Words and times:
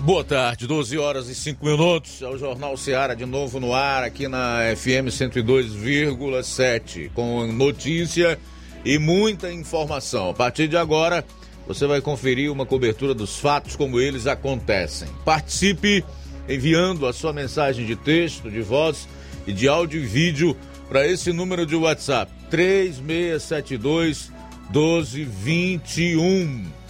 Boa 0.00 0.22
tarde, 0.22 0.66
12 0.66 0.98
horas 0.98 1.28
e 1.28 1.34
5 1.34 1.64
minutos. 1.64 2.20
É 2.20 2.28
o 2.28 2.36
Jornal 2.36 2.76
Seara 2.76 3.16
de 3.16 3.24
novo 3.24 3.58
no 3.58 3.72
ar, 3.72 4.04
aqui 4.04 4.28
na 4.28 4.58
FM 4.76 5.08
102,7, 5.08 7.10
com 7.14 7.46
notícia 7.46 8.38
e 8.84 8.98
muita 8.98 9.50
informação. 9.50 10.30
A 10.30 10.34
partir 10.34 10.68
de 10.68 10.76
agora, 10.76 11.24
você 11.66 11.86
vai 11.86 12.00
conferir 12.00 12.52
uma 12.52 12.66
cobertura 12.66 13.14
dos 13.14 13.38
fatos 13.38 13.76
como 13.76 13.98
eles 13.98 14.26
acontecem. 14.26 15.08
Participe 15.24 16.04
enviando 16.48 17.06
a 17.06 17.12
sua 17.12 17.32
mensagem 17.32 17.86
de 17.86 17.96
texto, 17.96 18.50
de 18.50 18.60
voz 18.60 19.08
e 19.46 19.52
de 19.52 19.68
áudio 19.68 20.02
e 20.02 20.06
vídeo 20.06 20.56
para 20.88 21.06
esse 21.06 21.32
número 21.32 21.64
de 21.64 21.74
WhatsApp: 21.74 22.30
3672 22.50 24.30
1221. 24.70 26.83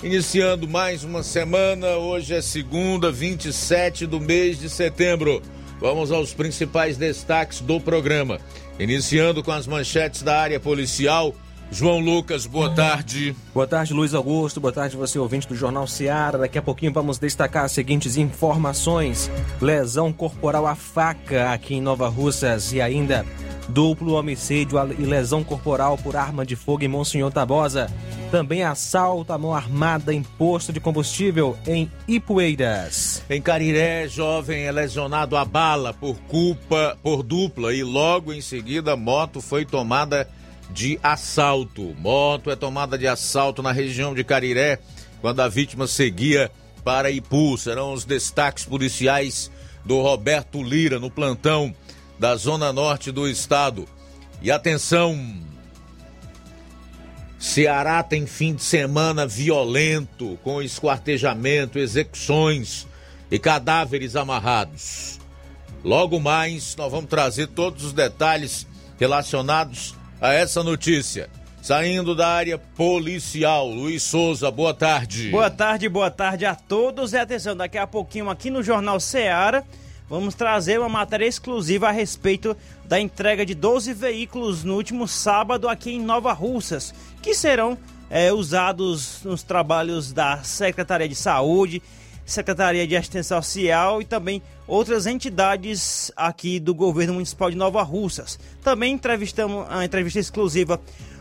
Iniciando 0.00 0.68
mais 0.68 1.02
uma 1.02 1.24
semana, 1.24 1.96
hoje 1.96 2.32
é 2.32 2.40
segunda, 2.40 3.10
27 3.10 4.06
do 4.06 4.20
mês 4.20 4.56
de 4.56 4.70
setembro. 4.70 5.42
Vamos 5.80 6.12
aos 6.12 6.32
principais 6.32 6.96
destaques 6.96 7.60
do 7.60 7.80
programa. 7.80 8.38
Iniciando 8.78 9.42
com 9.42 9.50
as 9.50 9.66
manchetes 9.66 10.22
da 10.22 10.40
área 10.40 10.60
policial. 10.60 11.34
João 11.70 12.00
Lucas, 12.00 12.46
boa 12.46 12.70
tarde. 12.70 13.36
Boa 13.52 13.66
tarde, 13.66 13.92
Luiz 13.92 14.14
Augusto. 14.14 14.58
Boa 14.58 14.72
tarde, 14.72 14.96
você 14.96 15.18
ouvinte 15.18 15.46
do 15.46 15.54
Jornal 15.54 15.86
Seara. 15.86 16.38
Daqui 16.38 16.58
a 16.58 16.62
pouquinho 16.62 16.92
vamos 16.92 17.18
destacar 17.18 17.64
as 17.64 17.72
seguintes 17.72 18.16
informações: 18.16 19.30
lesão 19.60 20.12
corporal 20.12 20.66
à 20.66 20.74
faca 20.74 21.52
aqui 21.52 21.74
em 21.74 21.80
Nova 21.82 22.08
Russas 22.08 22.72
e 22.72 22.80
ainda 22.80 23.24
duplo 23.68 24.14
homicídio 24.14 24.78
e 24.98 25.04
lesão 25.04 25.44
corporal 25.44 25.98
por 25.98 26.16
arma 26.16 26.44
de 26.44 26.56
fogo 26.56 26.84
em 26.84 26.88
Monsenhor 26.88 27.30
Tabosa. 27.30 27.90
Também 28.30 28.62
assalto 28.62 29.32
à 29.32 29.38
mão 29.38 29.54
armada 29.54 30.12
em 30.12 30.22
posto 30.22 30.72
de 30.72 30.80
combustível 30.80 31.56
em 31.66 31.90
Ipueiras. 32.06 33.22
Em 33.28 33.40
Cariré, 33.40 34.08
jovem 34.08 34.64
é 34.64 34.72
lesionado 34.72 35.36
a 35.36 35.44
bala 35.44 35.94
por 35.94 36.16
culpa 36.28 36.96
por 37.02 37.22
dupla 37.22 37.74
e 37.74 37.82
logo 37.82 38.32
em 38.32 38.40
seguida 38.40 38.92
a 38.92 38.96
moto 38.96 39.40
foi 39.40 39.64
tomada 39.64 40.28
de 40.70 40.98
assalto. 41.02 41.94
Moto 41.98 42.50
é 42.50 42.56
tomada 42.56 42.98
de 42.98 43.06
assalto 43.06 43.62
na 43.62 43.72
região 43.72 44.14
de 44.14 44.24
Cariré 44.24 44.78
quando 45.20 45.40
a 45.40 45.48
vítima 45.48 45.86
seguia 45.86 46.50
para 46.84 47.10
Ipu. 47.10 47.56
Serão 47.56 47.92
os 47.92 48.04
destaques 48.04 48.64
policiais 48.64 49.50
do 49.84 50.00
Roberto 50.00 50.62
Lira 50.62 50.98
no 50.98 51.10
plantão 51.10 51.74
da 52.18 52.36
zona 52.36 52.72
norte 52.72 53.10
do 53.10 53.28
estado. 53.28 53.88
E 54.42 54.50
atenção, 54.50 55.18
Ceará 57.38 58.02
tem 58.02 58.26
fim 58.26 58.54
de 58.54 58.62
semana 58.62 59.26
violento, 59.26 60.38
com 60.42 60.60
esquartejamento, 60.60 61.78
execuções 61.78 62.86
e 63.30 63.38
cadáveres 63.38 64.16
amarrados. 64.16 65.18
Logo 65.84 66.18
mais, 66.18 66.74
nós 66.76 66.90
vamos 66.90 67.08
trazer 67.08 67.46
todos 67.48 67.84
os 67.84 67.92
detalhes 67.92 68.66
relacionados 68.98 69.94
a 70.20 70.32
essa 70.32 70.62
notícia. 70.62 71.28
Saindo 71.60 72.14
da 72.14 72.28
área 72.28 72.56
policial, 72.56 73.68
Luiz 73.68 74.02
Souza, 74.02 74.50
boa 74.50 74.72
tarde. 74.72 75.30
Boa 75.30 75.50
tarde, 75.50 75.88
boa 75.88 76.10
tarde 76.10 76.46
a 76.46 76.54
todos. 76.54 77.12
E 77.12 77.18
atenção, 77.18 77.56
daqui 77.56 77.76
a 77.76 77.86
pouquinho 77.86 78.30
aqui 78.30 78.48
no 78.48 78.62
Jornal 78.62 78.98
Ceará 79.00 79.64
vamos 80.08 80.34
trazer 80.34 80.78
uma 80.78 80.88
matéria 80.88 81.26
exclusiva 81.26 81.88
a 81.88 81.90
respeito 81.90 82.56
da 82.86 82.98
entrega 82.98 83.44
de 83.44 83.54
12 83.54 83.92
veículos 83.92 84.64
no 84.64 84.74
último 84.74 85.06
sábado 85.06 85.68
aqui 85.68 85.90
em 85.90 86.00
Nova 86.00 86.32
Russas, 86.32 86.94
que 87.20 87.34
serão 87.34 87.76
é, 88.08 88.32
usados 88.32 89.22
nos 89.22 89.42
trabalhos 89.42 90.12
da 90.12 90.42
Secretaria 90.42 91.08
de 91.08 91.14
Saúde, 91.14 91.82
Secretaria 92.28 92.86
de 92.86 92.94
Assistência 92.94 93.36
Social 93.36 94.02
e 94.02 94.04
também 94.04 94.42
outras 94.66 95.06
entidades 95.06 96.12
aqui 96.14 96.60
do 96.60 96.74
governo 96.74 97.14
municipal 97.14 97.50
de 97.50 97.56
Nova 97.56 97.82
Russas. 97.82 98.38
Também 98.62 98.92
entrevistamos 98.92 99.66
a 99.70 99.84
entrevista 99.84 100.20
exclusiva 100.20 100.80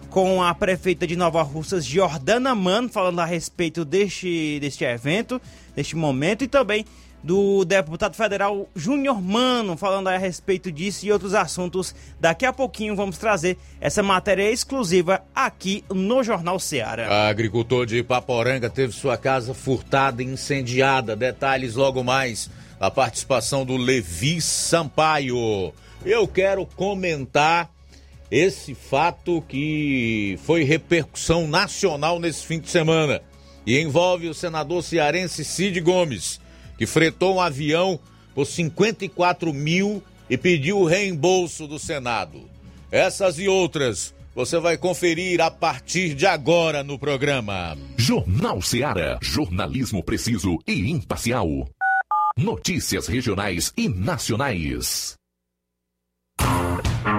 com 0.09 0.43
a 0.43 0.53
prefeita 0.53 1.07
de 1.07 1.15
Nova 1.15 1.41
Russas, 1.41 1.85
Jordana 1.85 2.53
Mano, 2.53 2.89
falando 2.89 3.19
a 3.19 3.25
respeito 3.25 3.85
deste, 3.85 4.59
deste 4.59 4.83
evento, 4.83 5.41
deste 5.75 5.95
momento 5.95 6.43
e 6.43 6.47
também 6.47 6.85
do 7.23 7.65
deputado 7.65 8.15
federal 8.15 8.69
Júnior 8.75 9.21
Mano, 9.21 9.75
falando 9.75 10.07
a 10.07 10.17
respeito 10.17 10.71
disso 10.71 11.05
e 11.05 11.11
outros 11.11 11.33
assuntos. 11.33 11.93
Daqui 12.19 12.45
a 12.45 12.53
pouquinho 12.53 12.95
vamos 12.95 13.17
trazer 13.17 13.57
essa 13.81 14.01
matéria 14.03 14.49
exclusiva 14.49 15.23
aqui 15.35 15.83
no 15.89 16.23
Jornal 16.23 16.59
Ceará. 16.59 17.07
A 17.07 17.27
agricultor 17.27 17.85
de 17.85 18.03
Paporanga 18.03 18.69
teve 18.69 18.93
sua 18.93 19.17
casa 19.17 19.53
furtada 19.53 20.21
e 20.21 20.25
incendiada. 20.25 21.15
Detalhes 21.15 21.75
logo 21.75 22.03
mais. 22.03 22.49
A 22.79 22.91
participação 22.91 23.65
do 23.65 23.75
Levi 23.75 24.39
Sampaio. 24.39 25.73
Eu 26.05 26.27
quero 26.27 26.65
comentar 26.65 27.71
esse 28.29 28.75
fato 28.75 29.41
que 29.47 30.37
foi 30.43 30.63
repercussão 30.63 31.47
nacional 31.47 32.19
nesse 32.19 32.45
fim 32.45 32.59
de 32.59 32.69
semana 32.69 33.21
e 33.65 33.79
envolve 33.79 34.27
o 34.27 34.33
senador 34.33 34.83
cearense 34.83 35.43
Cid 35.43 35.79
Gomes 35.81 36.39
que 36.77 36.85
fretou 36.85 37.35
um 37.35 37.41
avião 37.41 37.99
por 38.35 38.45
54 38.45 39.53
mil 39.53 40.03
e 40.29 40.37
pediu 40.37 40.79
o 40.79 40.85
reembolso 40.85 41.67
do 41.67 41.79
Senado. 41.79 42.41
Essas 42.91 43.39
e 43.39 43.47
outras 43.47 44.13
você 44.37 44.59
vai 44.59 44.77
conferir 44.77 45.41
a 45.41 45.49
partir 45.49 46.13
de 46.13 46.27
agora 46.27 46.83
no 46.83 46.99
programa. 46.99 47.75
Jornal 47.97 48.61
Seara. 48.61 49.17
Jornalismo 49.19 50.03
preciso 50.03 50.59
e 50.67 50.91
imparcial. 50.91 51.67
Notícias 52.37 53.07
regionais 53.07 53.73
e 53.75 53.89
nacionais. 53.89 55.15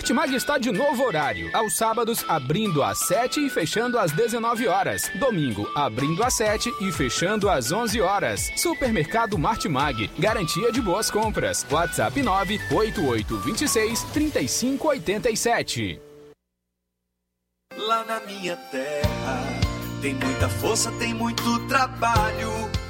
Martimag 0.00 0.34
está 0.34 0.56
de 0.56 0.72
novo 0.72 1.04
horário. 1.04 1.54
Aos 1.54 1.76
sábados, 1.76 2.24
abrindo 2.26 2.82
às 2.82 3.00
7 3.00 3.44
e 3.44 3.50
fechando 3.50 3.98
às 3.98 4.10
19 4.12 4.66
horas. 4.66 5.10
Domingo, 5.20 5.70
abrindo 5.76 6.24
às 6.24 6.32
7 6.32 6.72
e 6.80 6.90
fechando 6.90 7.50
às 7.50 7.70
11 7.70 8.00
horas. 8.00 8.50
Supermercado 8.56 9.36
Martimag. 9.36 10.10
Garantia 10.18 10.72
de 10.72 10.80
boas 10.80 11.10
compras. 11.10 11.66
WhatsApp 11.70 12.22
98826 12.22 14.04
3587. 14.04 16.00
Lá 17.76 18.02
na 18.02 18.20
minha 18.20 18.56
terra 18.56 19.60
tem 20.00 20.14
muita 20.14 20.48
força, 20.48 20.90
tem 20.92 21.12
muito 21.12 21.68
trabalho. 21.68 22.48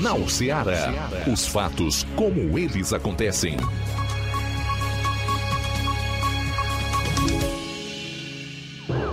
Jornal 0.00 0.26
Ceará. 0.30 1.10
Os 1.30 1.46
fatos 1.46 2.06
como 2.16 2.58
eles 2.58 2.90
acontecem. 2.94 3.54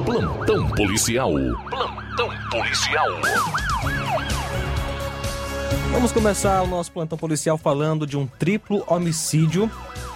Plantão 0.06 0.69
policial. 0.69 1.34
Plantão 1.69 2.30
policial. 2.50 3.06
Vamos 5.92 6.13
começar 6.13 6.62
o 6.62 6.68
nosso 6.68 6.89
plantão 6.94 7.18
policial 7.18 7.57
falando 7.57 8.07
de 8.07 8.16
um 8.18 8.25
triplo 8.25 8.81
homicídio 8.88 9.69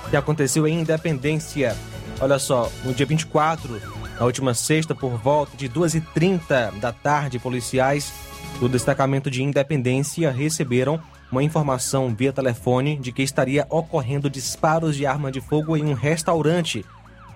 que 0.09 0.15
aconteceu 0.15 0.65
em 0.65 0.79
Independência. 0.79 1.75
Olha 2.21 2.39
só, 2.39 2.71
no 2.85 2.93
dia 2.93 3.05
24, 3.05 3.81
na 4.17 4.25
última 4.25 4.53
sexta, 4.53 4.95
por 4.95 5.17
volta 5.17 5.57
de 5.57 5.67
2h30 5.67 6.79
da 6.79 6.93
tarde, 6.93 7.39
policiais 7.39 8.30
do 8.61 8.69
destacamento 8.69 9.31
de 9.31 9.41
Independência 9.41 10.29
receberam 10.29 11.01
uma 11.31 11.41
informação 11.41 12.13
via 12.13 12.31
telefone 12.31 12.95
de 12.95 13.11
que 13.11 13.23
estaria 13.23 13.65
ocorrendo 13.71 14.29
disparos 14.29 14.95
de 14.95 15.03
arma 15.03 15.31
de 15.31 15.41
fogo 15.41 15.75
em 15.75 15.83
um 15.85 15.93
restaurante 15.93 16.85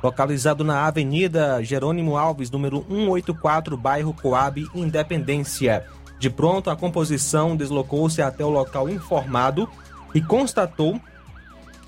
localizado 0.04 0.64
na 0.64 0.86
Avenida 0.86 1.64
Jerônimo 1.64 2.16
Alves, 2.16 2.52
número 2.52 2.86
184, 2.88 3.76
bairro 3.76 4.14
Coab, 4.14 4.70
Independência. 4.76 5.88
De 6.20 6.30
pronto, 6.30 6.70
a 6.70 6.76
composição 6.76 7.58
deslocou-se 7.58 8.22
até 8.22 8.46
o 8.46 8.50
local 8.52 8.88
informado 8.88 9.68
e 10.14 10.22
constatou 10.22 11.02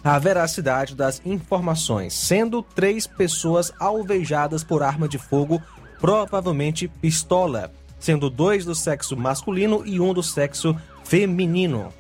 a 0.04 0.18
veracidade 0.18 0.96
das 0.96 1.22
informações, 1.24 2.16
sendo 2.16 2.64
três 2.64 3.06
pessoas 3.06 3.72
alvejadas 3.80 4.64
por 4.64 4.82
arma 4.82 5.08
de 5.08 5.20
fogo, 5.20 5.62
provavelmente 6.00 6.88
pistola, 6.88 7.72
sendo 8.00 8.30
dois 8.30 8.66
do 8.66 8.76
sexo 8.76 9.16
masculino 9.16 9.84
e 9.86 10.00
um 10.00 10.14
do 10.14 10.24
sexo 10.24 10.76
feminino. 11.04 11.94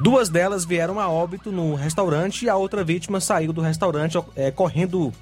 Duas 0.00 0.30
delas 0.30 0.64
vieram 0.64 0.98
a 0.98 1.08
óbito 1.08 1.52
no 1.52 1.74
restaurante 1.74 2.46
e 2.46 2.48
a 2.48 2.56
outra 2.56 2.82
vítima 2.82 3.20
saiu 3.20 3.52
do 3.52 3.60
restaurante 3.60 4.18
é, 4.34 4.50
correndo 4.50 5.12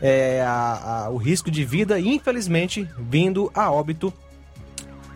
é, 0.00 0.42
a, 0.42 1.04
a, 1.06 1.10
o 1.10 1.16
risco 1.16 1.50
de 1.50 1.64
vida 1.64 1.98
e, 1.98 2.08
infelizmente, 2.08 2.88
vindo 2.98 3.50
a 3.52 3.70
óbito 3.70 4.12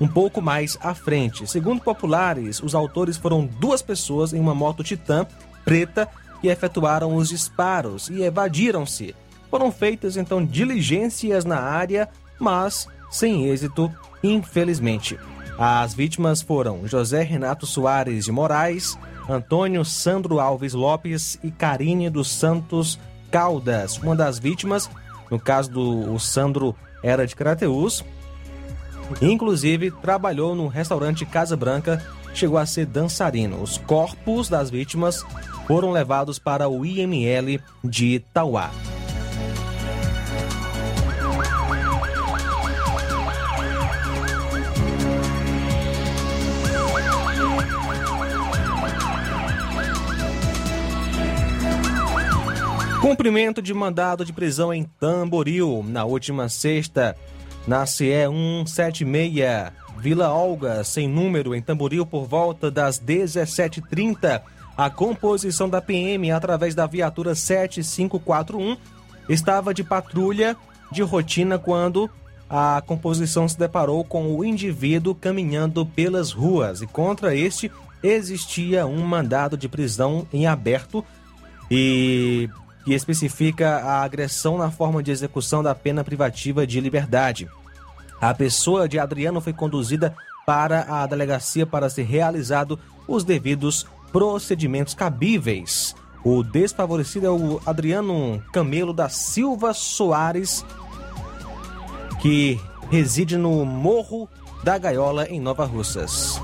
um 0.00 0.09
pouco 0.09 0.43
mais 0.43 0.76
à 0.81 0.95
frente. 0.95 1.47
Segundo 1.47 1.81
populares, 1.81 2.62
os 2.62 2.75
autores 2.75 3.17
foram 3.17 3.47
duas 3.47 3.81
pessoas 3.81 4.33
em 4.33 4.41
uma 4.41 4.55
moto 4.55 4.85
Titan 4.85 5.26
preta 5.65 6.09
que 6.41 6.49
efetuaram 6.49 7.15
os 7.17 7.29
disparos 7.29 8.09
e 8.09 8.23
evadiram-se. 8.23 9.15
Foram 9.50 9.73
feitas 9.73 10.17
então 10.17 10.45
diligências 10.45 11.45
na 11.45 11.61
área, 11.61 12.09
mas 12.38 12.88
sem 13.11 13.47
êxito, 13.49 13.93
infelizmente. 14.23 15.19
As 15.59 15.95
vítimas 15.95 16.43
foram 16.43 16.87
José 16.87 17.23
Renato 17.23 17.66
Soares 17.66 18.26
de 18.26 18.33
Moraes, 18.33 18.99
Antônio 19.28 19.85
Sandro 19.85 20.38
Alves 20.38 20.75
Lopes 20.75 21.38
e 21.43 21.50
Karine 21.50 22.11
dos 22.11 22.31
Santos 22.31 22.99
Caldas. 23.31 23.97
Uma 23.99 24.14
das 24.14 24.38
vítimas, 24.38 24.90
no 25.31 25.38
caso 25.38 25.71
do 25.71 26.19
Sandro, 26.19 26.75
era 27.02 27.26
de 27.26 27.35
Crateus, 27.35 28.05
inclusive 29.21 29.90
trabalhou 29.90 30.55
no 30.55 30.69
restaurante 30.69 31.25
Casa 31.25 31.57
Branca, 31.57 32.05
chegou 32.35 32.59
a 32.59 32.66
ser 32.66 32.87
dançarino. 32.87 33.62
Os 33.62 33.78
corpos 33.78 34.49
das 34.49 34.69
vítimas 34.69 35.25
foram 35.66 35.90
levados 35.90 36.38
para 36.38 36.69
o 36.69 36.85
IML 36.85 37.61
de 37.83 38.16
Itauá. 38.16 38.71
Cumprimento 53.07 53.63
de 53.63 53.73
mandado 53.73 54.25
de 54.25 54.33
prisão 54.33 54.75
em 54.75 54.83
Tamboril, 54.83 55.85
na 55.87 56.05
última 56.05 56.49
sexta, 56.49 57.17
na 57.65 57.87
CE 57.87 58.27
176, 58.65 59.73
Vila 59.97 60.33
Olga, 60.33 60.83
sem 60.83 61.09
número, 61.09 61.55
em 61.55 61.63
Tamboril, 61.63 62.05
por 62.05 62.27
volta 62.27 62.69
das 62.69 63.01
17h30. 63.01 64.43
A 64.77 64.91
composição 64.91 65.69
da 65.69 65.81
PM, 65.81 66.33
através 66.33 66.75
da 66.75 66.85
viatura 66.85 67.37
7541, 67.37 68.77
estava 69.29 69.73
de 69.73 69.85
patrulha 69.85 70.57
de 70.91 71.03
rotina 71.03 71.61
quando 71.61 72.11
a 72.51 72.83
composição 72.85 73.49
se 73.49 73.57
deparou 73.57 74.03
com 74.03 74.37
o 74.37 74.45
indivíduo 74.45 75.15
caminhando 75.15 75.87
pelas 75.87 76.33
ruas 76.33 76.83
e 76.83 76.89
contra 76.89 77.37
este 77.37 77.71
existia 78.03 78.85
um 78.85 79.07
mandado 79.07 79.57
de 79.57 79.69
prisão 79.69 80.27
em 80.33 80.49
aberto 80.49 81.05
e 81.71 82.51
que 82.87 82.95
especifica 82.95 83.78
a 83.78 84.05
agressão 84.05 84.57
na 84.57 84.71
forma 84.71 85.02
de 85.02 85.11
execução 85.11 85.61
da 85.61 85.75
pena 85.75 86.05
privativa 86.05 86.64
de 86.64 86.81
liberdade. 86.81 87.50
A 88.21 88.33
pessoa 88.33 88.88
de 88.88 88.97
Adriano 88.97 89.40
foi 89.40 89.52
conduzida 89.52 90.14
para 90.47 90.87
a 90.88 91.05
delegacia 91.05 91.66
para 91.66 91.90
ser 91.90 92.05
realizado 92.05 92.78
os 93.09 93.25
devidos 93.25 93.85
procedimentos 94.12 94.95
cabíveis. 94.95 95.97
O 96.25 96.45
desfavorecido 96.45 97.26
é 97.26 97.31
o 97.31 97.61
Adriano 97.66 98.40
Camelo 98.52 98.93
da 98.93 99.09
Silva 99.09 99.75
Soares, 99.75 100.64
que 102.23 102.61
reside 102.88 103.37
no 103.37 103.64
Morro 103.64 104.28
da 104.62 104.78
Gaiola, 104.78 105.26
em 105.28 105.40
Nova 105.40 105.64
Russas. 105.64 106.40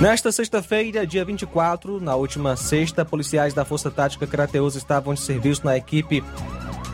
Nesta 0.00 0.32
sexta-feira, 0.32 1.06
dia 1.06 1.22
24, 1.22 2.00
na 2.00 2.14
última 2.14 2.56
sexta, 2.56 3.04
policiais 3.04 3.52
da 3.52 3.66
Força 3.66 3.90
Tática 3.90 4.26
Crateus 4.26 4.74
estavam 4.74 5.12
de 5.12 5.20
serviço 5.20 5.66
na 5.66 5.76
equipe 5.76 6.24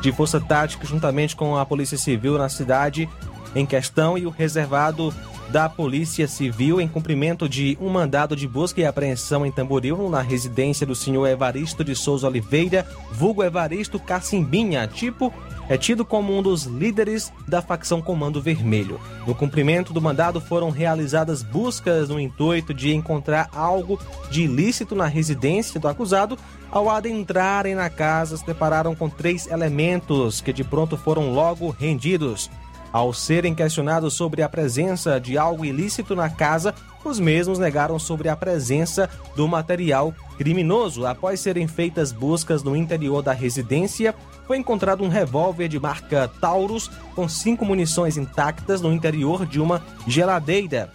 de 0.02 0.10
Força 0.10 0.40
Tática 0.40 0.84
juntamente 0.84 1.36
com 1.36 1.56
a 1.56 1.64
Polícia 1.64 1.96
Civil 1.96 2.36
na 2.36 2.48
cidade 2.48 3.08
em 3.54 3.64
questão 3.64 4.18
e 4.18 4.26
o 4.26 4.30
reservado 4.30 5.14
da 5.50 5.68
Polícia 5.68 6.26
Civil 6.26 6.80
em 6.80 6.88
cumprimento 6.88 7.48
de 7.48 7.78
um 7.80 7.88
mandado 7.88 8.34
de 8.34 8.48
busca 8.48 8.80
e 8.80 8.84
apreensão 8.84 9.46
em 9.46 9.52
Tamboril 9.52 10.10
na 10.10 10.20
residência 10.20 10.84
do 10.84 10.96
senhor 10.96 11.28
Evaristo 11.28 11.84
de 11.84 11.94
Souza 11.94 12.26
Oliveira, 12.26 12.84
vulgo 13.12 13.44
Evaristo 13.44 14.00
Cacimbinha, 14.00 14.88
tipo 14.88 15.32
é 15.68 15.76
tido 15.76 16.04
como 16.04 16.36
um 16.36 16.42
dos 16.42 16.64
líderes 16.64 17.32
da 17.46 17.60
facção 17.60 18.00
Comando 18.00 18.40
Vermelho. 18.40 19.00
No 19.26 19.34
cumprimento 19.34 19.92
do 19.92 20.00
mandado 20.00 20.40
foram 20.40 20.70
realizadas 20.70 21.42
buscas 21.42 22.08
no 22.08 22.20
intuito 22.20 22.72
de 22.72 22.94
encontrar 22.94 23.48
algo 23.52 23.98
de 24.30 24.42
ilícito 24.42 24.94
na 24.94 25.06
residência 25.06 25.80
do 25.80 25.88
acusado. 25.88 26.38
Ao 26.70 26.88
adentrarem 26.88 27.74
na 27.74 27.90
casa, 27.90 28.36
se 28.36 28.46
depararam 28.46 28.94
com 28.94 29.08
três 29.08 29.46
elementos 29.46 30.40
que 30.40 30.52
de 30.52 30.62
pronto 30.62 30.96
foram 30.96 31.32
logo 31.32 31.70
rendidos. 31.70 32.50
Ao 32.92 33.12
serem 33.12 33.54
questionados 33.54 34.14
sobre 34.14 34.42
a 34.42 34.48
presença 34.48 35.20
de 35.20 35.36
algo 35.36 35.64
ilícito 35.64 36.14
na 36.14 36.30
casa, 36.30 36.74
os 37.08 37.20
mesmos 37.20 37.58
negaram 37.58 37.98
sobre 37.98 38.28
a 38.28 38.36
presença 38.36 39.08
do 39.34 39.46
material 39.46 40.14
criminoso. 40.36 41.06
Após 41.06 41.40
serem 41.40 41.66
feitas 41.66 42.12
buscas 42.12 42.62
no 42.62 42.76
interior 42.76 43.22
da 43.22 43.32
residência, 43.32 44.14
foi 44.46 44.58
encontrado 44.58 45.02
um 45.02 45.08
revólver 45.08 45.68
de 45.68 45.78
marca 45.78 46.30
Taurus 46.40 46.90
com 47.14 47.28
cinco 47.28 47.64
munições 47.64 48.16
intactas 48.16 48.80
no 48.80 48.92
interior 48.92 49.46
de 49.46 49.60
uma 49.60 49.82
geladeira. 50.06 50.90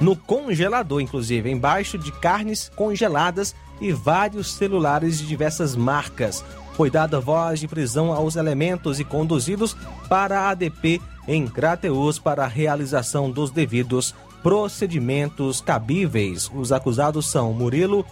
No 0.00 0.16
congelador, 0.16 1.00
inclusive, 1.00 1.50
embaixo 1.50 1.98
de 1.98 2.10
carnes 2.10 2.70
congeladas 2.74 3.54
e 3.80 3.92
vários 3.92 4.54
celulares 4.54 5.18
de 5.18 5.26
diversas 5.26 5.76
marcas. 5.76 6.44
Foi 6.74 6.90
dada 6.90 7.20
voz 7.20 7.60
de 7.60 7.68
prisão 7.68 8.12
aos 8.12 8.36
elementos 8.36 8.98
e 8.98 9.04
conduzidos 9.04 9.76
para 10.08 10.40
a 10.40 10.50
ADP 10.50 11.00
em 11.28 11.46
Crateus 11.46 12.18
para 12.18 12.44
a 12.44 12.48
realização 12.48 13.30
dos 13.30 13.50
devidos 13.50 14.14
procedimentos 14.42 15.60
cabíveis. 15.60 16.50
Os 16.54 16.72
acusados 16.72 17.30
são 17.30 17.52
Murilo 17.52 18.04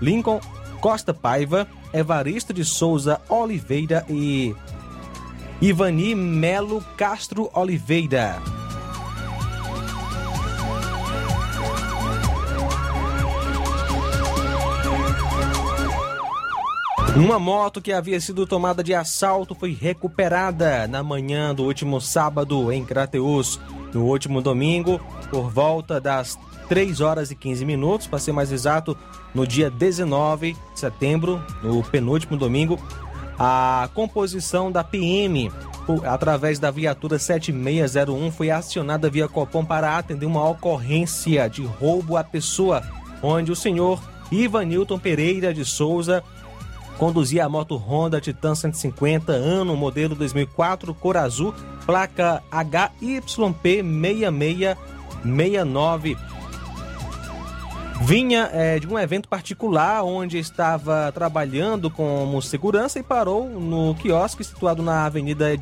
Lincoln 0.00 0.40
Costa 0.80 1.12
Paiva, 1.12 1.66
Evaristo 1.92 2.52
de 2.52 2.64
Souza 2.64 3.20
Oliveira 3.28 4.04
e 4.08 4.54
Ivani 5.60 6.14
Melo 6.14 6.82
Castro 6.96 7.50
Oliveira. 7.52 8.59
Uma 17.16 17.40
moto 17.40 17.82
que 17.82 17.92
havia 17.92 18.20
sido 18.20 18.46
tomada 18.46 18.84
de 18.84 18.94
assalto 18.94 19.52
foi 19.54 19.72
recuperada 19.72 20.86
na 20.86 21.02
manhã 21.02 21.52
do 21.52 21.64
último 21.64 22.00
sábado 22.00 22.70
em 22.70 22.84
Crateus. 22.84 23.58
No 23.92 24.04
último 24.04 24.40
domingo, 24.40 25.00
por 25.28 25.50
volta 25.50 26.00
das 26.00 26.38
3 26.68 27.00
horas 27.00 27.32
e 27.32 27.34
15 27.34 27.64
minutos, 27.64 28.06
para 28.06 28.20
ser 28.20 28.30
mais 28.30 28.52
exato, 28.52 28.96
no 29.34 29.44
dia 29.44 29.68
19 29.68 30.52
de 30.52 30.80
setembro, 30.80 31.44
no 31.64 31.82
penúltimo 31.82 32.36
domingo, 32.36 32.78
a 33.36 33.90
composição 33.92 34.70
da 34.70 34.84
PM, 34.84 35.50
através 36.04 36.60
da 36.60 36.70
viatura 36.70 37.18
7601, 37.18 38.30
foi 38.30 38.52
acionada 38.52 39.10
via 39.10 39.26
Copom 39.26 39.64
para 39.64 39.98
atender 39.98 40.26
uma 40.26 40.48
ocorrência 40.48 41.50
de 41.50 41.64
roubo 41.64 42.16
à 42.16 42.22
pessoa, 42.22 42.82
onde 43.20 43.50
o 43.50 43.56
senhor 43.56 44.00
Ivanilton 44.30 44.98
Pereira 44.98 45.52
de 45.52 45.64
Souza 45.64 46.22
conduzia 47.00 47.46
a 47.46 47.48
moto 47.48 47.76
Honda 47.76 48.20
Titan 48.20 48.54
150, 48.54 49.32
ano 49.32 49.74
modelo 49.74 50.14
2004, 50.14 50.92
cor 50.92 51.16
azul, 51.16 51.54
placa 51.86 52.42
HYP 52.52 53.82
6669 53.82 56.18
vinha 58.00 58.48
é, 58.52 58.78
de 58.78 58.88
um 58.88 58.98
evento 58.98 59.28
particular 59.28 60.02
onde 60.02 60.38
estava 60.38 61.12
trabalhando 61.12 61.90
como 61.90 62.40
segurança 62.40 62.98
e 62.98 63.02
parou 63.02 63.48
no 63.48 63.94
quiosque 63.94 64.42
situado 64.42 64.82
na 64.82 65.04
Avenida 65.04 65.52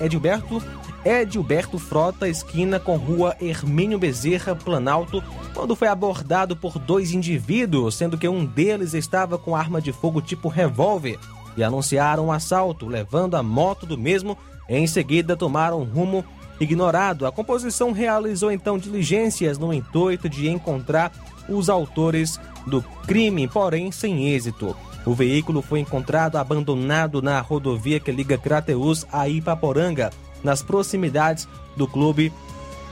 Edilberto, 0.00 0.62
Edilberto 1.04 1.78
Frota, 1.78 2.28
esquina 2.28 2.78
com 2.78 2.96
Rua 2.96 3.36
Hermínio 3.40 3.98
Bezerra, 3.98 4.54
Planalto, 4.54 5.22
quando 5.52 5.74
foi 5.74 5.88
abordado 5.88 6.56
por 6.56 6.78
dois 6.78 7.12
indivíduos, 7.12 7.96
sendo 7.96 8.16
que 8.16 8.28
um 8.28 8.44
deles 8.44 8.94
estava 8.94 9.36
com 9.36 9.56
arma 9.56 9.80
de 9.80 9.92
fogo 9.92 10.20
tipo 10.20 10.48
revólver 10.48 11.18
e 11.56 11.64
anunciaram 11.64 12.26
um 12.26 12.32
assalto, 12.32 12.86
levando 12.86 13.34
a 13.34 13.42
moto 13.42 13.84
do 13.84 13.98
mesmo. 13.98 14.38
Em 14.68 14.86
seguida, 14.86 15.36
tomaram 15.36 15.82
rumo 15.82 16.24
ignorado. 16.60 17.26
A 17.26 17.32
composição 17.32 17.90
realizou 17.90 18.52
então 18.52 18.78
diligências 18.78 19.58
no 19.58 19.72
intuito 19.72 20.28
de 20.28 20.48
encontrar 20.48 21.10
os 21.50 21.68
autores 21.68 22.40
do 22.66 22.82
crime, 23.06 23.48
porém 23.48 23.90
sem 23.90 24.28
êxito. 24.28 24.76
O 25.04 25.14
veículo 25.14 25.62
foi 25.62 25.80
encontrado 25.80 26.36
abandonado 26.36 27.22
na 27.22 27.40
rodovia 27.40 27.98
que 27.98 28.12
liga 28.12 28.36
Crateus 28.36 29.06
a 29.12 29.28
Ipaporanga, 29.28 30.10
nas 30.42 30.62
proximidades 30.62 31.48
do 31.76 31.86
clube 31.86 32.32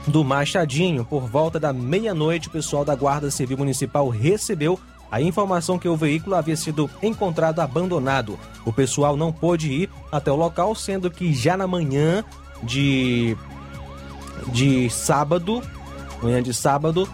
do 0.06 0.24
Machadinho. 0.24 1.04
Por 1.04 1.28
volta 1.28 1.60
da 1.60 1.72
meia-noite, 1.72 2.48
o 2.48 2.50
pessoal 2.50 2.84
da 2.84 2.94
Guarda 2.94 3.30
Civil 3.30 3.58
Municipal 3.58 4.08
recebeu 4.08 4.78
a 5.10 5.20
informação 5.20 5.78
que 5.78 5.88
o 5.88 5.96
veículo 5.96 6.36
havia 6.36 6.56
sido 6.56 6.88
encontrado 7.02 7.60
abandonado. 7.60 8.38
O 8.64 8.72
pessoal 8.72 9.16
não 9.16 9.32
pôde 9.32 9.70
ir 9.70 9.90
até 10.12 10.30
o 10.30 10.36
local, 10.36 10.74
sendo 10.74 11.10
que 11.10 11.32
já 11.32 11.56
na 11.56 11.66
manhã 11.66 12.24
de 12.62 13.36
de 14.52 14.88
sábado, 14.88 15.62
manhã 16.22 16.42
de 16.42 16.54
sábado, 16.54 17.08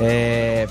é... 0.00 0.66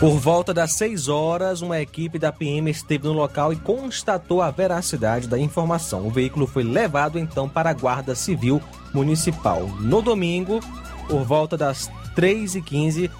Por 0.00 0.18
volta 0.18 0.54
das 0.54 0.72
6 0.72 1.08
horas, 1.08 1.60
uma 1.60 1.78
equipe 1.78 2.18
da 2.18 2.32
PM 2.32 2.70
esteve 2.70 3.06
no 3.06 3.12
local 3.12 3.52
e 3.52 3.56
constatou 3.56 4.40
a 4.40 4.50
veracidade 4.50 5.28
da 5.28 5.38
informação. 5.38 6.06
O 6.06 6.10
veículo 6.10 6.46
foi 6.46 6.62
levado 6.62 7.18
então 7.18 7.46
para 7.46 7.68
a 7.68 7.74
Guarda 7.74 8.14
Civil 8.14 8.62
Municipal. 8.94 9.68
No 9.78 10.00
domingo, 10.00 10.58
por 11.06 11.22
volta 11.22 11.54
das 11.54 11.90
3h15, 12.16 13.10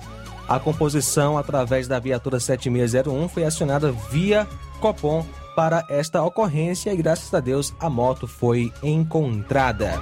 a 0.49 0.59
composição 0.59 1.37
através 1.37 1.87
da 1.87 1.99
viatura 1.99 2.41
7601 2.41 3.29
foi 3.29 3.45
acionada 3.45 3.93
via 4.11 4.49
Copom 4.81 5.27
para 5.61 5.85
esta 5.91 6.23
ocorrência 6.23 6.91
e 6.91 6.97
graças 6.97 7.35
a 7.35 7.39
Deus 7.39 7.75
a 7.79 7.91
moto 7.91 8.27
foi 8.27 8.73
encontrada. 8.83 10.01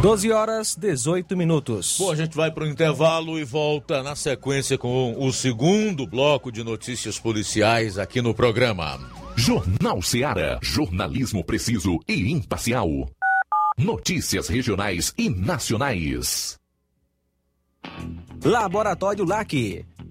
12 0.00 0.30
horas 0.30 0.76
18 0.76 1.36
minutos. 1.36 1.96
Bom, 1.98 2.12
a 2.12 2.14
gente 2.14 2.36
vai 2.36 2.52
para 2.52 2.62
o 2.62 2.68
intervalo 2.68 3.36
e 3.36 3.42
volta 3.42 4.00
na 4.00 4.14
sequência 4.14 4.78
com 4.78 5.16
o 5.18 5.32
segundo 5.32 6.06
bloco 6.06 6.52
de 6.52 6.62
notícias 6.62 7.18
policiais 7.18 7.98
aqui 7.98 8.22
no 8.22 8.32
programa. 8.32 8.96
Jornal 9.34 10.00
Seara. 10.02 10.60
Jornalismo 10.62 11.42
preciso 11.42 11.98
e 12.06 12.30
imparcial. 12.30 12.88
Notícias 13.76 14.46
regionais 14.46 15.12
e 15.18 15.28
nacionais. 15.28 16.60
Laboratório 18.44 19.24
LAC 19.24 19.84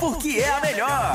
porque 0.00 0.40
é 0.40 0.48
a 0.50 0.60
melhor. 0.60 1.14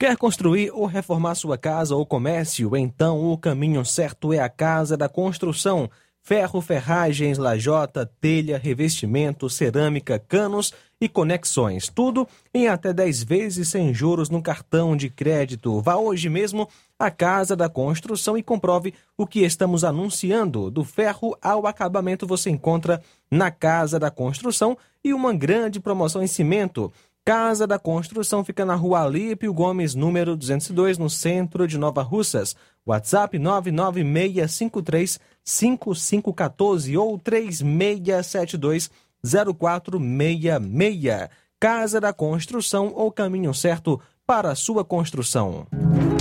Quer 0.00 0.16
construir 0.16 0.70
ou 0.70 0.86
reformar 0.86 1.34
sua 1.34 1.58
casa 1.58 1.94
ou 1.94 2.06
comércio? 2.06 2.74
Então 2.74 3.30
o 3.30 3.36
caminho 3.36 3.84
certo 3.84 4.32
é 4.32 4.38
a 4.38 4.48
Casa 4.48 4.96
da 4.96 5.10
Construção. 5.10 5.90
Ferro, 6.22 6.60
ferragens, 6.60 7.38
lajota, 7.38 8.10
telha, 8.20 8.58
revestimento, 8.58 9.48
cerâmica, 9.48 10.18
canos 10.18 10.72
e 11.00 11.08
conexões. 11.08 11.88
Tudo 11.88 12.28
em 12.52 12.68
até 12.68 12.92
10 12.92 13.24
vezes 13.24 13.68
sem 13.68 13.92
juros 13.94 14.28
no 14.28 14.42
cartão 14.42 14.96
de 14.96 15.08
crédito. 15.08 15.80
Vá 15.80 15.96
hoje 15.96 16.28
mesmo 16.28 16.68
à 16.98 17.10
Casa 17.10 17.56
da 17.56 17.68
Construção 17.68 18.36
e 18.36 18.42
comprove 18.42 18.92
o 19.16 19.26
que 19.26 19.40
estamos 19.40 19.82
anunciando. 19.82 20.70
Do 20.70 20.84
ferro 20.84 21.36
ao 21.40 21.66
acabamento 21.66 22.26
você 22.26 22.50
encontra 22.50 23.02
na 23.30 23.50
Casa 23.50 23.98
da 23.98 24.10
Construção 24.10 24.76
e 25.02 25.14
uma 25.14 25.32
grande 25.32 25.80
promoção 25.80 26.22
em 26.22 26.26
cimento. 26.26 26.92
Casa 27.24 27.66
da 27.66 27.78
Construção 27.78 28.44
fica 28.44 28.64
na 28.64 28.74
rua 28.74 29.02
Alípio 29.02 29.52
Gomes, 29.52 29.94
número 29.94 30.36
202, 30.36 30.98
no 30.98 31.10
centro 31.10 31.68
de 31.68 31.76
Nova 31.76 32.02
Russas. 32.02 32.56
WhatsApp 32.86 33.38
99653 33.38 35.20
5514 35.44 36.96
ou 36.96 37.18
3672 37.18 38.90
0466. 39.22 41.28
Casa 41.60 42.00
da 42.00 42.12
Construção, 42.12 42.92
o 42.96 43.12
caminho 43.12 43.52
certo 43.52 44.00
para 44.26 44.52
a 44.52 44.54
sua 44.54 44.84
construção. 44.84 45.66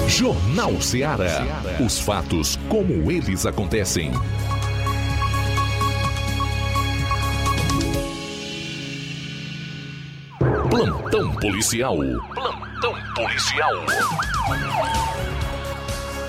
Jornal 0.07 0.81
Ceará. 0.81 1.45
Os 1.85 1.99
fatos 1.99 2.57
como 2.67 3.09
eles 3.09 3.45
acontecem. 3.45 4.11
Plantão 10.69 11.33
policial. 11.33 11.97
Plantão 11.97 12.93
policial. 13.15 13.73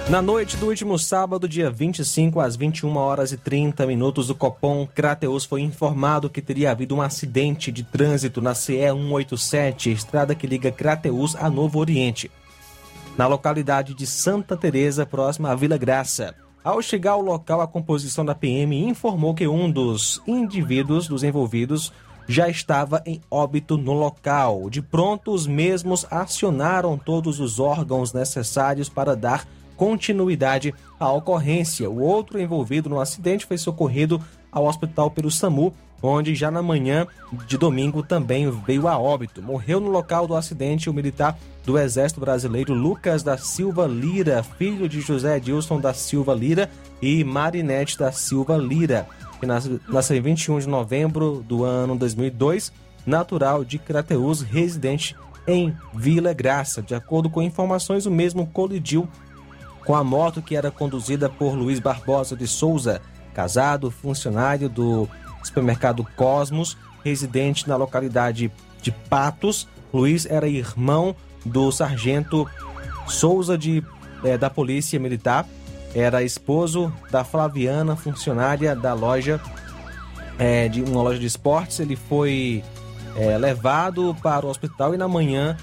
Na 0.08 0.22
noite 0.22 0.56
do 0.56 0.66
último 0.66 0.98
sábado, 0.98 1.46
dia 1.46 1.70
25, 1.70 2.40
às 2.40 2.56
21 2.56 2.96
horas 2.96 3.32
e 3.32 3.36
30 3.36 3.86
minutos, 3.86 4.30
o 4.30 4.34
Copom 4.34 4.86
Crateus 4.86 5.44
foi 5.44 5.60
informado 5.60 6.30
que 6.30 6.40
teria 6.40 6.70
havido 6.70 6.96
um 6.96 7.02
acidente 7.02 7.70
de 7.70 7.84
trânsito 7.84 8.40
na 8.40 8.54
CE 8.54 8.78
187, 8.78 9.92
estrada 9.92 10.34
que 10.34 10.46
liga 10.46 10.72
Crateus 10.72 11.36
a 11.36 11.50
Novo 11.50 11.78
Oriente, 11.78 12.30
na 13.18 13.26
localidade 13.26 13.92
de 13.92 14.06
Santa 14.06 14.56
Teresa, 14.56 15.04
próxima 15.04 15.50
à 15.50 15.54
Vila 15.54 15.76
Graça. 15.76 16.34
Ao 16.64 16.80
chegar 16.80 17.12
ao 17.12 17.20
local, 17.20 17.60
a 17.60 17.66
composição 17.66 18.24
da 18.24 18.34
PM 18.34 18.88
informou 18.88 19.34
que 19.34 19.46
um 19.46 19.70
dos 19.70 20.22
indivíduos 20.26 21.06
dos 21.06 21.22
envolvidos 21.22 21.92
já 22.30 22.48
estava 22.48 23.02
em 23.04 23.20
óbito 23.28 23.76
no 23.76 23.92
local. 23.92 24.70
De 24.70 24.80
pronto, 24.80 25.32
os 25.32 25.48
mesmos 25.48 26.06
acionaram 26.08 26.96
todos 26.96 27.40
os 27.40 27.58
órgãos 27.58 28.12
necessários 28.12 28.88
para 28.88 29.16
dar 29.16 29.48
continuidade 29.76 30.72
à 30.98 31.10
ocorrência. 31.10 31.90
O 31.90 32.00
outro 32.00 32.40
envolvido 32.40 32.88
no 32.88 33.00
acidente 33.00 33.44
foi 33.44 33.58
socorrido 33.58 34.22
ao 34.52 34.66
hospital 34.66 35.10
pelo 35.10 35.28
SAMU, 35.28 35.74
onde 36.00 36.36
já 36.36 36.52
na 36.52 36.62
manhã 36.62 37.04
de 37.48 37.58
domingo 37.58 38.00
também 38.00 38.48
veio 38.48 38.86
a 38.86 38.96
óbito. 38.96 39.42
Morreu 39.42 39.80
no 39.80 39.90
local 39.90 40.28
do 40.28 40.36
acidente 40.36 40.88
o 40.88 40.94
militar 40.94 41.36
do 41.64 41.76
Exército 41.76 42.20
Brasileiro 42.20 42.72
Lucas 42.72 43.24
da 43.24 43.36
Silva 43.36 43.88
Lira, 43.88 44.42
filho 44.42 44.88
de 44.88 45.00
José 45.00 45.38
Edilson 45.38 45.80
da 45.80 45.92
Silva 45.92 46.32
Lira 46.32 46.70
e 47.02 47.24
Marinete 47.24 47.98
da 47.98 48.12
Silva 48.12 48.56
Lira, 48.56 49.08
que 49.40 49.46
nasceu 49.46 50.16
em 50.16 50.20
21 50.20 50.60
de 50.60 50.68
novembro 50.68 51.42
do 51.48 51.64
ano 51.64 51.96
2002, 51.96 52.72
natural 53.06 53.64
de 53.64 53.78
Crateus, 53.78 54.42
residente 54.42 55.16
em 55.46 55.74
Vila 55.94 56.32
Graça. 56.32 56.82
De 56.82 56.94
acordo 56.94 57.30
com 57.30 57.42
informações, 57.42 58.06
o 58.06 58.10
mesmo 58.10 58.46
colidiu 58.46 59.08
com 59.84 59.96
a 59.96 60.04
moto 60.04 60.42
que 60.42 60.54
era 60.54 60.70
conduzida 60.70 61.28
por 61.28 61.54
Luiz 61.54 61.80
Barbosa 61.80 62.36
de 62.36 62.46
Souza, 62.46 63.00
casado, 63.34 63.90
funcionário 63.90 64.68
do 64.68 65.08
supermercado 65.42 66.06
Cosmos, 66.16 66.76
residente 67.02 67.68
na 67.68 67.76
localidade 67.76 68.52
de 68.82 68.92
Patos. 68.92 69.66
Luiz 69.92 70.26
era 70.26 70.46
irmão 70.46 71.16
do 71.44 71.72
sargento 71.72 72.46
Souza 73.08 73.56
de, 73.56 73.82
é, 74.22 74.36
da 74.36 74.50
Polícia 74.50 75.00
Militar, 75.00 75.46
era 75.94 76.22
esposo 76.22 76.92
da 77.10 77.24
Flaviana, 77.24 77.96
funcionária 77.96 78.74
da 78.76 78.94
loja, 78.94 79.40
é, 80.38 80.68
de 80.68 80.82
uma 80.82 81.02
loja 81.02 81.18
de 81.18 81.26
esportes. 81.26 81.80
Ele 81.80 81.96
foi 81.96 82.62
é, 83.16 83.36
levado 83.36 84.16
para 84.22 84.46
o 84.46 84.48
hospital 84.48 84.94
e 84.94 84.96
na 84.96 85.08
manhã 85.08 85.56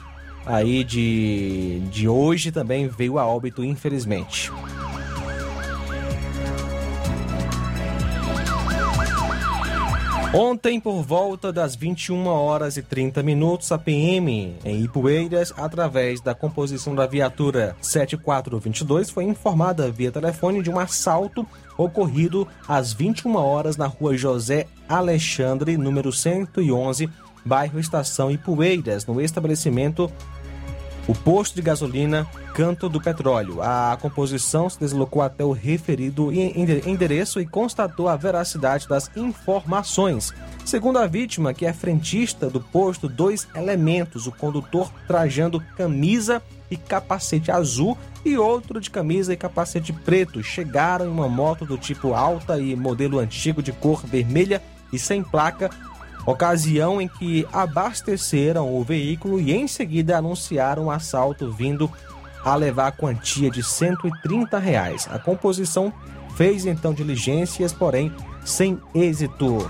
aí 0.45 0.83
de, 0.83 1.81
de 1.91 2.07
hoje 2.07 2.51
também 2.51 2.87
veio 2.87 3.19
a 3.19 3.25
óbito, 3.25 3.63
infelizmente. 3.63 4.51
Ontem, 10.33 10.77
por 10.77 11.01
volta 11.03 11.53
das 11.53 11.73
21 11.73 12.27
horas 12.27 12.75
e 12.75 12.81
30 12.81 13.23
minutos, 13.23 13.71
a 13.71 13.77
PM 13.77 14.57
em 14.65 14.83
Ipueiras, 14.83 15.53
através 15.55 16.19
da 16.19 16.35
composição 16.35 16.93
da 16.93 17.07
viatura 17.07 17.77
7422, 17.81 19.09
foi 19.09 19.23
informada 19.23 19.89
via 19.89 20.11
telefone 20.11 20.61
de 20.61 20.69
um 20.69 20.77
assalto 20.77 21.47
ocorrido 21.77 22.45
às 22.67 22.91
21 22.91 23.35
horas 23.37 23.77
na 23.77 23.87
rua 23.87 24.17
José 24.17 24.67
Alexandre, 24.87 25.77
número 25.77 26.11
111, 26.11 27.09
bairro 27.45 27.79
Estação 27.79 28.29
Ipueiras, 28.29 29.05
no 29.05 29.21
estabelecimento 29.21 30.11
o 31.07 31.15
posto 31.15 31.55
de 31.55 31.61
gasolina 31.61 32.27
Canto 32.53 32.89
do 32.89 32.99
Petróleo. 32.99 33.61
A 33.61 33.97
composição 34.01 34.69
se 34.69 34.79
deslocou 34.79 35.21
até 35.21 35.43
o 35.43 35.51
referido 35.51 36.31
endereço 36.33 37.39
e 37.39 37.45
constatou 37.45 38.09
a 38.09 38.15
veracidade 38.15 38.87
das 38.87 39.09
informações. 39.15 40.33
Segundo 40.65 40.99
a 40.99 41.07
vítima, 41.07 41.53
que 41.53 41.65
é 41.65 41.71
frentista 41.71 42.49
do 42.49 42.59
posto, 42.59 43.07
dois 43.07 43.47
elementos, 43.55 44.27
o 44.27 44.31
condutor 44.31 44.91
trajando 45.07 45.63
camisa 45.77 46.41
e 46.69 46.75
capacete 46.75 47.49
azul 47.49 47.97
e 48.25 48.37
outro 48.37 48.81
de 48.81 48.89
camisa 48.89 49.31
e 49.31 49.37
capacete 49.37 49.93
preto, 49.93 50.43
chegaram 50.43 51.05
em 51.05 51.09
uma 51.09 51.29
moto 51.29 51.65
do 51.65 51.77
tipo 51.77 52.13
alta 52.13 52.59
e 52.59 52.75
modelo 52.75 53.19
antigo 53.19 53.63
de 53.63 53.71
cor 53.71 54.05
vermelha 54.05 54.61
e 54.91 54.99
sem 54.99 55.23
placa 55.23 55.69
ocasião 56.27 57.01
em 57.01 57.07
que 57.07 57.47
abasteceram 57.53 58.75
o 58.75 58.83
veículo 58.83 59.39
e 59.39 59.53
em 59.53 59.67
seguida 59.67 60.17
anunciaram 60.17 60.85
um 60.85 60.91
assalto 60.91 61.49
vindo 61.51 61.89
a 62.43 62.53
levar 62.55 62.87
a 62.87 62.91
quantia 62.91 63.49
de 63.49 63.63
130 63.63 64.59
reais. 64.59 65.07
A 65.09 65.17
composição 65.17 65.91
fez 66.35 66.65
então 66.65 66.93
diligências, 66.93 67.73
porém 67.73 68.11
sem 68.45 68.79
êxito. 68.93 69.69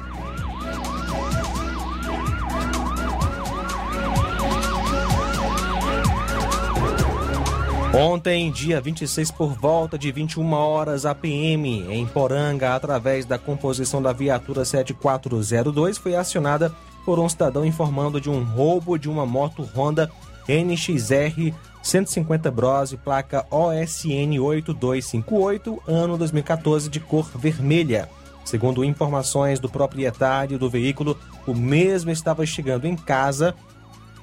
Ontem, 7.99 8.51
dia 8.51 8.79
26, 8.79 9.31
por 9.31 9.55
volta 9.55 9.97
de 9.97 10.11
21 10.11 10.53
horas, 10.53 11.03
a 11.03 11.15
PM 11.15 11.83
em 11.91 12.05
Poranga, 12.05 12.75
através 12.75 13.25
da 13.25 13.39
composição 13.39 13.99
da 13.99 14.13
viatura 14.13 14.63
7402, 14.63 15.97
foi 15.97 16.15
acionada 16.15 16.71
por 17.03 17.17
um 17.17 17.27
cidadão 17.27 17.65
informando 17.65 18.21
de 18.21 18.29
um 18.29 18.43
roubo 18.43 18.99
de 18.99 19.09
uma 19.09 19.25
moto 19.25 19.67
Honda 19.75 20.11
NXR 20.47 21.55
150 21.81 22.51
Bros, 22.51 22.93
placa 23.03 23.47
OSN 23.49 24.39
8258, 24.41 25.81
ano 25.87 26.19
2014, 26.19 26.91
de 26.91 26.99
cor 26.99 27.27
vermelha. 27.35 28.07
Segundo 28.45 28.85
informações 28.85 29.59
do 29.59 29.67
proprietário 29.67 30.59
do 30.59 30.69
veículo, 30.69 31.17
o 31.47 31.55
mesmo 31.55 32.11
estava 32.11 32.45
chegando 32.45 32.85
em 32.85 32.95
casa, 32.95 33.55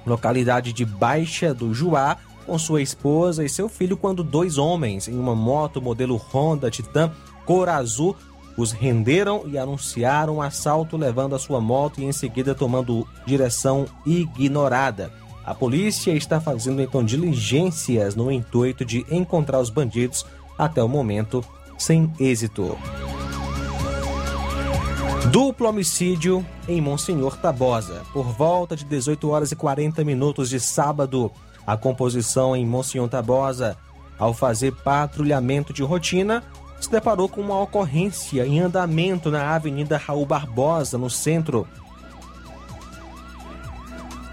localidade 0.06 0.72
de 0.72 0.84
Baixa 0.84 1.52
do 1.52 1.74
Juá, 1.74 2.16
com 2.44 2.58
sua 2.58 2.82
esposa 2.82 3.44
e 3.44 3.48
seu 3.48 3.68
filho 3.68 3.96
quando 3.96 4.22
dois 4.22 4.58
homens 4.58 5.08
em 5.08 5.18
uma 5.18 5.34
moto 5.34 5.80
modelo 5.80 6.16
Honda 6.16 6.70
Titan 6.70 7.12
cor 7.44 7.68
azul 7.68 8.16
os 8.56 8.72
renderam 8.72 9.42
e 9.46 9.58
anunciaram 9.58 10.36
um 10.36 10.42
assalto 10.42 10.96
levando 10.96 11.34
a 11.34 11.38
sua 11.38 11.60
moto 11.60 12.00
e 12.00 12.04
em 12.04 12.12
seguida 12.12 12.54
tomando 12.54 13.06
direção 13.26 13.86
ignorada. 14.06 15.12
A 15.44 15.54
polícia 15.54 16.12
está 16.12 16.40
fazendo 16.40 16.80
então 16.80 17.04
diligências 17.04 18.14
no 18.14 18.30
intuito 18.30 18.84
de 18.84 19.04
encontrar 19.10 19.60
os 19.60 19.70
bandidos 19.70 20.24
até 20.56 20.82
o 20.82 20.88
momento 20.88 21.44
sem 21.76 22.10
êxito. 22.18 22.78
Duplo 25.30 25.68
homicídio 25.68 26.46
em 26.68 26.80
Monsenhor 26.80 27.36
Tabosa. 27.36 28.02
Por 28.12 28.24
volta 28.24 28.76
de 28.76 28.84
18 28.84 29.28
horas 29.28 29.52
e 29.52 29.56
40 29.56 30.04
minutos 30.04 30.48
de 30.48 30.60
sábado, 30.60 31.30
a 31.66 31.76
composição 31.76 32.54
em 32.54 32.66
Monsenhor 32.66 33.08
Tabosa, 33.08 33.76
ao 34.18 34.32
fazer 34.32 34.72
patrulhamento 34.72 35.72
de 35.72 35.82
rotina, 35.82 36.42
se 36.80 36.90
deparou 36.90 37.28
com 37.28 37.40
uma 37.40 37.60
ocorrência 37.60 38.46
em 38.46 38.60
andamento 38.60 39.30
na 39.30 39.54
Avenida 39.54 39.96
Raul 39.96 40.26
Barbosa, 40.26 40.98
no 40.98 41.08
centro, 41.08 41.66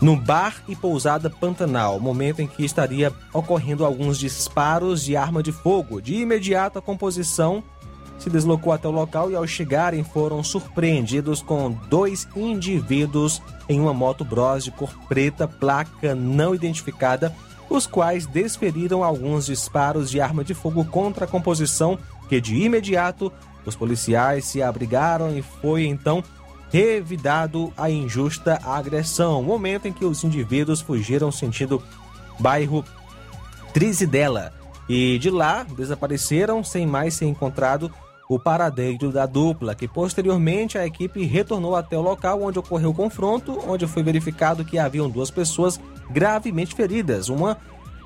no 0.01 0.17
bar 0.17 0.61
e 0.67 0.75
pousada 0.75 1.29
Pantanal, 1.29 1.99
momento 1.99 2.41
em 2.41 2.47
que 2.47 2.65
estaria 2.65 3.13
ocorrendo 3.33 3.85
alguns 3.85 4.17
disparos 4.17 5.03
de 5.03 5.15
arma 5.15 5.41
de 5.41 5.51
fogo. 5.51 6.01
De 6.01 6.15
imediato, 6.15 6.79
a 6.79 6.81
composição 6.81 7.63
se 8.21 8.29
deslocou 8.29 8.71
até 8.71 8.88
o 8.88 8.91
local 8.91 9.31
e, 9.31 9.36
ao 9.36 9.47
chegarem, 9.47 10.03
foram 10.03 10.43
surpreendidos 10.43 11.41
com 11.41 11.71
dois 11.89 12.27
indivíduos 12.36 13.41
em 13.67 13.79
uma 13.79 13.93
moto 13.93 14.23
Bros 14.23 14.63
de 14.63 14.71
cor 14.71 14.93
preta, 15.10 15.47
placa 15.47 16.13
não 16.13 16.53
identificada, 16.53 17.34
os 17.67 17.88
quais 17.88 18.27
desferiram 18.27 19.03
alguns 19.03 19.47
disparos 19.47 20.12
de 20.12 20.21
arma 20.21 20.43
de 20.43 20.53
fogo 20.53 20.86
contra 20.86 21.25
a 21.25 21.27
composição, 21.27 21.97
que 22.29 22.39
de 22.39 22.55
imediato 22.57 23.31
os 23.65 23.75
policiais 23.75 24.45
se 24.45 24.62
abrigaram 24.62 25.36
e 25.36 25.41
foi 25.41 25.86
então 25.86 26.23
revidado 26.71 27.73
a 27.75 27.89
injusta 27.89 28.60
agressão, 28.63 29.41
momento 29.41 29.88
em 29.88 29.93
que 29.93 30.05
os 30.05 30.23
indivíduos 30.23 30.79
fugiram 30.79 31.31
sentido 31.31 31.81
bairro 32.39 32.86
Trizidela. 33.73 34.53
E 34.88 35.17
de 35.19 35.29
lá 35.29 35.63
desapareceram 35.63 36.63
sem 36.63 36.86
mais 36.86 37.13
ser 37.13 37.25
encontrado 37.25 37.91
o 38.33 38.39
paradeiro 38.39 39.11
da 39.11 39.25
dupla, 39.25 39.75
que 39.75 39.89
posteriormente 39.89 40.77
a 40.77 40.85
equipe 40.85 41.25
retornou 41.25 41.75
até 41.75 41.97
o 41.97 42.01
local 42.01 42.41
onde 42.41 42.59
ocorreu 42.59 42.91
o 42.91 42.93
confronto, 42.93 43.59
onde 43.67 43.85
foi 43.85 44.01
verificado 44.01 44.63
que 44.63 44.79
haviam 44.79 45.09
duas 45.09 45.29
pessoas 45.29 45.77
gravemente 46.09 46.73
feridas, 46.73 47.27
uma 47.27 47.57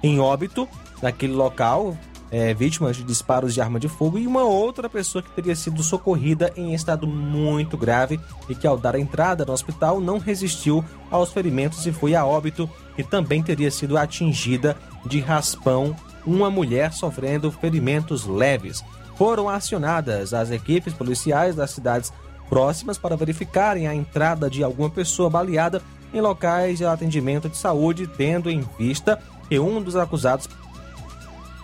em 0.02 0.20
óbito 0.20 0.68
naquele 1.00 1.34
local, 1.34 1.96
é, 2.32 2.56
vítimas 2.56 2.98
de 2.98 3.04
disparos 3.04 3.54
de 3.54 3.62
arma 3.62 3.80
de 3.80 3.88
fogo, 3.88 4.18
e 4.18 4.26
uma 4.26 4.44
outra 4.44 4.90
pessoa 4.90 5.22
que 5.22 5.30
teria 5.30 5.56
sido 5.56 5.84
socorrida 5.84 6.52
em 6.58 6.74
estado 6.74 7.06
muito 7.06 7.78
grave 7.78 8.20
e 8.50 8.56
que, 8.56 8.66
ao 8.66 8.80
dar 8.80 8.96
a 8.96 9.00
entrada 9.00 9.46
no 9.46 9.54
hospital, 9.54 10.02
não 10.02 10.18
resistiu 10.18 10.84
aos 11.12 11.32
ferimentos 11.32 11.86
e 11.86 11.92
foi 11.92 12.16
a 12.16 12.26
óbito, 12.26 12.68
e 12.98 13.04
também 13.04 13.44
teria 13.44 13.70
sido 13.70 13.96
atingida 13.96 14.76
de 15.06 15.20
raspão, 15.20 15.96
uma 16.26 16.50
mulher 16.50 16.94
sofrendo 16.94 17.52
ferimentos 17.52 18.26
leves. 18.26 18.84
Foram 19.16 19.48
acionadas 19.50 20.34
as 20.34 20.52
equipes 20.52 20.94
policiais 20.94 21.56
das 21.56 21.72
cidades 21.72 22.12
próximas 22.50 22.98
para 22.98 23.16
verificarem 23.16 23.88
a 23.88 23.96
entrada 23.96 24.50
de 24.50 24.64
alguma 24.64 24.90
pessoa 24.90 25.30
baleada 25.30 25.82
em 26.14 26.22
locais 26.22 26.78
de 26.78 26.86
atendimento 26.86 27.50
de 27.50 27.58
saúde, 27.58 28.08
tendo 28.08 28.50
em 28.50 28.62
vista 28.78 29.20
que 29.50 29.60
um 29.60 29.82
dos 29.82 29.96
acusados 29.96 30.50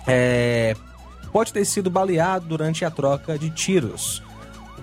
é, 0.08 0.76
pode 1.32 1.54
ter 1.54 1.66
sido 1.66 1.90
baleado 1.90 2.46
durante 2.46 2.84
a 2.84 2.92
troca 2.92 3.38
de 3.38 3.50
tiros. 3.50 4.22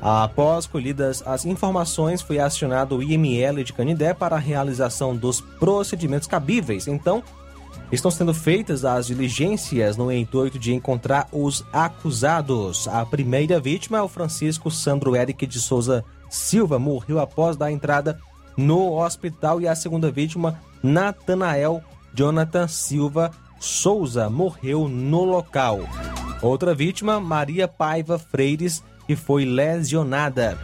Após 0.00 0.66
colhidas 0.66 1.22
as 1.26 1.44
informações, 1.44 2.22
foi 2.22 2.38
acionado 2.38 2.96
o 2.96 3.02
IML 3.02 3.64
de 3.64 3.72
Canindé 3.72 4.14
para 4.14 4.36
a 4.36 4.38
realização 4.38 5.16
dos 5.16 5.40
procedimentos 5.40 6.28
cabíveis. 6.28 6.86
Então, 6.86 7.22
estão 7.90 8.10
sendo 8.10 8.34
feitas 8.34 8.84
as 8.84 9.06
diligências 9.06 9.96
no 9.96 10.12
intuito 10.12 10.58
de 10.58 10.74
encontrar 10.74 11.28
os 11.32 11.64
acusados. 11.72 12.86
A 12.88 13.04
primeira 13.06 13.58
vítima 13.58 13.98
é 13.98 14.02
o 14.02 14.08
Francisco 14.08 14.70
Sandro 14.70 15.16
Eric 15.16 15.46
de 15.46 15.60
Souza 15.60 16.04
Silva, 16.28 16.78
morreu 16.78 17.18
após 17.18 17.56
dar 17.56 17.72
entrada 17.72 18.18
no 18.56 18.98
hospital, 19.00 19.60
e 19.60 19.68
a 19.68 19.74
segunda 19.74 20.10
vítima, 20.10 20.60
Natanael 20.82 21.82
Jonathan 22.12 22.66
Silva 22.66 23.30
Souza 23.60 24.28
morreu 24.28 24.88
no 24.88 25.24
local. 25.24 25.80
Outra 26.42 26.74
vítima, 26.74 27.18
Maria 27.18 27.66
Paiva 27.66 28.18
Freires, 28.18 28.82
que 29.06 29.16
foi 29.16 29.44
lesionada. 29.44 30.56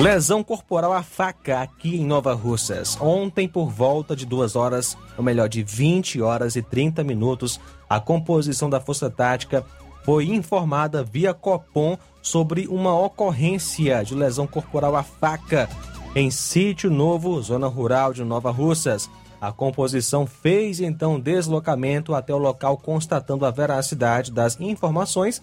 Lesão 0.00 0.42
corporal 0.42 0.94
à 0.94 1.02
faca 1.02 1.60
aqui 1.60 2.00
em 2.00 2.06
Nova 2.06 2.32
Russas. 2.32 2.96
Ontem, 3.02 3.46
por 3.46 3.68
volta 3.68 4.16
de 4.16 4.24
duas 4.24 4.56
horas, 4.56 4.96
ou 5.14 5.22
melhor, 5.22 5.46
de 5.46 5.62
20 5.62 6.22
horas 6.22 6.56
e 6.56 6.62
30 6.62 7.04
minutos, 7.04 7.60
a 7.86 8.00
composição 8.00 8.70
da 8.70 8.80
Força 8.80 9.10
Tática 9.10 9.62
foi 10.02 10.30
informada 10.30 11.04
via 11.04 11.34
Copom 11.34 11.98
sobre 12.22 12.66
uma 12.66 12.98
ocorrência 12.98 14.02
de 14.02 14.14
lesão 14.14 14.46
corporal 14.46 14.96
à 14.96 15.02
faca 15.02 15.68
em 16.16 16.30
Sítio 16.30 16.90
Novo, 16.90 17.40
zona 17.42 17.66
rural 17.66 18.14
de 18.14 18.24
Nova 18.24 18.50
Russas. 18.50 19.10
A 19.38 19.52
composição 19.52 20.26
fez 20.26 20.80
então 20.80 21.20
deslocamento 21.20 22.14
até 22.14 22.32
o 22.32 22.38
local, 22.38 22.78
constatando 22.78 23.44
a 23.44 23.50
veracidade 23.50 24.32
das 24.32 24.58
informações. 24.58 25.42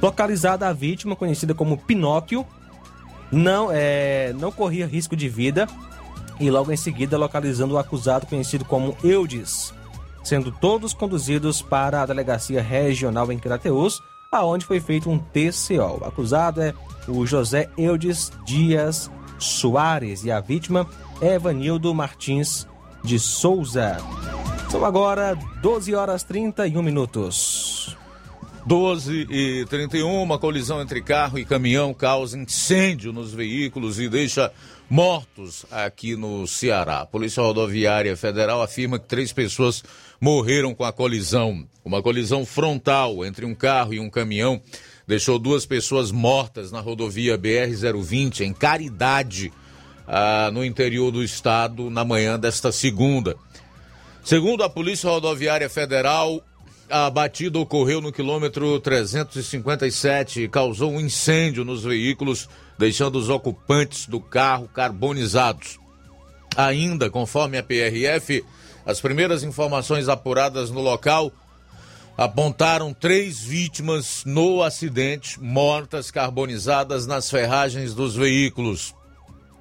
Localizada 0.00 0.66
a 0.66 0.72
vítima, 0.72 1.14
conhecida 1.14 1.52
como 1.52 1.76
Pinóquio, 1.76 2.46
não, 3.34 3.68
é, 3.72 4.32
não 4.38 4.52
corria 4.52 4.86
risco 4.86 5.16
de 5.16 5.28
vida 5.28 5.66
e 6.38 6.50
logo 6.50 6.72
em 6.72 6.76
seguida 6.76 7.18
localizando 7.18 7.74
o 7.74 7.78
acusado 7.78 8.26
conhecido 8.26 8.64
como 8.64 8.96
Eudes, 9.02 9.74
sendo 10.22 10.50
todos 10.50 10.94
conduzidos 10.94 11.60
para 11.60 12.02
a 12.02 12.06
delegacia 12.06 12.62
regional 12.62 13.30
em 13.30 13.38
Crateus, 13.38 14.02
aonde 14.30 14.64
foi 14.64 14.80
feito 14.80 15.10
um 15.10 15.18
TCO. 15.18 16.00
O 16.00 16.04
acusado 16.04 16.62
é 16.62 16.74
o 17.06 17.26
José 17.26 17.68
Eudes 17.76 18.32
Dias 18.44 19.10
Soares 19.38 20.24
e 20.24 20.30
a 20.30 20.40
vítima 20.40 20.86
é 21.20 21.34
Evanildo 21.34 21.94
Martins 21.94 22.66
de 23.02 23.18
Souza. 23.18 23.98
São 24.70 24.84
agora 24.84 25.36
12 25.60 25.94
horas 25.94 26.22
31 26.24 26.82
minutos. 26.82 27.96
12 28.66 29.26
e 29.30 29.66
31, 29.66 30.22
uma 30.22 30.38
colisão 30.38 30.80
entre 30.80 31.02
carro 31.02 31.38
e 31.38 31.44
caminhão 31.44 31.92
causa 31.92 32.38
incêndio 32.38 33.12
nos 33.12 33.30
veículos 33.30 34.00
e 34.00 34.08
deixa 34.08 34.50
mortos 34.88 35.66
aqui 35.70 36.16
no 36.16 36.46
Ceará. 36.46 37.00
A 37.00 37.06
Polícia 37.06 37.42
Rodoviária 37.42 38.16
Federal 38.16 38.62
afirma 38.62 38.98
que 38.98 39.06
três 39.06 39.34
pessoas 39.34 39.84
morreram 40.18 40.74
com 40.74 40.82
a 40.82 40.92
colisão. 40.94 41.66
Uma 41.84 42.02
colisão 42.02 42.46
frontal 42.46 43.22
entre 43.22 43.44
um 43.44 43.54
carro 43.54 43.92
e 43.92 44.00
um 44.00 44.08
caminhão 44.08 44.62
deixou 45.06 45.38
duas 45.38 45.66
pessoas 45.66 46.10
mortas 46.10 46.72
na 46.72 46.80
rodovia 46.80 47.36
BR-020 47.36 48.40
em 48.40 48.54
Caridade, 48.54 49.52
ah, 50.08 50.50
no 50.50 50.64
interior 50.64 51.10
do 51.10 51.22
estado, 51.22 51.90
na 51.90 52.02
manhã 52.02 52.40
desta 52.40 52.72
segunda. 52.72 53.36
Segundo 54.24 54.64
a 54.64 54.70
Polícia 54.70 55.10
Rodoviária 55.10 55.68
Federal, 55.68 56.42
a 56.96 57.10
batida 57.10 57.58
ocorreu 57.58 58.00
no 58.00 58.12
quilômetro 58.12 58.78
357 58.78 60.42
e 60.42 60.48
causou 60.48 60.92
um 60.92 61.00
incêndio 61.00 61.64
nos 61.64 61.82
veículos, 61.82 62.48
deixando 62.78 63.16
os 63.16 63.28
ocupantes 63.28 64.06
do 64.06 64.20
carro 64.20 64.68
carbonizados. 64.72 65.80
Ainda, 66.56 67.10
conforme 67.10 67.58
a 67.58 67.64
PRF, 67.64 68.44
as 68.86 69.00
primeiras 69.00 69.42
informações 69.42 70.08
apuradas 70.08 70.70
no 70.70 70.80
local 70.80 71.32
apontaram 72.16 72.94
três 72.94 73.40
vítimas 73.40 74.22
no 74.24 74.62
acidente, 74.62 75.42
mortas 75.42 76.12
carbonizadas 76.12 77.08
nas 77.08 77.28
ferragens 77.28 77.92
dos 77.92 78.14
veículos. 78.14 78.94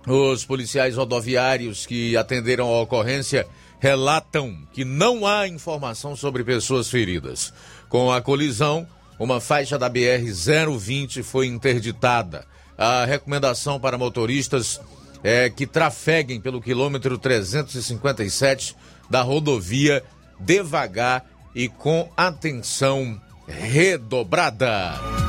Os 0.05 0.45
policiais 0.45 0.97
rodoviários 0.97 1.87
que 1.87 2.15
atenderam 2.15 2.67
a 2.67 2.81
ocorrência 2.81 3.47
relatam 3.83 4.57
que 4.71 4.85
não 4.85 5.27
há 5.27 5.45
informação 5.45 6.15
sobre 6.15 6.41
pessoas 6.41 6.89
feridas. 6.89 7.53
Com 7.89 8.13
a 8.13 8.21
colisão, 8.21 8.87
uma 9.19 9.41
faixa 9.41 9.77
da 9.77 9.89
BR-020 9.89 11.21
foi 11.21 11.47
interditada. 11.47 12.45
A 12.77 13.03
recomendação 13.03 13.81
para 13.81 13.97
motoristas 13.97 14.79
é 15.21 15.49
que 15.49 15.67
trafeguem 15.67 16.39
pelo 16.39 16.61
quilômetro 16.61 17.17
357 17.17 18.73
da 19.09 19.21
rodovia 19.21 20.01
devagar 20.39 21.25
e 21.53 21.67
com 21.67 22.09
atenção 22.15 23.21
redobrada. 23.45 25.22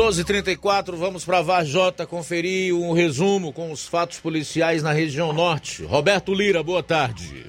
12:34 0.00 0.96
vamos 0.96 1.26
para 1.26 1.42
Varjota 1.42 2.06
conferir 2.06 2.74
um 2.74 2.92
resumo 2.92 3.52
com 3.52 3.70
os 3.70 3.86
fatos 3.86 4.18
policiais 4.18 4.82
na 4.82 4.92
região 4.92 5.30
norte. 5.30 5.84
Roberto 5.84 6.32
Lira, 6.32 6.62
boa 6.62 6.82
tarde. 6.82 7.44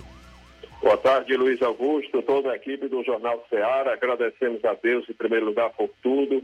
Boa 0.81 0.97
tarde, 0.97 1.37
Luiz 1.37 1.61
Augusto, 1.61 2.21
toda 2.21 2.51
a 2.51 2.57
equipe 2.57 2.89
do 2.89 3.01
Jornal 3.05 3.41
Ceará. 3.49 3.93
Agradecemos 3.93 4.65
a 4.65 4.73
Deus 4.73 5.09
em 5.09 5.13
primeiro 5.13 5.45
lugar 5.45 5.69
por 5.69 5.89
tudo 6.03 6.43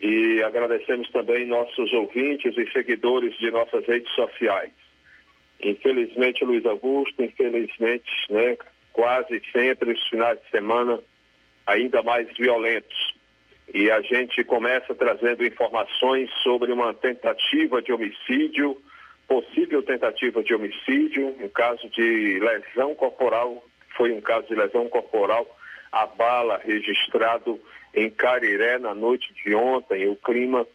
e 0.00 0.40
agradecemos 0.44 1.10
também 1.10 1.44
nossos 1.46 1.92
ouvintes 1.94 2.56
e 2.56 2.70
seguidores 2.70 3.36
de 3.40 3.50
nossas 3.50 3.84
redes 3.86 4.14
sociais. 4.14 4.70
Infelizmente, 5.60 6.44
Luiz 6.44 6.64
Augusto, 6.64 7.24
infelizmente, 7.24 8.08
né, 8.30 8.56
quase 8.92 9.42
sempre 9.50 9.94
os 9.94 10.08
finais 10.10 10.38
de 10.38 10.48
semana 10.48 11.00
ainda 11.66 12.04
mais 12.04 12.28
violentos 12.38 13.09
e 13.72 13.90
a 13.90 14.00
gente 14.00 14.42
começa 14.44 14.94
trazendo 14.94 15.44
informações 15.44 16.30
sobre 16.42 16.72
uma 16.72 16.92
tentativa 16.92 17.80
de 17.80 17.92
homicídio, 17.92 18.80
possível 19.28 19.82
tentativa 19.82 20.42
de 20.42 20.54
homicídio, 20.54 21.28
um 21.40 21.48
caso 21.48 21.88
de 21.90 22.40
lesão 22.40 22.94
corporal, 22.94 23.64
foi 23.96 24.12
um 24.12 24.20
caso 24.20 24.48
de 24.48 24.54
lesão 24.54 24.88
corporal, 24.88 25.46
a 25.92 26.06
bala 26.06 26.60
registrado 26.64 27.60
em 27.94 28.10
Cariré 28.10 28.78
na 28.78 28.94
noite 28.94 29.32
de 29.44 29.54
ontem. 29.54 30.08
O 30.08 30.16
clima 30.16 30.66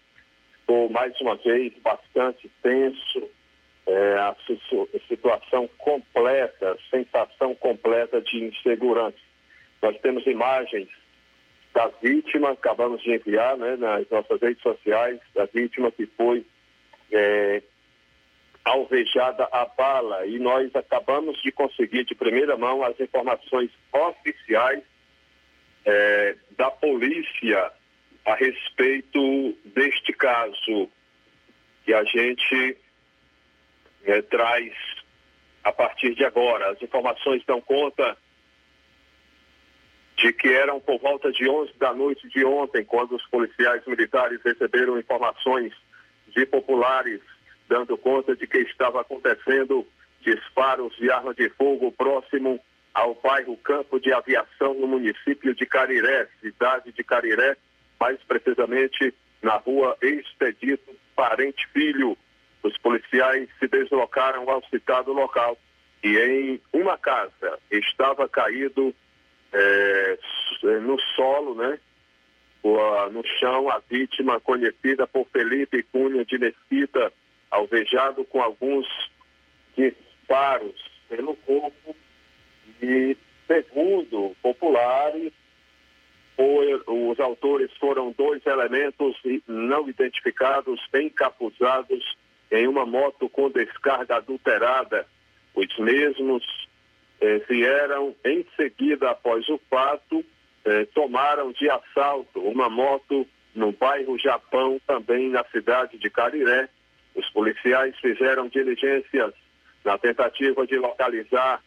ficou 0.62 0.89
mais 0.89 1.19
uma 1.19 1.36
vez 1.36 1.73
bastante 1.84 2.49
tenso, 2.62 3.29
é, 3.88 4.13
a 4.15 4.36
situação 5.08 5.69
completa, 5.77 6.77
sensação 6.89 7.53
completa 7.55 8.21
de 8.21 8.43
insegurança. 8.43 9.17
Nós 9.81 9.97
temos 9.99 10.25
imagens 10.25 10.89
da 11.75 11.88
vítima, 12.01 12.51
acabamos 12.51 13.03
de 13.03 13.11
enviar 13.11 13.57
né, 13.57 13.75
nas 13.75 14.09
nossas 14.09 14.41
redes 14.41 14.63
sociais, 14.63 15.19
da 15.35 15.43
vítima 15.45 15.91
que 15.91 16.05
foi 16.05 16.45
é, 17.11 17.61
alvejada 18.63 19.45
a 19.51 19.65
bala. 19.65 20.25
E 20.25 20.39
nós 20.39 20.73
acabamos 20.73 21.38
de 21.41 21.51
conseguir 21.51 22.05
de 22.05 22.15
primeira 22.15 22.55
mão 22.55 22.81
as 22.81 22.97
informações 22.97 23.69
oficiais 23.91 24.81
é, 25.85 26.38
da 26.57 26.71
polícia 26.71 27.73
a 28.25 28.35
respeito 28.35 29.53
deste 29.65 30.13
caso. 30.13 30.89
E 31.85 31.93
a 31.93 32.03
gente 32.05 32.77
eh, 34.05 34.21
traz 34.23 34.73
a 35.63 35.71
partir 35.71 36.15
de 36.15 36.23
agora. 36.23 36.71
As 36.71 36.81
informações 36.81 37.43
dão 37.45 37.61
conta 37.61 38.17
de 40.17 40.32
que 40.32 40.47
eram 40.49 40.80
por 40.80 40.99
volta 40.99 41.32
de 41.32 41.49
11 41.49 41.73
da 41.78 41.93
noite 41.93 42.28
de 42.30 42.45
ontem, 42.45 42.84
quando 42.86 43.15
os 43.15 43.25
policiais 43.28 43.86
militares 43.86 44.39
receberam 44.43 44.97
informações 44.97 45.73
de 46.28 46.45
populares 46.45 47.21
dando 47.67 47.97
conta 47.97 48.36
de 48.36 48.47
que 48.47 48.60
estava 48.60 49.01
acontecendo 49.01 49.86
disparos 50.21 50.95
de 50.97 51.12
arma 51.12 51.34
de 51.34 51.49
fogo 51.49 51.91
próximo 51.91 52.60
ao 52.93 53.13
bairro 53.15 53.58
Campo 53.58 53.99
de 53.99 54.13
Aviação 54.13 54.73
no 54.73 54.88
município 54.88 55.54
de 55.54 55.65
Cariré, 55.65 56.28
cidade 56.41 56.91
de 56.91 57.04
Cariré, 57.04 57.58
mais 57.99 58.17
precisamente 58.23 59.13
na 59.41 59.58
rua 59.58 59.97
Expedito 60.01 60.95
Parente 61.15 61.67
Filho. 61.73 62.17
Os 62.63 62.78
policiais 62.78 63.49
se 63.60 63.67
deslocaram 63.67 64.49
ao 64.49 64.63
citado 64.65 65.12
local 65.12 65.58
e 66.04 66.17
em 66.17 66.62
uma 66.73 66.97
casa 66.97 67.60
estava 67.69 68.28
caído 68.30 68.93
é, 69.53 70.17
no 70.81 70.99
solo, 71.15 71.55
né? 71.55 71.79
No 73.12 73.23
chão, 73.39 73.69
a 73.69 73.79
vítima 73.88 74.39
conhecida 74.39 75.05
por 75.05 75.27
Felipe 75.27 75.84
Cunha 75.84 76.25
de 76.25 76.38
Mesquita, 76.39 77.13
alvejado 77.51 78.25
com 78.25 78.41
alguns 78.41 78.88
disparos 79.77 80.73
pelo 81.08 81.36
corpo 81.36 81.95
e, 82.81 83.15
segundo 83.45 84.36
populares, 84.41 85.31
os 86.88 87.19
autores 87.19 87.71
foram 87.79 88.12
dois 88.17 88.43
elementos 88.45 89.15
não 89.47 89.88
identificados, 89.88 90.81
encapuzados 90.93 92.03
em 92.51 92.67
uma 92.67 92.86
moto 92.86 93.29
com 93.29 93.49
descarga 93.49 94.17
adulterada. 94.17 95.08
Os 95.53 95.77
mesmos 95.77 96.64
eh, 97.25 97.39
vieram 97.49 98.15
em 98.23 98.45
seguida, 98.55 99.09
após 99.09 99.49
o 99.49 99.59
fato, 99.67 100.23
eh, 100.63 100.85
tomaram 100.93 101.51
de 101.51 101.67
assalto 101.69 102.39
uma 102.39 102.69
moto 102.69 103.27
no 103.55 103.71
bairro 103.71 104.19
Japão, 104.19 104.79
também 104.85 105.29
na 105.29 105.43
cidade 105.45 105.97
de 105.97 106.07
Cariré. 106.09 106.69
Os 107.15 107.27
policiais 107.31 107.97
fizeram 107.99 108.47
diligências 108.47 109.33
na 109.83 109.97
tentativa 109.97 110.67
de 110.67 110.77
localizar 110.77 111.63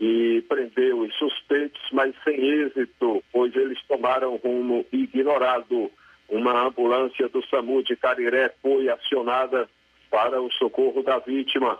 e 0.00 0.44
prender 0.48 0.92
os 0.94 1.14
suspeitos, 1.14 1.82
mas 1.92 2.12
sem 2.24 2.36
êxito, 2.36 3.22
pois 3.32 3.54
eles 3.54 3.80
tomaram 3.86 4.36
rumo 4.36 4.84
ignorado. 4.90 5.90
Uma 6.28 6.66
ambulância 6.66 7.28
do 7.28 7.46
SAMU 7.46 7.84
de 7.84 7.94
Cariré 7.94 8.52
foi 8.60 8.88
acionada 8.88 9.68
para 10.10 10.42
o 10.42 10.50
socorro 10.50 11.02
da 11.04 11.18
vítima 11.20 11.78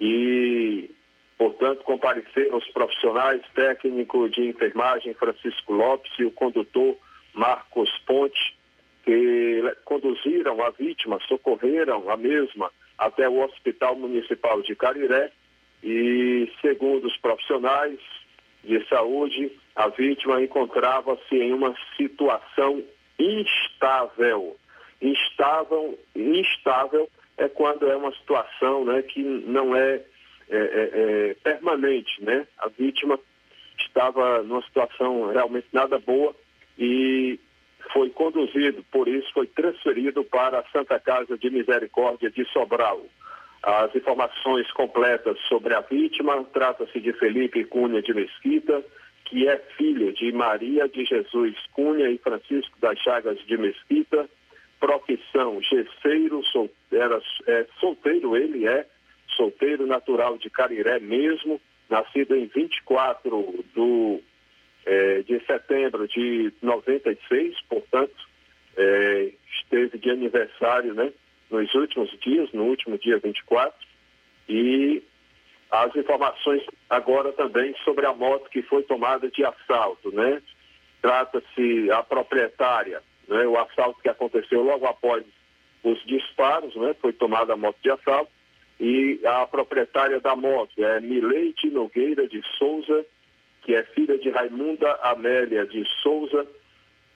e 0.00 0.90
Portanto, 1.38 1.84
compareceram 1.84 2.56
os 2.56 2.66
profissionais 2.68 3.42
técnico 3.54 4.28
de 4.28 4.48
enfermagem 4.48 5.14
Francisco 5.14 5.72
Lopes 5.72 6.12
e 6.18 6.24
o 6.24 6.30
condutor 6.30 6.96
Marcos 7.34 7.90
Ponte, 8.06 8.56
que 9.04 9.62
conduziram 9.84 10.62
a 10.64 10.70
vítima, 10.70 11.20
socorreram 11.28 12.08
a 12.10 12.16
mesma 12.16 12.70
até 12.98 13.28
o 13.28 13.44
Hospital 13.44 13.96
Municipal 13.96 14.62
de 14.62 14.74
Cariré 14.74 15.30
e, 15.82 16.50
segundo 16.62 17.06
os 17.06 17.16
profissionais 17.18 18.00
de 18.64 18.84
saúde, 18.88 19.52
a 19.76 19.88
vítima 19.88 20.42
encontrava-se 20.42 21.36
em 21.36 21.52
uma 21.52 21.74
situação 21.96 22.82
instável. 23.18 24.56
Instável, 25.00 25.98
instável 26.14 27.08
é 27.36 27.48
quando 27.48 27.86
é 27.86 27.94
uma 27.94 28.12
situação 28.12 28.86
né, 28.86 29.02
que 29.02 29.22
não 29.22 29.76
é 29.76 30.02
é, 30.48 30.56
é, 30.56 30.90
é, 31.30 31.34
permanente, 31.42 32.22
né? 32.22 32.46
A 32.58 32.68
vítima 32.68 33.18
estava 33.78 34.42
numa 34.42 34.62
situação 34.62 35.32
realmente 35.32 35.66
nada 35.72 35.98
boa 35.98 36.34
e 36.78 37.38
foi 37.92 38.10
conduzido, 38.10 38.84
por 38.90 39.08
isso 39.08 39.30
foi 39.32 39.46
transferido 39.46 40.24
para 40.24 40.60
a 40.60 40.64
Santa 40.70 40.98
Casa 40.98 41.36
de 41.38 41.50
Misericórdia 41.50 42.30
de 42.30 42.44
Sobral. 42.46 43.04
As 43.62 43.94
informações 43.94 44.70
completas 44.72 45.38
sobre 45.48 45.74
a 45.74 45.80
vítima, 45.80 46.44
trata-se 46.52 47.00
de 47.00 47.12
Felipe 47.14 47.64
Cunha 47.64 48.02
de 48.02 48.14
Mesquita, 48.14 48.84
que 49.24 49.48
é 49.48 49.56
filho 49.76 50.12
de 50.12 50.30
Maria 50.32 50.88
de 50.88 51.04
Jesus 51.04 51.56
Cunha 51.72 52.08
e 52.08 52.18
Francisco 52.18 52.78
das 52.80 52.98
Chagas 53.00 53.38
de 53.46 53.56
Mesquita, 53.56 54.28
profissão 54.78 55.60
gesseiro, 55.62 56.44
sol, 56.44 56.70
era, 56.92 57.20
é, 57.46 57.66
solteiro 57.80 58.36
ele 58.36 58.68
é, 58.68 58.86
solteiro 59.36 59.86
natural 59.86 60.38
de 60.38 60.50
Cariré 60.50 60.98
mesmo, 60.98 61.60
nascido 61.88 62.34
em 62.34 62.46
24 62.46 63.64
do, 63.74 64.20
é, 64.84 65.22
de 65.22 65.44
setembro 65.46 66.08
de 66.08 66.52
96, 66.62 67.60
portanto, 67.68 68.16
é, 68.76 69.32
esteve 69.60 69.98
de 69.98 70.10
aniversário 70.10 70.94
né, 70.94 71.12
nos 71.50 71.72
últimos 71.74 72.10
dias, 72.20 72.50
no 72.52 72.64
último 72.64 72.98
dia 72.98 73.18
24, 73.18 73.86
e 74.48 75.02
as 75.70 75.94
informações 75.96 76.62
agora 76.88 77.32
também 77.32 77.74
sobre 77.84 78.06
a 78.06 78.12
moto 78.12 78.48
que 78.50 78.62
foi 78.62 78.82
tomada 78.84 79.28
de 79.28 79.44
assalto, 79.44 80.12
né? 80.12 80.40
Trata-se 81.02 81.90
a 81.90 82.02
proprietária, 82.04 83.02
né? 83.26 83.46
O 83.46 83.58
assalto 83.58 84.00
que 84.00 84.08
aconteceu 84.08 84.62
logo 84.62 84.86
após 84.86 85.24
os 85.82 86.04
disparos, 86.06 86.74
né? 86.76 86.94
Foi 87.00 87.12
tomada 87.12 87.54
a 87.54 87.56
moto 87.56 87.76
de 87.82 87.90
assalto 87.90 88.30
e 88.78 89.20
a 89.24 89.46
proprietária 89.46 90.20
da 90.20 90.36
moto 90.36 90.84
é 90.84 91.00
Mileite 91.00 91.70
Nogueira 91.70 92.28
de 92.28 92.42
Souza, 92.58 93.06
que 93.62 93.74
é 93.74 93.82
filha 93.82 94.18
de 94.18 94.30
Raimunda 94.30 94.92
Amélia 95.02 95.66
de 95.66 95.84
Souza, 96.02 96.46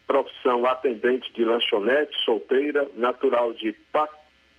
profissão 0.06 0.66
atendente 0.66 1.32
de 1.32 1.44
lanchonete, 1.44 2.16
solteira, 2.24 2.88
natural 2.96 3.52
de 3.52 3.76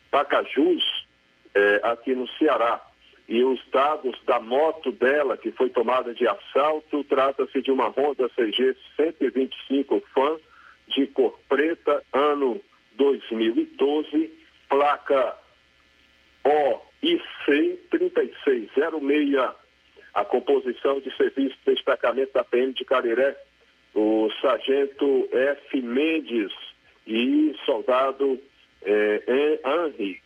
Pacajus, 0.10 1.08
é, 1.54 1.82
aqui 1.84 2.14
no 2.14 2.28
Ceará. 2.38 2.82
E 3.28 3.44
os 3.44 3.60
dados 3.72 4.18
da 4.26 4.40
moto 4.40 4.92
dela, 4.92 5.38
que 5.38 5.52
foi 5.52 5.70
tomada 5.70 6.14
de 6.14 6.28
assalto, 6.28 7.04
trata-se 7.06 7.62
de 7.62 7.72
uma 7.72 7.88
Honda 7.88 8.30
CG 8.30 8.76
125 8.96 10.04
Fan, 10.14 10.38
de 10.88 11.08
cor 11.08 11.40
preta, 11.50 12.04
ano 12.14 12.62
2012, 12.96 14.32
placa 14.70 15.36
O 16.44 16.91
IC 17.02 17.80
3606, 17.90 19.56
a 20.14 20.26
composição 20.26 21.00
de 21.00 21.16
serviço 21.16 21.56
de 21.66 21.74
destacamento 21.74 22.34
da 22.34 22.44
PM 22.44 22.74
de 22.74 22.86
Cariré, 22.86 23.36
o 23.94 24.30
sargento 24.42 25.28
F. 25.32 25.82
Mendes 25.82 26.52
e 27.08 27.56
soldado 27.66 28.40
eh, 28.84 29.60
Henry. 29.66 30.22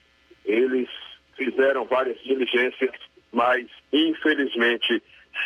Eles 0.45 0.89
fizeram 1.35 1.85
várias 1.85 2.19
diligências, 2.23 2.91
mas 3.31 3.65
infelizmente 3.91 5.01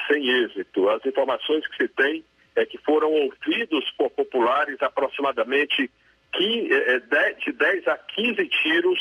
sem 0.08 0.28
êxito. 0.44 0.89
As 0.89 1.06
informações 1.06 1.65
que 1.68 1.84
se 1.84 1.88
tem 1.89 2.24
é 2.56 2.65
que 2.65 2.78
foram 2.80 3.12
ouvidos 3.12 3.89
por 3.98 4.10
populares 4.12 4.82
aproximadamente 4.82 5.89
15, 6.34 6.74
eh, 6.74 7.34
de 7.46 7.52
10 7.54 7.88
a 7.88 7.98
15 7.98 8.48
tiros, 8.48 9.00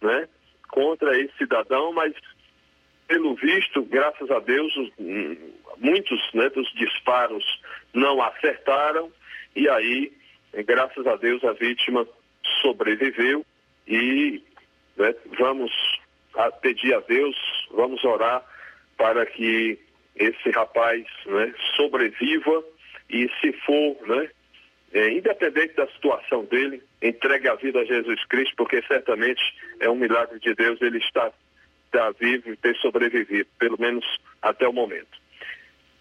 né? 0.00 0.28
Contra 0.72 1.16
esse 1.20 1.36
cidadão, 1.36 1.92
mas 1.92 2.12
pelo 3.06 3.34
visto, 3.34 3.82
graças 3.84 4.30
a 4.30 4.40
Deus, 4.40 4.72
muitos 5.76 6.32
né, 6.32 6.48
dos 6.48 6.72
disparos 6.72 7.44
não 7.92 8.22
acertaram 8.22 9.12
e 9.54 9.68
aí, 9.68 10.12
graças 10.64 11.06
a 11.06 11.16
Deus, 11.16 11.44
a 11.44 11.52
vítima 11.52 12.08
sobreviveu 12.62 13.44
e 13.86 14.42
né, 14.96 15.14
vamos 15.38 15.70
pedir 16.62 16.94
a 16.94 17.00
Deus, 17.00 17.36
vamos 17.70 18.02
orar 18.02 18.42
para 18.96 19.26
que 19.26 19.78
esse 20.16 20.50
rapaz 20.50 21.04
né, 21.26 21.54
sobreviva 21.76 22.64
e 23.10 23.30
se 23.40 23.52
for, 23.66 23.96
né, 24.06 24.30
é, 24.94 25.10
independente 25.10 25.74
da 25.74 25.86
situação 25.88 26.44
dele, 26.46 26.82
entregue 27.02 27.48
a 27.48 27.54
vida 27.56 27.80
a 27.80 27.84
Jesus 27.84 28.24
Cristo, 28.26 28.54
porque 28.56 28.82
certamente 28.82 29.42
é 29.80 29.90
um 29.90 29.96
milagre 29.96 30.38
de 30.38 30.54
Deus 30.54 30.80
ele 30.80 30.98
estar, 30.98 31.32
estar 31.86 32.12
vivo 32.12 32.52
e 32.52 32.56
ter 32.56 32.76
sobrevivido, 32.76 33.48
pelo 33.58 33.78
menos 33.78 34.04
até 34.40 34.66
o 34.68 34.72
momento. 34.72 35.20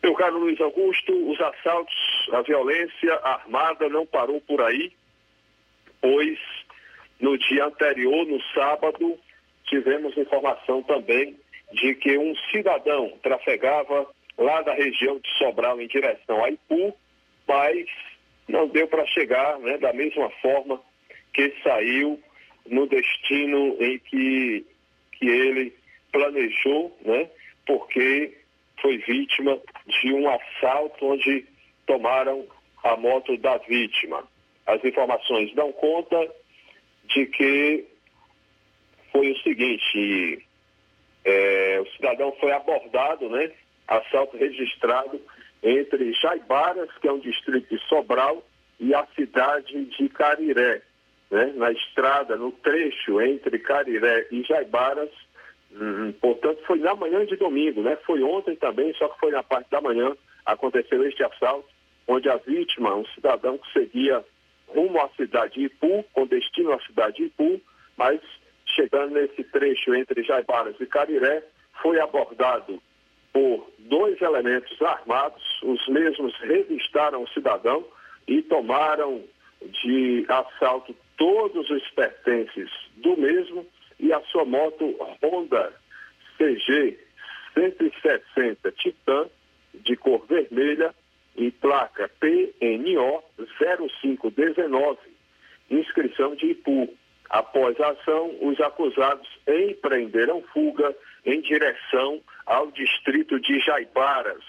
Meu 0.04 0.14
caro 0.14 0.40
Luiz 0.40 0.60
Augusto, 0.62 1.14
os 1.32 1.40
assaltos, 1.42 1.96
a 2.34 2.42
violência 2.42 3.14
armada 3.24 3.90
não 3.90 4.06
parou 4.06 4.40
por 4.42 4.62
aí, 4.62 4.92
pois 6.00 6.40
no 7.20 7.38
dia 7.38 7.66
anterior, 7.66 8.26
no 8.26 8.42
sábado, 8.54 9.18
tivemos 9.66 10.18
informação 10.18 10.82
também 10.84 11.38
de 11.74 11.96
que 11.96 12.18
um 12.18 12.36
cidadão 12.52 13.18
trafegava 13.22 14.08
lá 14.38 14.62
da 14.64 14.74
região 14.74 15.20
de 15.20 15.30
Sobral 15.38 15.80
em 15.80 15.88
direção 15.88 16.44
a 16.44 16.50
Ipu, 16.50 16.96
mas 17.48 17.88
não 18.48 18.68
deu 18.68 18.88
para 18.88 19.06
chegar 19.06 19.60
né, 19.60 19.78
da 19.78 19.94
mesma 19.94 20.30
forma 20.42 20.82
que 21.34 21.54
saiu 21.64 22.22
no 22.66 22.88
destino 22.88 23.78
em 23.80 24.00
que, 24.00 24.66
que 25.14 25.28
ele 25.28 25.74
planejou, 26.12 26.96
né? 27.06 27.30
Porque 27.66 28.38
foi 28.82 28.98
vítima 28.98 29.60
de 29.88 30.14
um 30.14 30.30
assalto 30.30 31.06
onde 31.06 31.46
tomaram 31.86 32.46
a 32.84 32.98
moto 32.98 33.38
da 33.38 33.58
vítima. 33.58 34.24
As 34.66 34.84
informações 34.84 35.54
dão 35.54 35.72
conta 35.72 36.30
de 37.06 37.26
que 37.28 37.86
foi 39.12 39.32
o 39.32 39.38
seguinte, 39.40 40.46
é, 41.26 41.80
o 41.82 41.86
cidadão 41.96 42.36
foi 42.40 42.52
abordado, 42.52 43.30
né? 43.30 43.52
Assalto 43.88 44.38
registrado 44.38 45.22
entre 45.62 46.14
Jaibaras, 46.14 46.90
que 47.00 47.08
é 47.08 47.12
um 47.12 47.20
distrito 47.20 47.68
de 47.70 47.80
Sobral, 47.88 48.44
e 48.80 48.96
a 48.96 49.06
cidade 49.16 49.86
de 49.86 50.10
Cariré, 50.10 50.82
né? 51.32 51.54
Na 51.56 51.72
estrada, 51.72 52.36
no 52.36 52.52
trecho 52.52 53.22
entre 53.22 53.58
Cariré 53.58 54.28
e 54.30 54.44
Jaibaras, 54.44 55.10
hum, 55.72 56.12
portanto 56.20 56.62
foi 56.68 56.80
na 56.80 56.94
manhã 56.94 57.26
de 57.26 57.38
domingo, 57.38 57.82
né? 57.82 57.98
Foi 58.06 58.22
ontem 58.22 58.56
também, 58.58 58.94
só 58.96 59.08
que 59.08 59.20
foi 59.20 59.32
na 59.32 59.42
parte 59.42 59.72
da 59.72 59.82
manhã, 59.82 60.16
aconteceu 60.46 61.04
este 61.08 61.24
assalto, 61.24 61.70
onde 62.08 62.30
a 62.30 62.36
vítima, 62.36 62.96
um 62.96 63.06
cidadão 63.08 63.58
que 63.58 63.72
seguia 63.72 64.24
rumo 64.68 65.00
à 65.00 65.10
cidade 65.16 65.54
de 65.54 65.66
Ipu, 65.66 66.04
com 66.14 66.28
destino 66.28 66.74
à 66.74 66.80
cidade 66.82 67.18
de 67.18 67.24
Ipu, 67.24 67.62
mas 67.98 68.20
chegando 68.76 69.14
nesse 69.14 69.44
trecho 69.46 69.96
entre 69.96 70.24
Jaibaras 70.24 70.76
e 70.80 70.86
Cariré, 70.86 71.44
foi 71.82 72.00
abordado 72.00 72.82
por 73.34 73.72
dois 73.80 74.22
elementos 74.22 74.82
armados, 74.82 75.42
os 75.64 75.88
mesmos 75.88 76.36
revistaram 76.40 77.24
o 77.24 77.30
cidadão 77.30 77.86
e 78.28 78.42
tomaram 78.42 79.24
de 79.62 80.26
assalto 80.28 80.94
todos 81.22 81.70
os 81.70 81.88
pertences 81.92 82.68
do 82.96 83.16
mesmo 83.16 83.64
e 84.00 84.12
a 84.12 84.20
sua 84.22 84.44
moto 84.44 84.84
Honda 85.22 85.72
CG 86.36 86.98
160 87.54 88.72
Titan 88.72 89.30
de 89.72 89.96
cor 89.98 90.26
vermelha 90.26 90.96
e 91.36 91.52
placa 91.52 92.10
PNO 92.20 93.24
0519, 93.60 94.98
inscrição 95.70 96.34
de 96.36 96.48
Ipu. 96.48 96.92
Após 97.30 97.80
a 97.80 97.92
ação, 97.92 98.36
os 98.42 98.60
acusados 98.60 99.30
empreenderam 99.48 100.42
fuga 100.52 100.96
em 101.24 101.40
direção 101.40 102.20
ao 102.48 102.72
distrito 102.72 103.40
de 103.40 103.60
Jaibaras. 103.60 104.44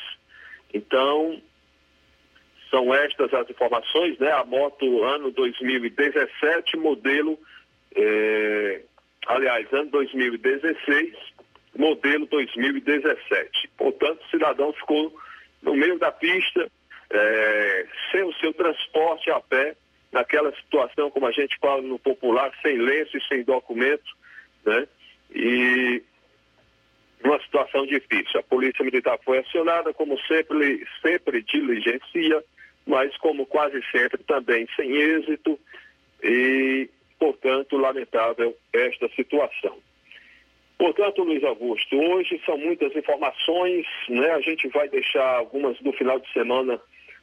Então, 0.73 1.39
são 2.73 2.93
estas 2.95 3.33
as 3.35 3.49
informações, 3.51 4.19
né? 4.19 4.33
A 4.33 4.45
moto 4.45 5.05
ano 5.05 5.31
2017, 5.31 6.79
modelo, 6.79 7.39
eh, 7.95 8.81
aliás, 9.27 9.71
ano 9.73 9.91
2016, 9.91 11.15
modelo 11.77 12.27
2017. 12.27 13.71
Portanto, 13.77 14.23
o 14.23 14.31
cidadão 14.31 14.73
ficou 14.73 15.15
no 15.61 15.75
meio 15.75 15.99
da 15.99 16.11
pista, 16.11 16.67
eh, 17.11 17.87
sem 18.11 18.23
o 18.25 18.33
seu 18.37 18.55
transporte 18.55 19.31
a 19.31 19.39
pé, 19.39 19.77
naquela 20.11 20.51
situação, 20.57 21.11
como 21.11 21.27
a 21.27 21.33
gente 21.33 21.57
fala 21.59 21.83
no 21.83 21.99
popular, 21.99 22.51
sem 22.63 22.79
lenço 22.79 23.19
e 23.19 23.29
sem 23.29 23.45
documento, 23.45 24.17
né? 24.65 24.89
E 25.35 26.03
uma 27.23 27.39
situação 27.41 27.87
difícil. 27.87 28.41
A 28.41 28.43
Polícia 28.43 28.85
Militar 28.85 29.19
foi 29.25 29.39
acionada, 29.39 29.93
como 29.93 30.19
sempre, 30.23 30.87
sempre 31.03 31.43
diligencia, 31.43 32.43
mas 32.87 33.17
como 33.19 33.47
quase 33.47 33.81
sempre 33.91 34.23
também 34.25 34.67
sem 34.77 34.93
êxito 34.93 35.59
e, 36.23 36.89
portanto, 37.19 37.77
lamentável 37.77 38.57
esta 38.73 39.09
situação. 39.11 39.77
Portanto, 40.79 41.23
Luiz 41.23 41.45
Augusto, 41.45 41.97
hoje 41.97 42.41
são 42.45 42.59
muitas 42.59 42.95
informações, 42.97 43.87
né? 44.09 44.33
A 44.33 44.41
gente 44.41 44.67
vai 44.69 44.89
deixar 44.89 45.37
algumas 45.37 45.79
do 45.79 45.93
final 45.93 46.19
de 46.19 46.33
semana 46.33 46.81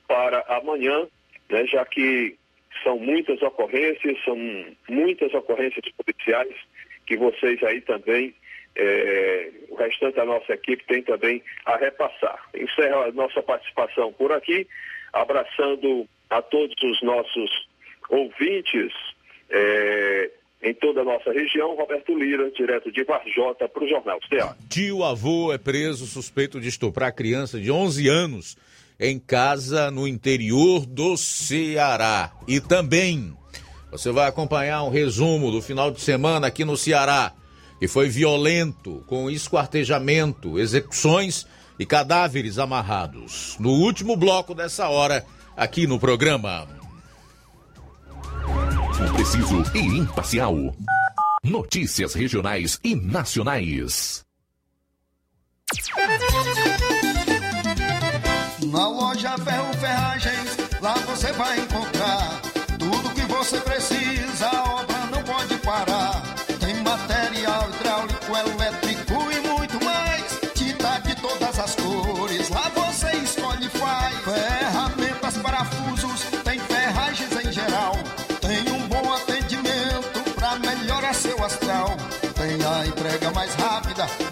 para 0.07 0.39
amanhã, 0.47 1.07
né? 1.49 1.65
Já 1.67 1.83
que 1.85 2.37
são 2.83 2.97
muitas 2.97 3.41
ocorrências, 3.41 4.17
são 4.23 4.37
muitas 4.87 5.33
ocorrências 5.33 5.83
policiais 5.91 6.55
que 7.05 7.17
vocês 7.17 7.61
aí 7.63 7.81
também, 7.81 8.33
é, 8.75 9.51
o 9.67 9.75
restante 9.75 10.15
da 10.15 10.25
nossa 10.25 10.53
equipe 10.53 10.85
tem 10.85 11.01
também 11.01 11.43
a 11.65 11.75
repassar. 11.75 12.39
Encerro 12.55 13.01
a 13.01 13.11
nossa 13.11 13.41
participação 13.41 14.13
por 14.13 14.31
aqui, 14.31 14.67
abraçando 15.13 16.07
a 16.29 16.41
todos 16.41 16.75
os 16.83 17.01
nossos 17.01 17.67
ouvintes 18.09 18.91
é, 19.49 20.31
em 20.61 20.73
toda 20.73 21.01
a 21.01 21.03
nossa 21.03 21.31
região. 21.31 21.75
Roberto 21.75 22.17
Lira, 22.17 22.51
direto 22.51 22.91
de 22.91 23.03
Varjota, 23.03 23.67
para 23.67 23.83
o 23.83 23.87
Jornal. 23.87 24.19
Tio 24.69 25.03
avô 25.03 25.53
é 25.53 25.57
preso 25.57 26.05
suspeito 26.05 26.59
de 26.59 26.67
estuprar 26.67 27.13
criança 27.13 27.59
de 27.59 27.71
11 27.71 28.07
anos 28.07 28.57
em 28.99 29.17
casa 29.17 29.89
no 29.89 30.07
interior 30.07 30.85
do 30.85 31.15
Ceará. 31.15 32.31
E 32.47 32.59
também 32.59 33.33
você 33.89 34.11
vai 34.11 34.27
acompanhar 34.27 34.83
um 34.83 34.89
resumo 34.89 35.51
do 35.51 35.61
final 35.61 35.89
de 35.89 36.01
semana 36.01 36.47
aqui 36.47 36.65
no 36.65 36.75
Ceará, 36.75 37.33
que 37.79 37.87
foi 37.87 38.09
violento, 38.09 39.03
com 39.07 39.29
esquartejamento, 39.29 40.59
execuções 40.59 41.47
e 41.79 41.85
cadáveres 41.85 42.59
amarrados. 42.59 43.55
No 43.57 43.69
último 43.71 44.17
bloco 44.17 44.53
dessa 44.53 44.89
hora, 44.89 45.25
aqui 45.55 45.87
no 45.87 45.97
programa. 45.97 46.67
Preciso 49.15 49.63
e 49.73 49.79
imparcial. 49.79 50.75
Notícias 51.41 52.13
regionais 52.13 52.77
e 52.83 52.95
nacionais. 52.95 54.25
Na 58.71 58.87
loja 58.89 59.37
Ferro 59.37 59.73
Ferragens, 59.75 60.57
lá 60.81 60.93
você 60.95 61.31
vai 61.31 61.59
encontrar 61.59 62.41
tudo 62.77 63.13
que 63.15 63.21
você 63.21 63.59
precisa, 63.61 64.28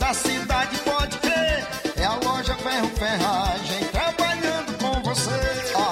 da 0.08 0.14
cidade, 0.14 0.78
pode 0.86 1.18
crer. 1.18 1.68
É 1.98 2.06
a 2.06 2.16
loja 2.24 2.56
Ferro 2.56 2.88
Ferragem 2.96 3.84
trabalhando 3.92 4.78
com 4.78 5.02
você. 5.04 5.32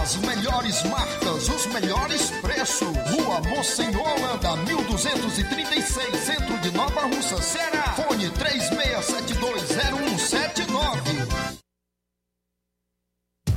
As 0.02 0.16
melhores 0.16 0.84
marcas, 0.84 1.50
os 1.50 1.66
melhores 1.66 2.32
preços. 2.42 2.88
Rua 3.12 3.42
Mocenola, 3.42 4.16
Holanda, 4.16 4.56
1236, 4.64 6.18
centro 6.18 6.58
de 6.60 6.72
Nova 6.72 7.02
Russa, 7.02 7.42
Ceará. 7.42 7.94
Fone 7.96 8.30
36720179. 8.32 10.15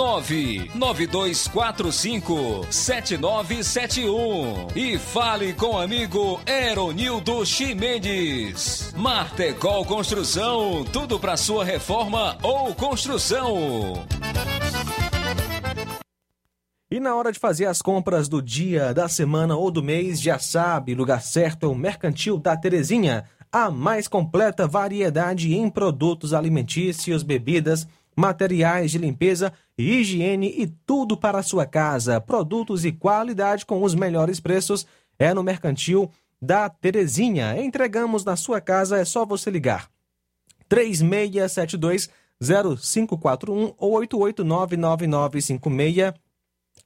99245 0.00 2.66
7971 2.70 4.68
e 4.74 4.98
fale 4.98 5.52
com 5.52 5.74
o 5.74 5.78
amigo 5.78 6.40
Eronildo 6.46 7.44
Chimendes. 7.44 8.94
Martecol 8.96 9.84
Construção, 9.84 10.86
tudo 10.90 11.20
para 11.20 11.36
sua 11.36 11.66
reforma 11.66 12.38
ou 12.42 12.74
construção. 12.74 14.06
E 16.90 16.98
na 16.98 17.14
hora 17.14 17.30
de 17.30 17.38
fazer 17.38 17.66
as 17.66 17.82
compras 17.82 18.26
do 18.26 18.40
dia, 18.40 18.94
da 18.94 19.06
semana 19.06 19.54
ou 19.54 19.70
do 19.70 19.82
mês, 19.82 20.18
já 20.18 20.38
sabe, 20.38 20.94
lugar 20.94 21.20
certo 21.20 21.66
é 21.66 21.68
o 21.68 21.74
Mercantil 21.74 22.38
da 22.38 22.56
Terezinha. 22.56 23.26
A 23.52 23.70
mais 23.70 24.08
completa 24.08 24.66
variedade 24.66 25.54
em 25.54 25.68
produtos 25.68 26.32
alimentícios, 26.32 27.22
bebidas, 27.22 27.86
materiais 28.20 28.90
de 28.90 28.98
limpeza 28.98 29.52
higiene 29.76 30.54
e 30.56 30.66
tudo 30.66 31.16
para 31.16 31.38
a 31.38 31.42
sua 31.42 31.64
casa. 31.64 32.20
Produtos 32.20 32.84
e 32.84 32.92
qualidade 32.92 33.64
com 33.64 33.82
os 33.82 33.94
melhores 33.94 34.38
preços 34.38 34.86
é 35.18 35.32
no 35.32 35.42
Mercantil 35.42 36.10
da 36.40 36.68
Terezinha. 36.68 37.60
Entregamos 37.60 38.24
na 38.24 38.36
sua 38.36 38.60
casa, 38.60 38.98
é 38.98 39.04
só 39.04 39.24
você 39.24 39.50
ligar. 39.50 39.88
3672 40.68 42.10
0541 42.40 43.74
ou 43.76 44.00
8899956 44.02 46.14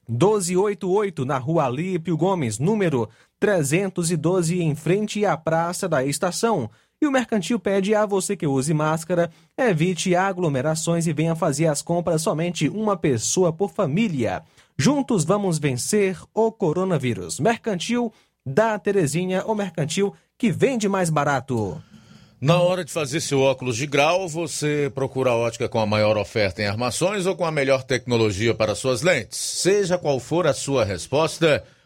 1288 0.07 1.25
na 1.25 1.37
rua 1.37 1.65
Alípio 1.65 2.15
Gomes, 2.15 2.59
número 2.59 3.09
312, 3.39 4.61
em 4.61 4.75
frente 4.75 5.25
à 5.25 5.35
Praça 5.35 5.89
da 5.89 6.05
Estação. 6.05 6.69
E 7.01 7.07
o 7.07 7.11
Mercantil 7.11 7.59
pede 7.59 7.93
a 7.93 8.05
você 8.05 8.35
que 8.35 8.47
use 8.47 8.73
máscara, 8.73 9.29
evite 9.57 10.15
aglomerações 10.15 11.07
e 11.07 11.13
venha 11.13 11.35
fazer 11.35 11.67
as 11.67 11.81
compras 11.81 12.21
somente 12.21 12.69
uma 12.69 12.95
pessoa 12.95 13.51
por 13.51 13.71
família. 13.71 14.43
Juntos 14.77 15.23
vamos 15.23 15.59
vencer 15.59 16.17
o 16.33 16.51
coronavírus. 16.51 17.39
Mercantil 17.39 18.11
da 18.45 18.77
Terezinha, 18.77 19.43
o 19.45 19.55
mercantil 19.55 20.13
que 20.37 20.51
vende 20.51 20.87
mais 20.87 21.09
barato. 21.09 21.81
Na 22.39 22.59
hora 22.59 22.83
de 22.83 22.91
fazer 22.91 23.21
seu 23.21 23.41
óculos 23.41 23.77
de 23.77 23.87
grau, 23.87 24.27
você 24.27 24.91
procura 24.93 25.31
a 25.31 25.35
ótica 25.35 25.69
com 25.69 25.79
a 25.79 25.85
maior 25.85 26.17
oferta 26.17 26.61
em 26.61 26.67
armações 26.67 27.25
ou 27.25 27.35
com 27.35 27.45
a 27.45 27.51
melhor 27.51 27.83
tecnologia 27.83 28.53
para 28.53 28.75
suas 28.75 29.01
lentes. 29.01 29.39
Seja 29.39 29.97
qual 29.97 30.19
for 30.19 30.45
a 30.45 30.53
sua 30.53 30.83
resposta, 30.83 31.63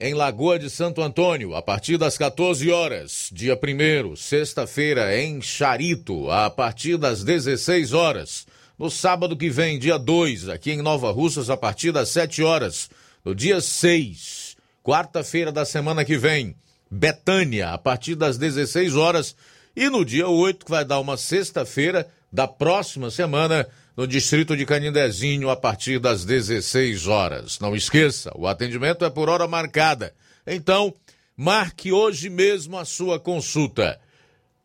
em 0.00 0.14
Lagoa 0.14 0.58
de 0.58 0.70
Santo 0.70 1.02
Antônio, 1.02 1.54
a 1.54 1.60
partir 1.60 1.98
das 1.98 2.16
14 2.16 2.70
horas. 2.70 3.28
Dia 3.30 3.54
1 3.54 4.16
sexta-feira, 4.16 5.14
em 5.20 5.42
Charito, 5.42 6.30
a 6.30 6.48
partir 6.48 6.96
das 6.96 7.22
16 7.22 7.92
horas. 7.92 8.46
No 8.78 8.90
sábado 8.90 9.36
que 9.36 9.50
vem, 9.50 9.78
dia 9.78 9.98
2, 9.98 10.48
aqui 10.48 10.70
em 10.70 10.80
Nova 10.80 11.12
Russas, 11.12 11.50
a 11.50 11.56
partir 11.56 11.92
das 11.92 12.08
7 12.08 12.42
horas. 12.42 12.88
No 13.22 13.34
dia 13.34 13.60
6, 13.60 14.56
quarta-feira 14.82 15.52
da 15.52 15.66
semana 15.66 16.02
que 16.02 16.16
vem, 16.16 16.56
Betânia, 16.90 17.68
a 17.68 17.76
partir 17.76 18.14
das 18.14 18.38
16 18.38 18.96
horas. 18.96 19.36
E 19.76 19.90
no 19.90 20.02
dia 20.02 20.28
8, 20.28 20.64
que 20.64 20.70
vai 20.70 20.84
dar 20.84 20.98
uma 20.98 21.18
sexta-feira 21.18 22.08
da 22.32 22.48
próxima 22.48 23.10
semana, 23.10 23.68
no 24.00 24.06
distrito 24.06 24.56
de 24.56 24.64
Canindezinho, 24.64 25.50
a 25.50 25.56
partir 25.56 25.98
das 25.98 26.24
16 26.24 27.06
horas. 27.06 27.58
Não 27.60 27.76
esqueça, 27.76 28.32
o 28.34 28.46
atendimento 28.46 29.04
é 29.04 29.10
por 29.10 29.28
hora 29.28 29.46
marcada. 29.46 30.14
Então, 30.46 30.94
marque 31.36 31.92
hoje 31.92 32.30
mesmo 32.30 32.78
a 32.78 32.86
sua 32.86 33.20
consulta. 33.20 34.00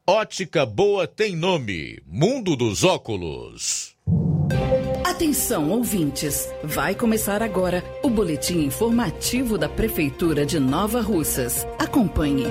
Ótica 0.07 0.65
Boa 0.65 1.05
tem 1.05 1.35
nome: 1.35 2.01
Mundo 2.07 2.55
dos 2.55 2.85
Óculos. 2.85 3.93
Atenção, 5.03 5.69
ouvintes! 5.69 6.47
Vai 6.63 6.95
começar 6.95 7.43
agora 7.43 7.83
o 8.03 8.09
boletim 8.09 8.59
informativo 8.59 9.57
da 9.57 9.67
Prefeitura 9.67 10.45
de 10.45 10.61
Nova 10.61 11.01
Russas. 11.01 11.67
Acompanhe. 11.77 12.45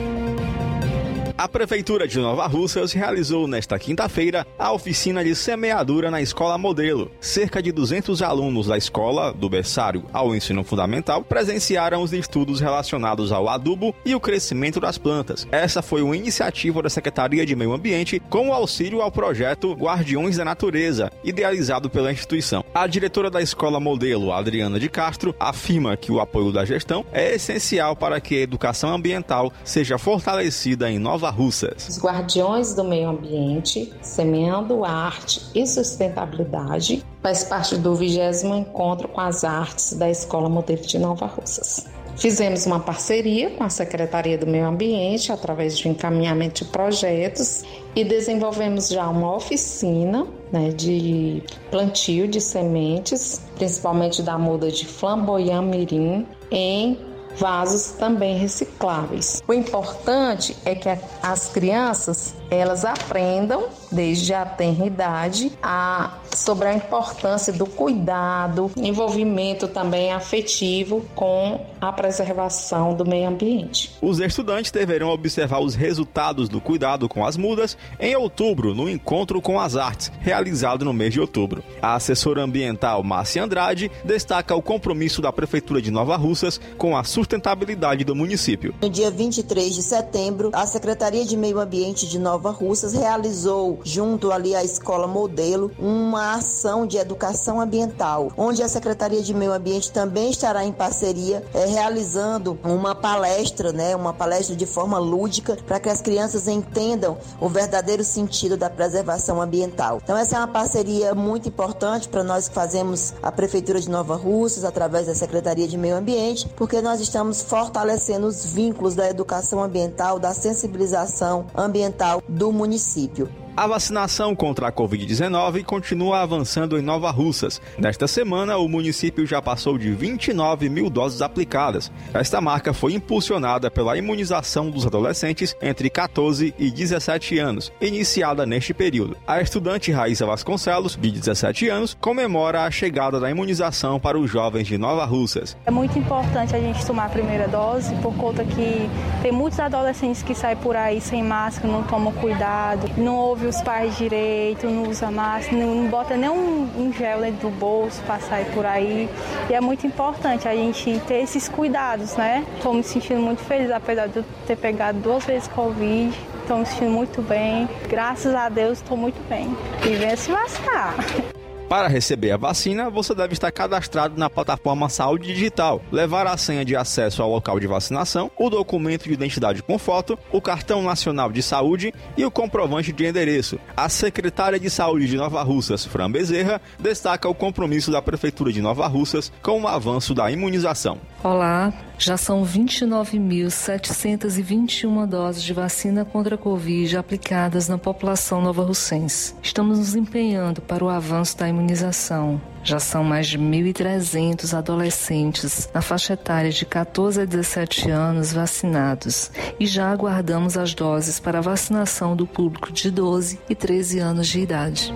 A 1.37 1.49
Prefeitura 1.49 2.07
de 2.07 2.17
Nova 2.21 2.47
Russas 2.47 2.93
realizou 2.93 3.49
nesta 3.49 3.77
quinta-feira 3.77 4.47
a 4.57 4.71
oficina 4.71 5.25
de 5.25 5.35
semeadura 5.35 6.09
na 6.09 6.23
Escola 6.23 6.57
Modelo. 6.57 7.11
Cerca 7.21 7.61
de 7.61 7.73
200 7.73 8.23
alunos 8.23 8.69
da 8.69 8.79
escola, 8.79 9.33
do 9.33 9.49
berçário 9.49 10.05
ao 10.13 10.33
ensino 10.33 10.63
fundamental, 10.63 11.25
presenciaram 11.25 12.03
os 12.03 12.13
estudos 12.13 12.61
relacionados 12.61 13.33
ao 13.33 13.49
adubo 13.49 13.93
e 14.07 14.15
o 14.15 14.21
crescimento 14.21 14.79
das 14.79 14.97
plantas. 14.97 15.45
Essa 15.51 15.83
foi 15.83 16.03
uma 16.03 16.17
iniciativa 16.17 16.81
da 16.81 16.89
Secretaria 16.89 17.45
de 17.45 17.57
Meio 17.57 17.73
Ambiente 17.73 18.23
com 18.31 18.51
o 18.51 18.53
auxílio 18.53 19.03
ao 19.03 19.11
projeto 19.11 19.73
Guardiões 19.73 20.37
da 20.37 20.45
Natureza, 20.45 21.11
idealizado 21.25 21.91
pela 21.91 22.13
instituição. 22.13 22.65
A 22.73 22.87
diretora 22.87 23.29
da 23.29 23.43
Escola 23.43 23.81
Modelo, 23.81 24.33
Adriana 24.33 24.79
de 24.79 24.89
Castro, 24.89 25.35
afirma 25.41 25.97
que 25.97 26.13
o 26.13 26.21
apoio 26.21 26.53
da 26.53 26.65
gestão 26.65 27.05
é 27.13 27.35
essencial 27.35 27.97
para 27.97 28.21
que 28.21 28.37
a 28.37 28.43
educação 28.43 28.95
ambiental 28.95 29.53
seja 29.65 29.99
fortalecida 29.99 30.89
em 30.89 31.01
Nova 31.01 31.24
Russas. 31.31 31.89
Os 31.89 32.01
guardiões 32.01 32.75
do 32.75 32.85
meio 32.85 33.11
ambiente, 33.11 33.93
semeando 34.03 34.85
arte 34.85 35.43
e 35.55 35.67
sustentabilidade, 35.67 37.05
faz 37.23 37.45
parte 37.45 37.77
do 37.77 37.95
20 37.95 38.47
encontro 38.47 39.09
com 39.09 39.21
as 39.21 39.45
artes 39.45 39.95
da 39.95 40.11
Escola 40.11 40.49
Modelo 40.49 40.83
de 40.83 40.99
Nova 40.99 41.27
Russas. 41.27 41.87
Fizemos 42.17 42.65
uma 42.65 42.79
parceria 42.79 43.51
com 43.51 43.65
a 43.65 43.69
Secretaria 43.69 44.39
do 44.39 44.47
Meio 44.47 44.67
Ambiente 44.67 45.33
através 45.33 45.77
de 45.77 45.89
um 45.89 45.93
encaminhamento 45.93 46.65
de 46.65 46.71
projetos 46.71 47.65
e 47.95 48.05
desenvolvemos 48.05 48.89
já 48.89 49.09
uma 49.09 49.35
oficina 49.35 50.27
né, 50.53 50.71
de 50.71 51.43
plantio 51.71 52.29
de 52.29 52.41
sementes, 52.41 53.43
principalmente 53.57 54.23
da 54.23 54.39
muda 54.39 54.71
de 54.71 54.87
flamboyant 54.87 55.65
mirim, 55.65 56.27
em 56.51 56.97
vasos 57.37 57.93
também 57.93 58.39
recicláveis. 58.39 59.43
O 59.47 59.53
importante 59.53 60.57
é 60.65 60.75
que 60.75 60.89
as 61.23 61.49
crianças 61.49 62.35
elas 62.51 62.85
aprendam 62.85 63.69
desde 63.91 64.33
a 64.35 64.45
tenra 64.45 64.87
idade 64.87 65.53
a 65.63 66.19
sobre 66.35 66.69
a 66.69 66.75
importância 66.75 67.53
do 67.53 67.67
cuidado, 67.67 68.71
envolvimento 68.77 69.69
também 69.69 70.13
afetivo 70.13 71.05
com 71.15 71.65
a 71.81 71.93
preservação 71.93 72.95
do 72.95 73.05
meio 73.05 73.29
ambiente. 73.29 73.93
Os 74.01 74.19
estudantes 74.19 74.71
deverão 74.71 75.09
observar 75.09 75.61
os 75.61 75.75
resultados 75.75 76.49
do 76.49 76.61
cuidado 76.61 77.09
com 77.09 77.25
as 77.25 77.37
mudas 77.37 77.77
em 78.01 78.17
outubro, 78.17 78.75
no 78.75 78.89
encontro 78.89 79.41
com 79.41 79.61
as 79.61 79.77
artes, 79.77 80.11
realizado 80.21 80.85
no 80.85 80.93
mês 80.93 81.13
de 81.13 81.21
outubro. 81.21 81.63
A 81.81 81.95
assessora 81.95 82.43
ambiental 82.43 83.03
Márcia 83.03 83.45
Andrade 83.45 83.91
destaca 84.05 84.55
o 84.55 84.63
compromisso 84.63 85.21
da 85.21 85.33
prefeitura 85.33 85.81
de 85.81 85.91
Nova 85.91 86.17
Russas 86.17 86.61
com 86.79 86.97
a 86.97 87.05
sustentabilidade 87.05 88.05
do 88.05 88.15
município. 88.15 88.75
No 88.81 88.89
dia 88.89 89.11
23 89.11 89.75
de 89.75 89.83
setembro, 89.83 90.51
a 90.53 90.67
Secretaria 90.67 91.25
de 91.25 91.37
Meio 91.37 91.61
Ambiente 91.61 92.09
de 92.09 92.19
Nova 92.19 92.51
Russas 92.51 92.95
realizou, 92.95 93.81
junto 93.85 94.33
ali 94.33 94.55
à 94.55 94.65
Escola 94.65 95.07
Modelo, 95.07 95.71
uma 95.79 96.24
ação 96.33 96.87
de 96.87 96.97
educação 96.97 97.61
ambiental, 97.61 98.33
onde 98.37 98.63
a 98.63 98.69
Secretaria 98.69 99.23
de 99.23 99.35
Meio 99.35 99.53
Ambiente 99.53 99.93
também 99.93 100.31
estará 100.31 100.65
em 100.65 100.73
parceria 100.73 101.45
é, 101.53 101.67
realizando 101.67 102.59
uma 102.65 102.95
palestra, 102.95 103.73
né, 103.73 103.95
uma 103.95 104.13
palestra 104.13 104.57
de 104.57 104.67
forma 104.67 104.99
lúdica 104.99 105.57
para 105.67 105.79
que 105.79 105.89
as 105.89 106.01
crianças 106.01 106.49
entendam 106.49 107.19
o 107.41 107.49
verdadeiro 107.49 108.03
sentido 108.03 108.57
da 108.57 108.71
preservação 108.71 109.41
ambiental. 109.41 110.01
Então 110.03 110.17
essa 110.17 110.37
é 110.37 110.39
uma 110.39 110.49
parceria 110.49 111.15
muito 111.15 111.49
importante 111.49 112.09
para 112.09 112.25
nós 112.25 112.49
que 112.49 112.55
fazemos 112.55 113.13
a 113.23 113.31
Prefeitura 113.31 113.81
de 113.81 113.91
Nova 113.91 114.17
Russas 114.17 114.65
através 114.65 115.07
da 115.07 115.15
Secretaria 115.15 115.69
de 115.69 115.77
Meio 115.77 115.97
Ambiente, 115.97 116.49
porque 116.57 116.81
nós 116.81 117.01
estamos 117.01 117.43
fortalecendo 117.43 118.27
os 118.27 118.45
vínculos 118.47 118.95
da 118.95 119.09
educação 119.09 119.63
ambiental, 119.63 120.19
da 120.19 120.33
sensibilização 120.33 121.47
ambiental 121.55 122.23
do 122.29 122.53
município. 122.53 123.44
A 123.57 123.69
vacinação 123.69 124.35
contra 124.35 124.67
a 124.67 124.73
Covid-19 124.73 125.63
continua 125.63 126.23
avançando 126.23 126.77
em 126.77 126.83
Nova 126.83 127.09
Russas. 127.13 127.63
Nesta 127.79 128.09
semana, 128.09 128.57
o 128.57 128.69
município 128.69 129.25
já 129.25 129.41
passou 129.41 129.79
de 129.79 129.93
29 129.93 130.69
mil 130.69 130.91
doses 130.91 131.23
aplicadas. 131.23 131.89
Esta 132.13 132.41
marca 132.41 132.73
foi 132.73 132.95
impulsionada 132.95 133.71
pela 133.71 133.97
imunização 133.97 134.71
dos 134.71 134.85
adolescentes 134.85 135.57
entre 135.63 135.89
14 135.89 136.53
e 136.59 136.69
17 136.69 137.39
anos, 137.39 137.73
iniciada 137.81 138.45
neste 138.45 138.75
período. 138.75 139.17
A 139.25 139.41
estudante 139.41 139.93
Raíssa 139.93 140.27
Vasconcelos, 140.27 140.99
de 141.01 141.13
17 141.13 141.69
anos, 141.69 141.97
comemora 142.01 142.65
a 142.65 142.71
chegada 142.73 143.21
da 143.21 143.31
imunização 143.31 144.01
para 144.01 144.19
os 144.19 144.29
jovens 144.29 144.67
de 144.67 144.77
Nova 144.77 145.05
Russas. 145.05 145.57
É 145.65 145.71
muito 145.71 145.97
importante 145.97 146.57
a 146.57 146.59
gente 146.59 146.85
tomar 146.85 147.07
a 147.07 147.11
primeira 147.11 147.47
dose, 147.47 147.95
por 148.03 148.17
conta 148.17 148.45
que 148.45 148.91
tem 149.23 149.31
muitos 149.31 149.61
adolescentes 149.61 150.25
que 150.25 150.35
saem 150.35 150.57
por 150.57 150.75
aí 150.75 151.01
sem 151.01 151.23
máscara, 151.23 151.73
não 151.73 151.85
tomam 151.85 152.13
cuidado, 152.15 152.91
não 152.99 153.15
houve 153.15 153.44
ouve 153.45 153.47
os 153.47 153.63
pais 153.63 153.97
direito, 153.97 154.67
não 154.67 154.89
usa 154.89 155.11
máscara, 155.11 155.57
não, 155.57 155.75
não 155.75 155.89
bota 155.89 156.17
nem 156.17 156.31
um, 156.31 156.69
um 156.77 156.93
gel 156.93 157.21
dentro 157.21 157.49
do 157.49 157.51
bolso 157.51 158.03
para 158.03 158.19
sair 158.21 158.47
por 158.53 158.65
aí. 158.65 159.09
E 159.51 159.55
é 159.55 159.61
muito 159.61 159.87
importante 159.87 160.49
a 160.49 160.55
gente 160.55 161.01
ter 161.07 161.23
esses 161.23 161.49
cuidados, 161.49 162.17
né? 162.17 162.45
Estou 162.57 162.73
me 162.73 162.83
sentindo 162.83 163.21
muito 163.21 163.43
feliz, 163.43 163.71
apesar 163.71 164.09
de 164.09 164.19
eu 164.19 164.25
ter 164.47 164.57
pegado 164.57 164.99
duas 164.99 165.25
vezes 165.25 165.49
Covid. 165.49 166.17
Estou 166.41 166.59
me 166.59 166.67
sentindo 166.67 166.91
muito 166.91 167.23
bem. 167.23 167.69
Graças 167.89 168.35
a 168.35 168.49
Deus 168.49 168.79
estou 168.79 168.97
muito 168.97 169.21
bem. 169.29 169.55
E 169.85 169.95
venha 169.95 170.17
se 170.17 170.31
vacinar. 170.31 170.95
Para 171.69 171.89
receber 171.89 172.31
a 172.31 172.37
vacina, 172.37 172.91
você 172.91 173.15
deve 173.15 173.33
estar 173.33 173.51
cadastrado 173.51 174.19
na 174.19 174.29
plataforma 174.29 174.89
Saúde 174.89 175.33
Digital, 175.33 175.81
levar 175.91 176.27
a 176.27 176.37
senha 176.37 176.65
de 176.65 176.77
acesso 176.77 177.23
ao 177.23 177.31
local 177.31 177.59
de 177.59 177.67
vacinação, 177.67 178.31
o 178.37 178.51
documento 178.51 179.05
de 179.05 179.15
identidade 179.15 179.63
com 179.63 179.79
foto, 179.79 180.19
o 180.31 180.41
cartão 180.41 180.83
nacional 180.83 181.33
de 181.33 181.43
saúde 181.43 181.93
e 182.17 182.25
o 182.25 182.31
comprovante 182.31 182.93
de 182.93 183.07
endereço. 183.07 183.59
A 183.77 183.89
secretária 183.89 184.61
de 184.61 184.69
Saúde 184.69 185.07
de 185.07 185.17
Nova 185.17 185.43
Russas, 185.43 185.87
Fran 185.87 186.11
Bezerra, 186.11 186.61
destaca 186.79 187.29
o 187.29 187.35
compromisso 187.35 187.91
da 187.91 188.03
Prefeitura 188.03 188.53
de 188.53 188.61
Nova 188.61 188.87
Russas 188.87 189.33
com 189.43 189.63
o 189.63 189.69
avanço 189.69 190.15
da 190.15 190.31
imunização. 190.31 190.99
Olá, 191.23 191.73
já 191.97 192.19
são 192.19 192.45
29.721 192.45 195.07
doses 195.07 195.43
de 195.43 195.55
vacina 195.55 196.05
contra 196.05 196.35
a 196.35 196.39
Covid 196.39 196.99
aplicadas 196.99 197.69
na 197.69 197.79
população 197.79 198.43
nova-russense. 198.43 199.35
Estamos 199.43 199.79
nos 199.79 199.95
empenhando 199.95 200.61
para 200.61 200.85
o 200.85 200.89
avanço 200.89 201.39
da 201.39 201.49
imunização. 201.55 202.41
Já 202.63 202.81
são 202.81 203.05
mais 203.05 203.27
de 203.27 203.39
1.300 203.39 204.57
adolescentes 204.57 205.69
na 205.73 205.81
faixa 205.81 206.15
etária 206.15 206.51
de 206.51 206.65
14 206.65 207.21
a 207.21 207.25
17 207.25 207.91
anos 207.91 208.33
vacinados 208.33 209.31
e 209.61 209.67
já 209.67 209.91
aguardamos 209.91 210.57
as 210.57 210.75
doses 210.75 211.21
para 211.21 211.39
a 211.39 211.43
vacinação 211.43 212.17
do 212.17 212.27
público 212.27 212.73
de 212.73 212.91
12 212.91 213.39
e 213.49 213.55
13 213.55 213.99
anos 214.01 214.27
de 214.27 214.41
idade. 214.41 214.93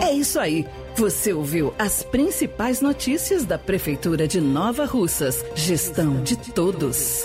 É 0.00 0.12
isso 0.12 0.38
aí. 0.38 0.66
Você 0.96 1.32
ouviu 1.32 1.72
as 1.78 2.02
principais 2.02 2.82
notícias 2.82 3.46
da 3.46 3.58
Prefeitura 3.58 4.28
de 4.28 4.40
Nova 4.40 4.84
Russas. 4.84 5.42
Gestão 5.54 6.22
de 6.22 6.36
todos. 6.36 7.24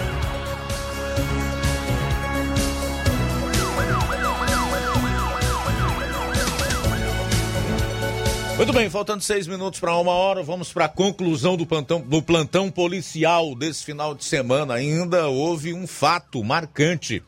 Muito 8.61 8.73
bem, 8.73 8.91
faltando 8.91 9.23
seis 9.23 9.47
minutos 9.47 9.79
para 9.79 9.97
uma 9.97 10.11
hora, 10.11 10.43
vamos 10.43 10.71
para 10.71 10.85
a 10.85 10.87
conclusão 10.87 11.57
do 11.57 11.65
plantão, 11.65 11.99
do 11.99 12.21
plantão 12.21 12.69
policial 12.69 13.55
desse 13.55 13.83
final 13.83 14.13
de 14.13 14.23
semana. 14.23 14.75
Ainda 14.75 15.27
houve 15.29 15.73
um 15.73 15.87
fato 15.87 16.43
marcante 16.43 17.23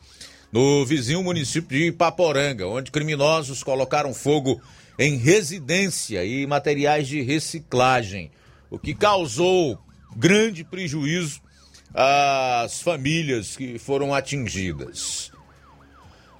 no 0.52 0.86
vizinho 0.86 1.24
município 1.24 1.76
de 1.76 1.86
Ipaporanga, 1.88 2.68
onde 2.68 2.92
criminosos 2.92 3.64
colocaram 3.64 4.14
fogo 4.14 4.62
em 4.96 5.16
residência 5.16 6.24
e 6.24 6.46
materiais 6.46 7.08
de 7.08 7.20
reciclagem, 7.20 8.30
o 8.70 8.78
que 8.78 8.94
causou 8.94 9.76
grande 10.14 10.62
prejuízo 10.62 11.40
às 11.92 12.80
famílias 12.80 13.56
que 13.56 13.76
foram 13.76 14.14
atingidas. 14.14 15.32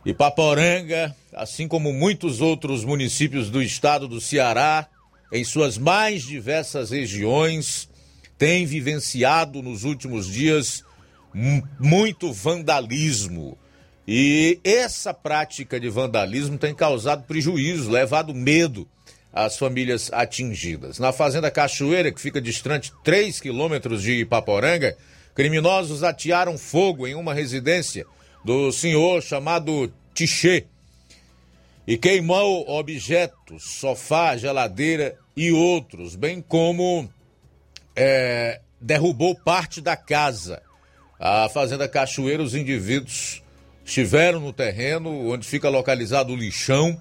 Ipaporanga, 0.07 1.17
assim 1.35 1.67
como 1.69 1.93
muitos 1.93 2.41
outros 2.41 2.85
municípios 2.85 3.51
do 3.51 3.63
estado 3.63 4.07
do 4.07 4.21
Ceará, 4.21 4.87
em 5.33 5.45
suas 5.45 5.77
mais 5.77 6.23
diversas 6.23 6.91
regiões, 6.91 7.89
tem 8.39 8.67
vivenciado 8.67 9.63
nos 9.63 9.85
últimos 9.85 10.27
dias 10.27 10.85
muito 11.81 12.33
vandalismo. 12.33 13.59
E 14.07 14.61
essa 14.63 15.15
prática 15.15 15.81
de 15.81 15.89
vandalismo 15.89 16.59
tem 16.59 16.75
causado 16.75 17.25
prejuízo, 17.25 17.91
levado 17.91 18.35
medo 18.35 18.87
às 19.33 19.57
famílias 19.59 20.11
atingidas. 20.13 20.99
Na 20.99 21.13
Fazenda 21.13 21.51
Cachoeira, 21.51 22.13
que 22.13 22.21
fica 22.21 22.41
distante 22.41 22.93
3 23.03 23.41
quilômetros 23.41 24.03
de 24.03 24.21
Ipaporanga, 24.21 24.97
criminosos 25.35 26.05
atearam 26.05 26.57
fogo 26.57 27.07
em 27.07 27.15
uma 27.15 27.35
residência 27.35 28.07
do 28.45 28.71
senhor 28.71 29.23
chamado 29.23 29.93
Tichê 30.13 30.67
e 31.87 31.99
queimou 31.99 32.69
objetos, 32.69 33.63
sofá, 33.79 34.37
geladeira 34.37 35.19
e 35.37 35.53
outros, 35.53 36.17
bem 36.17 36.41
como 36.41 37.09
é, 37.95 38.61
derrubou 38.81 39.35
parte 39.35 39.81
da 39.81 39.97
casa. 39.97 40.63
A 41.19 41.49
Fazenda 41.49 41.89
Cachoeira, 41.89 42.43
os 42.43 42.55
indivíduos 42.55 43.43
estiveram 43.85 44.41
no 44.41 44.53
terreno 44.53 45.31
onde 45.31 45.47
fica 45.47 45.69
localizado 45.69 46.33
o 46.33 46.37
lixão 46.37 46.99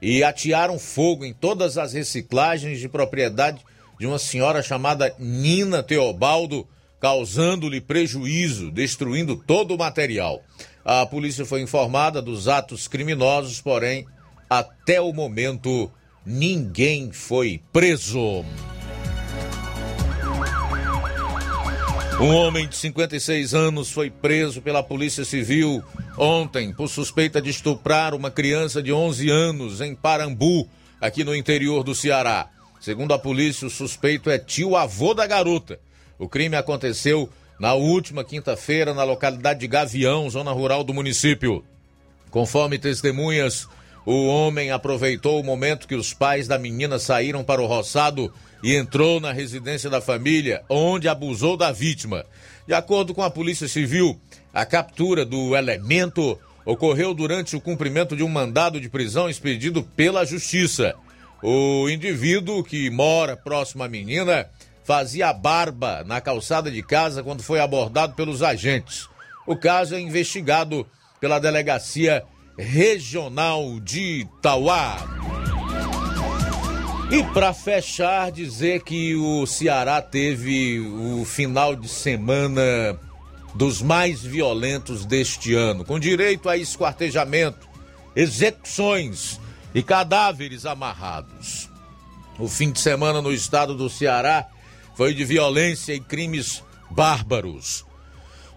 e 0.00 0.24
atearam 0.24 0.78
fogo 0.78 1.24
em 1.24 1.32
todas 1.32 1.76
as 1.76 1.92
reciclagens 1.92 2.80
de 2.80 2.88
propriedade 2.88 3.64
de 3.98 4.06
uma 4.06 4.18
senhora 4.18 4.62
chamada 4.62 5.14
Nina 5.18 5.82
Teobaldo, 5.82 6.66
causando-lhe 7.00 7.80
prejuízo, 7.80 8.70
destruindo 8.70 9.36
todo 9.36 9.74
o 9.74 9.78
material. 9.78 10.42
A 10.88 11.04
polícia 11.04 11.44
foi 11.44 11.62
informada 11.62 12.22
dos 12.22 12.46
atos 12.46 12.86
criminosos, 12.86 13.60
porém, 13.60 14.06
até 14.48 15.00
o 15.00 15.12
momento, 15.12 15.90
ninguém 16.24 17.10
foi 17.10 17.60
preso. 17.72 18.44
Um 22.20 22.32
homem 22.32 22.68
de 22.68 22.76
56 22.76 23.52
anos 23.52 23.90
foi 23.90 24.10
preso 24.10 24.62
pela 24.62 24.80
Polícia 24.80 25.24
Civil 25.24 25.82
ontem 26.16 26.72
por 26.72 26.86
suspeita 26.86 27.42
de 27.42 27.50
estuprar 27.50 28.14
uma 28.14 28.30
criança 28.30 28.80
de 28.80 28.92
11 28.92 29.28
anos 29.28 29.80
em 29.80 29.92
Parambu, 29.92 30.68
aqui 31.00 31.24
no 31.24 31.34
interior 31.34 31.82
do 31.82 31.96
Ceará. 31.96 32.48
Segundo 32.80 33.12
a 33.12 33.18
polícia, 33.18 33.66
o 33.66 33.70
suspeito 33.70 34.30
é 34.30 34.38
tio-avô 34.38 35.14
da 35.14 35.26
garota. 35.26 35.80
O 36.16 36.28
crime 36.28 36.54
aconteceu 36.54 37.28
na 37.58 37.74
última 37.74 38.24
quinta-feira 38.24 38.92
na 38.92 39.04
localidade 39.04 39.60
de 39.60 39.66
Gavião, 39.66 40.28
zona 40.28 40.52
rural 40.52 40.84
do 40.84 40.92
município. 40.92 41.64
Conforme 42.30 42.78
testemunhas, 42.78 43.66
o 44.04 44.26
homem 44.26 44.70
aproveitou 44.70 45.40
o 45.40 45.44
momento 45.44 45.88
que 45.88 45.94
os 45.94 46.12
pais 46.12 46.46
da 46.46 46.58
menina 46.58 46.98
saíram 46.98 47.42
para 47.42 47.62
o 47.62 47.66
roçado 47.66 48.32
e 48.62 48.74
entrou 48.74 49.20
na 49.20 49.32
residência 49.32 49.90
da 49.90 50.00
família, 50.00 50.62
onde 50.68 51.08
abusou 51.08 51.56
da 51.56 51.72
vítima. 51.72 52.24
De 52.66 52.74
acordo 52.74 53.14
com 53.14 53.22
a 53.22 53.30
Polícia 53.30 53.66
Civil, 53.66 54.20
a 54.52 54.64
captura 54.64 55.24
do 55.24 55.56
elemento 55.56 56.38
ocorreu 56.64 57.14
durante 57.14 57.56
o 57.56 57.60
cumprimento 57.60 58.16
de 58.16 58.22
um 58.22 58.28
mandado 58.28 58.80
de 58.80 58.88
prisão 58.88 59.30
expedido 59.30 59.82
pela 59.82 60.24
Justiça. 60.24 60.94
O 61.42 61.88
indivíduo 61.88 62.64
que 62.64 62.90
mora 62.90 63.36
próximo 63.36 63.82
à 63.82 63.88
menina 63.88 64.48
fazia 64.86 65.32
barba 65.32 66.04
na 66.06 66.20
calçada 66.20 66.70
de 66.70 66.80
casa 66.80 67.20
quando 67.20 67.42
foi 67.42 67.58
abordado 67.58 68.14
pelos 68.14 68.40
agentes. 68.40 69.08
O 69.44 69.56
caso 69.56 69.96
é 69.96 70.00
investigado 70.00 70.86
pela 71.20 71.40
Delegacia 71.40 72.24
Regional 72.56 73.80
de 73.80 74.20
Itauá. 74.20 74.96
E 77.10 77.22
para 77.34 77.52
fechar, 77.52 78.30
dizer 78.30 78.82
que 78.82 79.16
o 79.16 79.44
Ceará 79.44 80.00
teve 80.00 80.78
o 80.80 81.24
final 81.24 81.74
de 81.74 81.88
semana 81.88 82.62
dos 83.56 83.82
mais 83.82 84.22
violentos 84.22 85.04
deste 85.04 85.54
ano, 85.54 85.84
com 85.84 85.98
direito 85.98 86.48
a 86.48 86.56
esquartejamento, 86.56 87.66
execuções 88.14 89.40
e 89.74 89.82
cadáveres 89.82 90.64
amarrados. 90.64 91.68
O 92.38 92.48
fim 92.48 92.70
de 92.70 92.78
semana 92.78 93.20
no 93.20 93.32
estado 93.32 93.74
do 93.74 93.88
Ceará 93.88 94.46
foi 94.96 95.12
de 95.12 95.24
violência 95.24 95.92
e 95.92 96.00
crimes 96.00 96.64
bárbaros. 96.90 97.84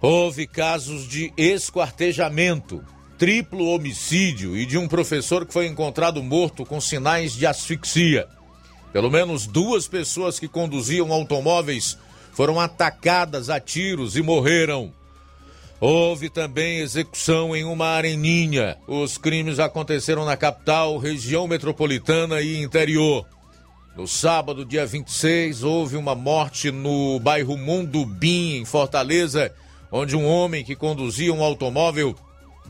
Houve 0.02 0.48
casos 0.48 1.06
de 1.06 1.34
esquartejamento, 1.36 2.82
triplo 3.18 3.68
homicídio 3.68 4.56
e 4.56 4.66
de 4.66 4.78
um 4.78 4.88
professor 4.88 5.46
que 5.46 5.52
foi 5.52 5.68
encontrado 5.68 6.24
morto 6.24 6.66
com 6.66 6.80
sinais 6.80 7.34
de 7.34 7.46
asfixia. 7.46 8.26
Pelo 8.94 9.12
menos 9.12 9.46
duas 9.46 9.88
pessoas 9.88 10.40
que 10.40 10.48
conduziam 10.48 11.12
automóveis 11.12 11.98
foram 12.32 12.58
atacadas 12.58 13.50
a 13.50 13.60
tiros 13.60 14.16
e 14.16 14.22
morreram. 14.22 14.94
Houve 15.82 16.30
também 16.30 16.80
execução 16.80 17.54
em 17.54 17.66
uma 17.66 17.88
areninha. 17.88 18.78
Os 18.88 19.18
crimes 19.18 19.60
aconteceram 19.60 20.24
na 20.24 20.38
capital, 20.38 20.98
região 20.98 21.48
metropolitana 21.48 22.42
e 22.42 22.62
interior. 22.62 23.26
No 24.00 24.08
sábado, 24.08 24.64
dia 24.64 24.86
26, 24.86 25.62
houve 25.62 25.98
uma 25.98 26.16
morte 26.16 26.72
no 26.72 27.20
bairro 27.20 27.58
Mundo 27.58 28.06
Bim, 28.06 28.56
em 28.56 28.64
Fortaleza, 28.64 29.54
onde 29.92 30.16
um 30.16 30.26
homem 30.26 30.64
que 30.64 30.74
conduzia 30.74 31.34
um 31.34 31.44
automóvel 31.44 32.16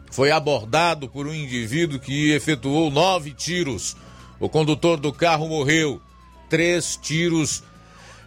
foi 0.09 0.31
abordado 0.31 1.07
por 1.07 1.27
um 1.27 1.33
indivíduo 1.33 1.99
que 1.99 2.31
efetuou 2.31 2.89
nove 2.89 3.29
tiros. 3.29 3.95
O 4.39 4.49
condutor 4.49 4.99
do 4.99 5.13
carro 5.13 5.47
morreu. 5.47 6.01
Três 6.49 6.97
tiros 6.99 7.61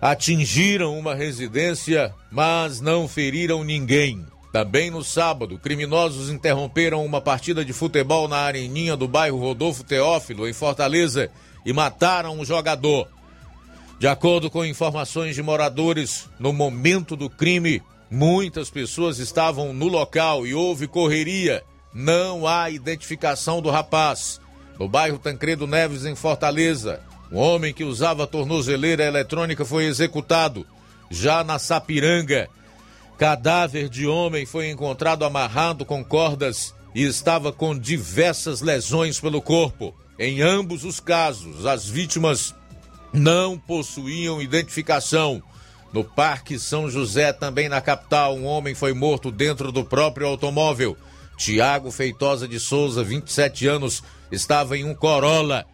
atingiram 0.00 0.96
uma 0.96 1.12
residência, 1.12 2.14
mas 2.30 2.80
não 2.80 3.08
feriram 3.08 3.64
ninguém. 3.64 4.24
Também 4.52 4.92
no 4.92 5.02
sábado, 5.02 5.58
criminosos 5.58 6.30
interromperam 6.30 7.04
uma 7.04 7.20
partida 7.20 7.64
de 7.64 7.72
futebol 7.72 8.28
na 8.28 8.36
areninha 8.36 8.96
do 8.96 9.08
bairro 9.08 9.38
Rodolfo 9.38 9.82
Teófilo, 9.82 10.46
em 10.46 10.52
Fortaleza, 10.52 11.32
e 11.64 11.72
mataram 11.72 12.38
um 12.38 12.44
jogador. 12.44 13.08
De 13.98 14.08
acordo 14.08 14.50
com 14.50 14.64
informações 14.64 15.34
de 15.34 15.42
moradores, 15.42 16.28
no 16.38 16.52
momento 16.52 17.14
do 17.14 17.30
crime, 17.30 17.82
muitas 18.10 18.68
pessoas 18.68 19.18
estavam 19.18 19.72
no 19.72 19.86
local 19.86 20.46
e 20.46 20.54
houve 20.54 20.88
correria. 20.88 21.62
Não 21.94 22.46
há 22.46 22.68
identificação 22.68 23.62
do 23.62 23.70
rapaz. 23.70 24.40
No 24.78 24.88
bairro 24.88 25.18
Tancredo 25.18 25.66
Neves, 25.66 26.04
em 26.04 26.16
Fortaleza, 26.16 27.00
um 27.30 27.38
homem 27.38 27.72
que 27.72 27.84
usava 27.84 28.26
tornozeleira 28.26 29.04
eletrônica 29.04 29.64
foi 29.64 29.84
executado. 29.84 30.66
Já 31.10 31.44
na 31.44 31.58
Sapiranga, 31.58 32.48
cadáver 33.16 33.88
de 33.88 34.06
homem 34.06 34.44
foi 34.44 34.68
encontrado 34.68 35.24
amarrado 35.24 35.84
com 35.84 36.04
cordas 36.04 36.74
e 36.94 37.02
estava 37.04 37.52
com 37.52 37.78
diversas 37.78 38.60
lesões 38.60 39.20
pelo 39.20 39.40
corpo. 39.40 39.94
Em 40.18 40.42
ambos 40.42 40.84
os 40.84 41.00
casos, 41.00 41.64
as 41.66 41.88
vítimas 41.88 42.54
não 43.12 43.58
possuíam 43.58 44.40
identificação. 44.42 45.42
No 45.92 46.02
Parque 46.04 46.58
São 46.58 46.90
José, 46.90 47.32
também 47.32 47.68
na 47.68 47.80
capital, 47.80 48.34
um 48.34 48.44
homem 48.44 48.74
foi 48.74 48.94
morto 48.94 49.30
dentro 49.30 49.70
do 49.70 49.84
próprio 49.84 50.26
automóvel. 50.26 50.96
Tiago 51.36 51.90
Feitosa 51.90 52.46
de 52.46 52.60
Souza, 52.60 53.02
27 53.02 53.66
anos, 53.66 54.02
estava 54.30 54.76
em 54.76 54.84
um 54.84 54.94
Corolla. 54.94 55.66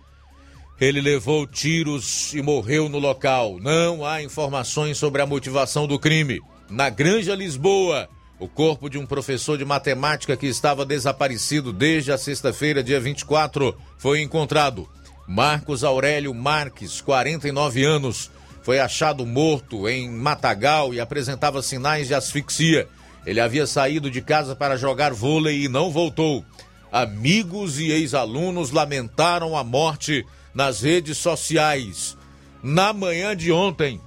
Ele 0.81 1.01
levou 1.01 1.47
tiros 1.47 2.33
e 2.33 2.41
morreu 2.41 2.89
no 2.89 2.99
local. 2.99 3.59
Não 3.61 4.05
há 4.05 4.23
informações 4.23 4.97
sobre 4.97 5.21
a 5.21 5.27
motivação 5.27 5.87
do 5.87 5.99
crime. 5.99 6.41
Na 6.71 6.89
Granja 6.89 7.35
Lisboa, 7.35 8.09
o 8.39 8.47
corpo 8.47 8.89
de 8.89 8.99
um 8.99 9.05
professor 9.05 9.59
de 9.59 9.65
matemática 9.65 10.37
que 10.37 10.47
estava 10.47 10.87
desaparecido 10.87 11.73
desde 11.73 12.13
a 12.13 12.19
sexta-feira, 12.19 12.83
dia 12.83 13.01
24, 13.01 13.77
foi 13.99 14.21
encontrado. 14.23 14.89
Marcos 15.27 15.83
Aurélio 15.83 16.33
Marques, 16.33 17.01
49 17.01 17.85
anos, 17.85 18.31
foi 18.63 18.79
achado 18.79 19.27
morto 19.27 19.89
em 19.89 20.09
Matagal 20.09 20.95
e 20.95 21.01
apresentava 21.01 21.63
sinais 21.63 22.07
de 22.07 22.15
asfixia. 22.15 22.89
Ele 23.27 23.41
havia 23.41 23.67
saído 23.67 24.11
de 24.11 24.23
casa 24.23 24.55
para 24.55 24.77
jogar 24.77 25.13
vôlei 25.13 25.65
e 25.65 25.69
não 25.69 25.91
voltou. 25.91 26.45
Amigos 26.91 27.79
e 27.79 27.91
ex-alunos 27.91 28.71
lamentaram 28.71 29.57
a 29.57 29.65
morte 29.65 30.25
nas 30.55 30.81
redes 30.81 31.19
sociais. 31.19 32.17
Na 32.63 32.93
manhã 32.93 33.37
de 33.37 33.53
ontem, 33.53 34.01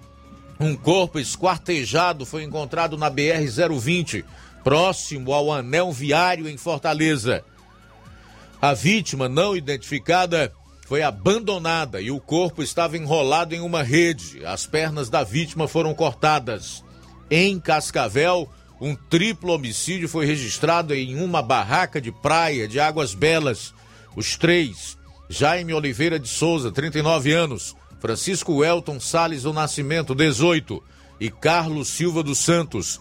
um 0.61 0.75
corpo 0.75 1.19
esquartejado 1.19 2.23
foi 2.23 2.43
encontrado 2.43 2.95
na 2.95 3.09
BR-020, 3.09 4.23
próximo 4.63 5.33
ao 5.33 5.51
anel 5.51 5.91
viário 5.91 6.47
em 6.47 6.55
Fortaleza. 6.55 7.43
A 8.61 8.75
vítima, 8.75 9.27
não 9.27 9.55
identificada, 9.55 10.53
foi 10.85 11.01
abandonada 11.01 11.99
e 11.99 12.11
o 12.11 12.19
corpo 12.19 12.61
estava 12.61 12.95
enrolado 12.95 13.55
em 13.55 13.59
uma 13.59 13.81
rede. 13.81 14.45
As 14.45 14.67
pernas 14.67 15.09
da 15.09 15.23
vítima 15.23 15.67
foram 15.67 15.95
cortadas. 15.95 16.83
Em 17.29 17.59
Cascavel, 17.59 18.47
um 18.79 18.95
triplo 18.95 19.53
homicídio 19.53 20.07
foi 20.07 20.27
registrado 20.27 20.93
em 20.93 21.15
uma 21.23 21.41
barraca 21.41 21.99
de 21.99 22.11
praia 22.11 22.67
de 22.67 22.79
Águas 22.79 23.15
Belas. 23.15 23.73
Os 24.15 24.35
três, 24.35 24.95
Jaime 25.27 25.73
Oliveira 25.73 26.19
de 26.19 26.27
Souza, 26.27 26.71
39 26.71 27.31
anos, 27.31 27.75
Francisco 28.01 28.65
Elton 28.65 28.99
Sales 28.99 29.43
do 29.43 29.53
Nascimento, 29.53 30.15
18, 30.15 30.83
e 31.19 31.29
Carlos 31.29 31.87
Silva 31.87 32.23
dos 32.23 32.39
Santos, 32.39 32.99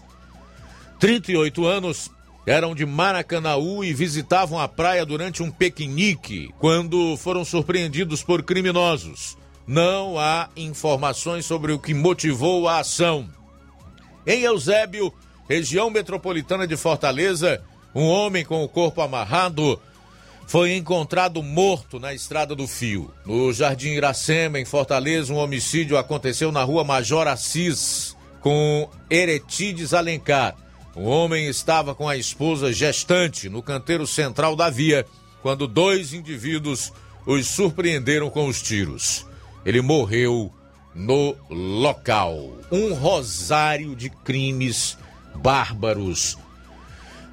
38 0.99 1.65
anos, 1.65 2.11
eram 2.45 2.75
de 2.75 2.85
Maracanaú 2.85 3.83
e 3.83 3.93
visitavam 3.93 4.59
a 4.59 4.67
praia 4.67 5.03
durante 5.03 5.41
um 5.41 5.49
piquenique 5.49 6.53
quando 6.59 7.17
foram 7.17 7.43
surpreendidos 7.43 8.21
por 8.21 8.43
criminosos. 8.43 9.35
Não 9.65 10.19
há 10.19 10.49
informações 10.55 11.47
sobre 11.47 11.71
o 11.71 11.79
que 11.79 11.95
motivou 11.95 12.67
a 12.67 12.79
ação. 12.79 13.27
Em 14.25 14.43
Eusébio, 14.43 15.11
região 15.49 15.89
metropolitana 15.89 16.67
de 16.67 16.77
Fortaleza, 16.77 17.63
um 17.95 18.05
homem 18.05 18.45
com 18.45 18.63
o 18.63 18.69
corpo 18.69 19.01
amarrado 19.01 19.81
foi 20.47 20.75
encontrado 20.75 21.41
morto 21.41 21.99
na 21.99 22.13
Estrada 22.13 22.55
do 22.55 22.67
Fio. 22.67 23.13
No 23.25 23.53
Jardim 23.53 23.89
Iracema, 23.89 24.59
em 24.59 24.65
Fortaleza, 24.65 25.33
um 25.33 25.37
homicídio 25.37 25.97
aconteceu 25.97 26.51
na 26.51 26.63
rua 26.63 26.83
Major 26.83 27.27
Assis, 27.27 28.15
com 28.41 28.89
Eretides 29.09 29.93
Alencar. 29.93 30.55
O 30.95 31.03
homem 31.03 31.47
estava 31.47 31.95
com 31.95 32.07
a 32.07 32.17
esposa 32.17 32.73
gestante 32.73 33.47
no 33.47 33.63
canteiro 33.63 34.05
central 34.05 34.55
da 34.55 34.69
via 34.69 35.05
quando 35.41 35.67
dois 35.67 36.13
indivíduos 36.13 36.91
os 37.25 37.47
surpreenderam 37.47 38.29
com 38.29 38.47
os 38.47 38.61
tiros. 38.61 39.25
Ele 39.65 39.81
morreu 39.81 40.51
no 40.93 41.35
local. 41.49 42.57
Um 42.71 42.93
rosário 42.93 43.95
de 43.95 44.09
crimes 44.09 44.97
bárbaros 45.35 46.37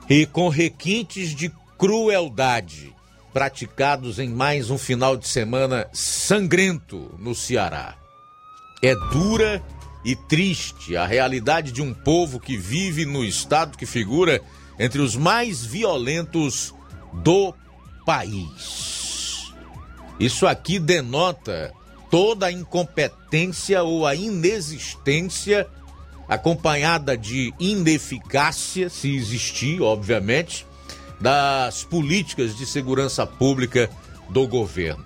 e 0.09 0.25
com 0.25 0.49
requintes 0.49 1.35
de 1.35 1.53
crueldade 1.77 2.95
praticados 3.39 4.19
em 4.19 4.31
mais 4.31 4.69
um 4.69 4.77
final 4.77 5.17
de 5.17 5.29
semana 5.29 5.89
sangrento 5.93 7.15
no 7.21 7.37
Ceará. 7.37 7.95
É 8.83 8.97
dura 9.13 9.63
e 10.05 10.17
triste 10.17 10.97
a 10.97 11.07
realidade 11.07 11.71
de 11.71 11.81
um 11.81 11.95
povo 11.95 12.41
que 12.41 12.57
vive 12.57 13.07
no 13.07 13.25
estado 13.25 13.79
que 13.79 13.87
figura 13.87 14.43
entre 14.77 15.01
os 15.01 15.15
mais 15.15 15.65
violentos 15.65 16.75
do 17.13 17.55
país. 18.05 19.53
Isso 20.19 20.45
aqui 20.45 20.81
denota 20.81 21.73
toda 22.11 22.47
a 22.47 22.51
incompetência 22.51 23.85
ou 23.85 24.05
a 24.05 24.17
inexistência, 24.17 25.65
acompanhada 26.29 27.17
de 27.17 27.55
ineficácia, 27.61 28.91
se 28.91 29.15
existir, 29.15 29.81
obviamente, 29.81 30.67
das 31.21 31.85
políticas 31.85 32.57
de 32.57 32.65
segurança 32.65 33.27
pública 33.27 33.91
do 34.29 34.47
governo. 34.47 35.05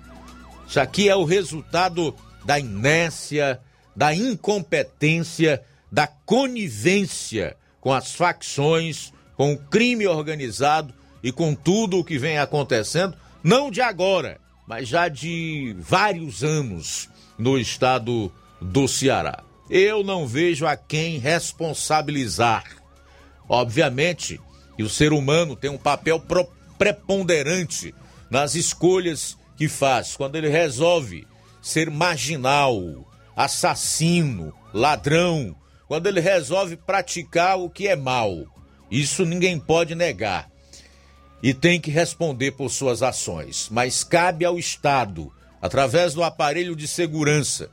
Isso 0.67 0.79
aqui 0.79 1.09
é 1.09 1.15
o 1.15 1.23
resultado 1.23 2.15
da 2.45 2.59
inércia, 2.59 3.59
da 3.95 4.13
incompetência, 4.13 5.63
da 5.91 6.07
conivência 6.07 7.55
com 7.79 7.93
as 7.93 8.13
facções, 8.13 9.13
com 9.35 9.53
o 9.53 9.57
crime 9.57 10.07
organizado 10.07 10.93
e 11.21 11.31
com 11.31 11.53
tudo 11.53 11.99
o 11.99 12.03
que 12.03 12.17
vem 12.17 12.37
acontecendo, 12.37 13.15
não 13.43 13.69
de 13.69 13.81
agora, 13.81 14.39
mas 14.67 14.87
já 14.87 15.07
de 15.07 15.75
vários 15.79 16.43
anos 16.43 17.09
no 17.37 17.57
estado 17.57 18.31
do 18.61 18.87
Ceará. 18.87 19.43
Eu 19.69 20.03
não 20.03 20.27
vejo 20.27 20.65
a 20.65 20.75
quem 20.75 21.17
responsabilizar. 21.17 22.63
Obviamente 23.47 24.39
que 24.75 24.83
o 24.83 24.89
ser 24.89 25.13
humano 25.13 25.55
tem 25.55 25.69
um 25.69 25.77
papel 25.77 26.21
preponderante 26.77 27.93
nas 28.29 28.55
escolhas 28.55 29.37
que 29.55 29.67
faz 29.67 30.15
quando 30.15 30.35
ele 30.35 30.49
resolve 30.49 31.27
ser 31.61 31.89
marginal, 31.89 33.07
assassino, 33.35 34.53
ladrão, 34.73 35.55
quando 35.87 36.07
ele 36.07 36.19
resolve 36.19 36.75
praticar 36.75 37.59
o 37.59 37.69
que 37.69 37.87
é 37.87 37.95
mal. 37.95 38.45
Isso 38.89 39.25
ninguém 39.25 39.59
pode 39.59 39.95
negar. 39.95 40.49
E 41.41 41.53
tem 41.53 41.79
que 41.79 41.91
responder 41.91 42.51
por 42.51 42.69
suas 42.69 43.03
ações. 43.03 43.67
Mas 43.69 44.03
cabe 44.03 44.45
ao 44.45 44.57
Estado, 44.57 45.31
através 45.61 46.13
do 46.13 46.23
aparelho 46.23 46.75
de 46.75 46.87
segurança 46.87 47.69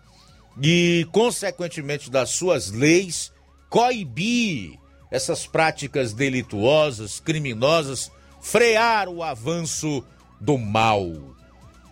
e, 0.63 1.07
consequentemente, 1.13 2.11
das 2.11 2.31
suas 2.31 2.71
leis, 2.71 3.33
coibir 3.69 4.80
essas 5.11 5.47
práticas 5.47 6.13
delituosas, 6.13 7.21
criminosas, 7.21 8.11
frear 8.41 9.09
o 9.09 9.23
avanço 9.23 10.05
do 10.41 10.57
mal. 10.57 11.11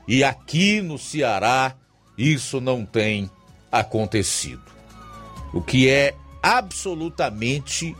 E 0.07 0.25
aqui 0.25 0.81
no 0.81 0.99
Ceará, 0.99 1.75
isso 2.17 2.61
não 2.61 2.85
tem 2.85 3.31
acontecido. 3.71 4.63
O 5.53 5.61
que 5.61 5.89
é 5.89 6.15
absolutamente 6.43 7.95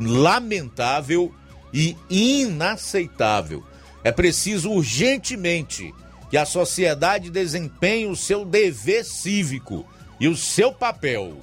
lamentável 0.00 1.32
e 1.72 1.96
inaceitável. 2.10 3.64
É 4.02 4.10
preciso 4.10 4.70
urgentemente 4.70 5.94
que 6.30 6.36
a 6.36 6.44
sociedade 6.44 7.30
desempenhe 7.30 8.06
o 8.06 8.16
seu 8.16 8.44
dever 8.44 9.04
cívico 9.04 9.86
e 10.20 10.28
o 10.28 10.36
seu 10.36 10.72
papel. 10.72 11.38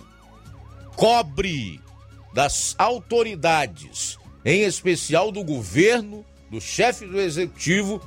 Cobre 0.95 1.80
das 2.36 2.76
autoridades, 2.78 4.20
em 4.44 4.64
especial 4.64 5.32
do 5.32 5.42
governo, 5.42 6.26
do 6.52 6.60
chefe 6.60 7.06
do 7.06 7.18
executivo, 7.18 8.02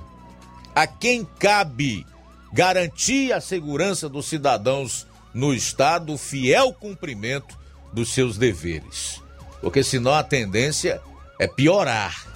a 0.75 0.87
quem 0.87 1.25
cabe 1.25 2.07
garantir 2.53 3.33
a 3.33 3.41
segurança 3.41 4.07
dos 4.07 4.27
cidadãos 4.27 5.07
no 5.33 5.55
Estado 5.55 6.13
o 6.13 6.19
fiel 6.19 6.75
cumprimento 6.75 7.59
dos 7.91 8.13
seus 8.13 8.37
deveres. 8.37 9.23
Porque 9.63 9.83
senão 9.83 10.13
a 10.13 10.23
tendência 10.23 11.01
é 11.39 11.47
piorar. 11.47 12.27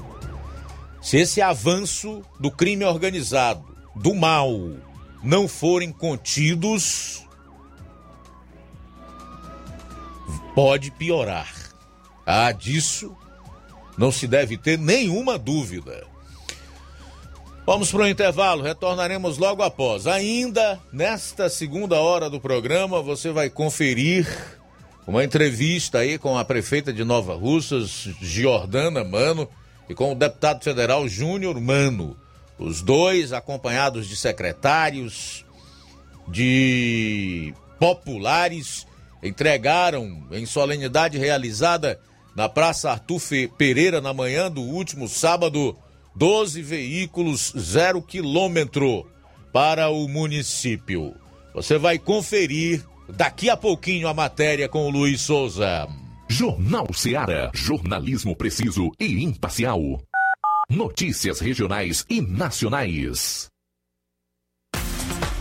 Se 1.03 1.19
esse 1.19 1.43
avanço 1.43 2.23
do 2.41 2.51
crime 2.51 2.87
organizado, 2.87 3.67
do 3.95 4.15
mal, 4.15 4.51
não 5.23 5.47
forem 5.47 5.93
contidos, 5.93 7.23
pode 10.55 10.91
piorar. 10.93 11.62
Ah, 12.27 12.53
disso 12.53 13.17
não 13.97 14.11
se 14.11 14.27
deve 14.27 14.57
ter 14.57 14.79
nenhuma 14.79 15.39
dúvida. 15.39 16.05
Vamos 17.65 17.93
para 17.93 18.03
o 18.03 18.09
intervalo, 18.09 18.63
retornaremos 18.63 19.39
logo 19.39 19.63
após. 19.63 20.07
Ainda 20.07 20.81
nesta 20.93 21.49
segunda 21.49 22.01
hora 22.01 22.29
do 22.29 22.41
programa, 22.41 23.01
você 23.01 23.31
vai 23.31 23.49
conferir 23.49 24.27
uma 25.07 25.23
entrevista 25.23 25.99
aí 25.99 26.19
com 26.19 26.37
a 26.37 26.45
prefeita 26.45 26.93
de 26.93 27.05
Nova 27.05 27.35
Russas, 27.35 28.09
Giordana 28.21 29.05
Mano, 29.05 29.49
e 29.89 29.95
com 29.95 30.13
o 30.13 30.15
deputado 30.17 30.65
federal 30.65 31.07
Júnior 31.07 31.61
Mano. 31.61 32.17
Os 32.59 32.83
dois 32.83 33.33
acompanhados 33.33 34.09
de 34.09 34.17
secretários, 34.17 35.45
de 36.27 37.55
populares, 37.79 38.87
entregaram 39.23 40.27
em 40.33 40.47
solenidade 40.47 41.19
realizada 41.19 42.01
na 42.35 42.49
Praça 42.49 42.91
Arthur 42.91 43.21
Pereira 43.57 44.01
na 44.01 44.13
manhã 44.13 44.51
do 44.51 44.63
último 44.63 45.09
sábado 45.09 45.77
12 46.15 46.61
veículos 46.63 47.53
zero 47.59 48.03
quilômetro 48.03 49.07
para 49.53 49.91
o 49.91 50.09
município. 50.09 51.15
Você 51.55 51.79
vai 51.79 51.99
conferir 51.99 52.85
daqui 53.09 53.51
a 53.51 53.57
pouquinho 53.57 54.09
a 54.09 54.15
matéria 54.15 54.69
com 54.69 54.87
o 54.87 54.91
Luiz 54.91 55.21
Souza. 55.21 55.87
Jornal 56.29 56.87
Seara. 56.95 57.51
Jornalismo 57.55 58.35
preciso 58.35 58.91
e 58.99 59.23
imparcial. 59.23 60.01
Notícias 60.71 61.41
regionais 61.41 62.07
e 62.09 62.23
nacionais. 62.23 63.52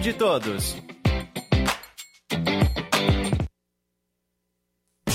De 0.00 0.12
todos. 0.12 0.76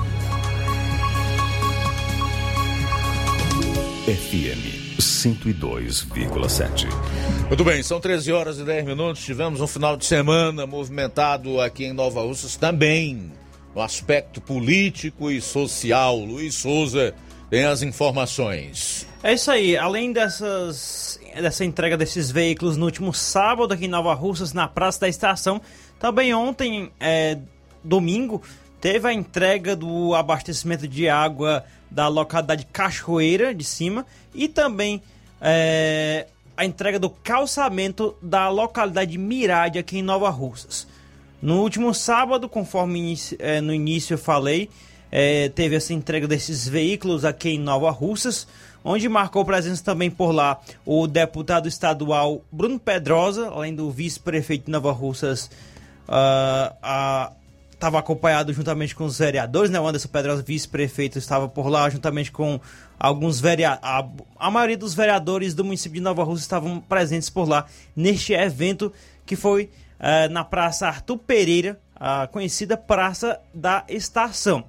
FM 4.05 4.99
102,7. 4.99 6.87
Muito 7.47 7.63
bem, 7.63 7.81
são 7.83 7.99
13 7.99 8.31
horas 8.31 8.59
e 8.59 8.63
10 8.63 8.85
minutos. 8.85 9.23
Tivemos 9.23 9.61
um 9.61 9.67
final 9.67 9.95
de 9.95 10.05
semana 10.05 10.65
movimentado 10.67 11.61
aqui 11.61 11.85
em 11.85 11.93
Nova 11.93 12.21
Russas 12.21 12.55
também 12.55 13.31
no 13.75 13.81
aspecto 13.81 14.41
político 14.41 15.31
e 15.31 15.41
social. 15.41 16.17
Luiz 16.17 16.55
Souza 16.55 17.13
tem 17.53 17.65
as 17.65 17.83
informações. 17.83 19.05
É 19.21 19.31
isso 19.31 19.51
aí, 19.51 19.77
além 19.77 20.11
dessas, 20.11 21.19
dessa 21.35 21.63
entrega 21.63 21.95
desses 21.95 22.31
veículos 22.31 22.77
no 22.77 22.85
último 22.85 23.13
sábado 23.13 23.75
aqui 23.75 23.85
em 23.85 23.87
Nova 23.87 24.11
Russas, 24.15 24.53
na 24.53 24.67
Praça 24.67 25.01
da 25.01 25.07
Estação, 25.07 25.61
também 25.99 26.33
ontem, 26.33 26.91
é, 26.99 27.37
domingo, 27.83 28.41
teve 28.81 29.07
a 29.07 29.13
entrega 29.13 29.75
do 29.75 30.15
abastecimento 30.15 30.87
de 30.87 31.07
água 31.07 31.63
da 31.91 32.07
localidade 32.07 32.65
Cachoeira 32.73 33.53
de 33.53 33.63
Cima 33.63 34.03
e 34.33 34.47
também 34.47 34.99
é, 35.39 36.25
a 36.57 36.65
entrega 36.65 36.97
do 36.97 37.11
calçamento 37.11 38.15
da 38.19 38.49
localidade 38.49 39.15
Mirade 39.15 39.77
aqui 39.77 39.99
em 39.99 40.01
Nova 40.01 40.31
Russas. 40.31 40.87
No 41.39 41.61
último 41.61 41.93
sábado, 41.93 42.49
conforme 42.49 43.15
é, 43.37 43.61
no 43.61 43.71
início 43.71 44.15
eu 44.15 44.17
falei, 44.17 44.71
é, 45.15 45.47
teve 45.49 45.75
essa 45.75 45.93
entrega 45.93 46.27
desses 46.27 46.67
veículos 46.67 47.23
aqui 47.23 47.49
em 47.49 47.59
Nova 47.59 47.91
Russas, 47.91 48.47
onde 48.83 49.07
marcou 49.07 49.45
presença 49.45 49.83
também 49.83 50.09
por 50.09 50.31
lá 50.31 50.59
o 50.83 51.05
deputado 51.05 51.67
estadual 51.67 52.41
Bruno 52.51 52.79
Pedrosa, 52.79 53.47
além 53.47 53.75
do 53.75 53.91
vice-prefeito 53.91 54.65
de 54.65 54.71
Nova 54.71 54.91
Russas, 54.91 55.51
estava 56.01 57.97
uh, 57.97 57.99
acompanhado 57.99 58.51
juntamente 58.53 58.95
com 58.95 59.05
os 59.05 59.19
vereadores, 59.19 59.69
né? 59.69 59.79
O 59.79 59.87
Anderson 59.87 60.07
Pedrosa, 60.07 60.41
vice-prefeito, 60.41 61.19
estava 61.19 61.47
por 61.47 61.67
lá, 61.67 61.87
juntamente 61.91 62.31
com 62.31 62.59
alguns 62.99 63.39
vereadores. 63.39 63.87
A, 63.87 64.09
a, 64.39 64.49
maioria 64.49 64.79
dos 64.79 64.95
vereadores 64.95 65.53
do 65.53 65.63
município 65.63 65.97
de 65.97 66.01
Nova 66.01 66.23
Russa 66.23 66.41
estavam 66.41 66.79
presentes 66.79 67.29
por 67.29 67.47
lá 67.47 67.67
neste 67.95 68.33
evento 68.33 68.91
que 69.27 69.35
foi 69.35 69.69
uh, 69.99 70.27
na 70.31 70.43
Praça 70.43 70.87
Arthur 70.87 71.19
Pereira, 71.19 71.79
a 71.95 72.25
conhecida 72.25 72.75
Praça 72.75 73.39
da 73.53 73.83
Estação. 73.87 74.65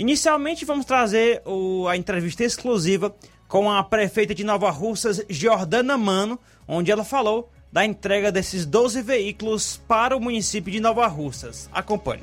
Inicialmente 0.00 0.64
vamos 0.64 0.86
trazer 0.86 1.42
o, 1.44 1.86
a 1.86 1.94
entrevista 1.94 2.42
exclusiva 2.42 3.14
com 3.46 3.70
a 3.70 3.84
prefeita 3.84 4.34
de 4.34 4.42
Nova 4.42 4.70
Russas, 4.70 5.22
Jordana 5.28 5.98
Mano, 5.98 6.40
onde 6.66 6.90
ela 6.90 7.04
falou 7.04 7.52
da 7.70 7.84
entrega 7.84 8.32
desses 8.32 8.64
12 8.64 9.02
veículos 9.02 9.78
para 9.86 10.16
o 10.16 10.20
município 10.20 10.72
de 10.72 10.80
Nova 10.80 11.06
Russas. 11.06 11.68
Acompanhe. 11.70 12.22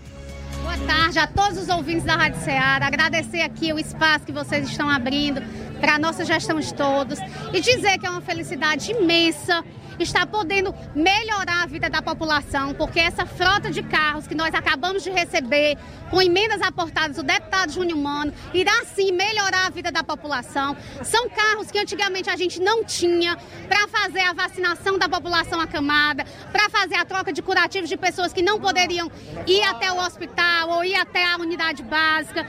Boa 0.64 0.76
tarde 0.88 1.20
a 1.20 1.28
todos 1.28 1.60
os 1.60 1.70
ouvintes 1.70 2.04
da 2.04 2.16
Rádio 2.16 2.44
Ceará. 2.44 2.88
Agradecer 2.88 3.42
aqui 3.42 3.72
o 3.72 3.78
espaço 3.78 4.26
que 4.26 4.32
vocês 4.32 4.68
estão 4.68 4.90
abrindo 4.90 5.40
para 5.80 5.94
a 5.94 6.00
nossa 6.00 6.26
gestão 6.26 6.60
de 6.60 6.74
todos 6.74 7.20
e 7.54 7.62
dizer 7.62 8.00
que 8.00 8.08
é 8.08 8.10
uma 8.10 8.22
felicidade 8.22 8.92
imensa 8.92 9.64
está 10.04 10.26
podendo 10.26 10.74
melhorar 10.96 11.64
a 11.64 11.66
vida 11.66 11.90
da 11.90 12.02
população, 12.02 12.74
porque 12.74 13.00
essa 13.00 13.26
frota 13.26 13.70
de 13.70 13.84
carros 13.84 14.28
que 14.28 14.36
nós 14.36 14.54
acabamos 14.54 15.04
de 15.04 15.10
receber, 15.10 15.78
com 16.10 16.22
emendas 16.22 16.62
aportadas 16.62 17.18
do 17.18 17.24
deputado 17.24 17.72
Júnior 17.72 17.98
Mano, 17.98 18.34
irá 18.54 18.84
sim 18.86 19.12
melhorar 19.12 19.68
a 19.68 19.70
vida 19.70 19.92
da 19.92 20.04
população. 20.04 20.76
São 21.04 21.30
carros 21.30 21.72
que 21.72 21.80
antigamente 21.80 22.30
a 22.30 22.36
gente 22.36 22.62
não 22.62 22.84
tinha 22.84 23.38
para 23.68 23.88
fazer 23.88 24.22
a 24.22 24.34
vacinação 24.34 24.98
da 24.98 25.10
população 25.10 25.60
acamada, 25.60 26.26
para 26.52 26.70
fazer 26.70 26.96
a 26.96 27.06
troca 27.06 27.34
de 27.34 27.42
curativos 27.42 27.90
de 27.90 27.98
pessoas 27.98 28.32
que 28.34 28.42
não 28.42 28.60
poderiam 28.60 29.12
ir 29.46 29.64
até 29.64 29.92
o 29.92 29.98
hospital 29.98 30.70
ou 30.70 30.84
ir 30.84 30.96
até 30.96 31.26
a 31.26 31.38
unidade 31.38 31.84
básica 31.84 32.46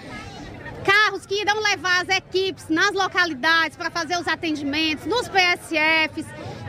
carros 0.89 1.27
que 1.27 1.43
irão 1.43 1.61
levar 1.61 2.03
as 2.03 2.09
equipes 2.17 2.69
nas 2.71 2.93
localidades 2.93 3.77
para 3.77 3.91
fazer 3.91 4.17
os 4.19 4.27
atendimentos, 4.27 5.05
nos 5.05 5.29
PSFs, 5.29 6.27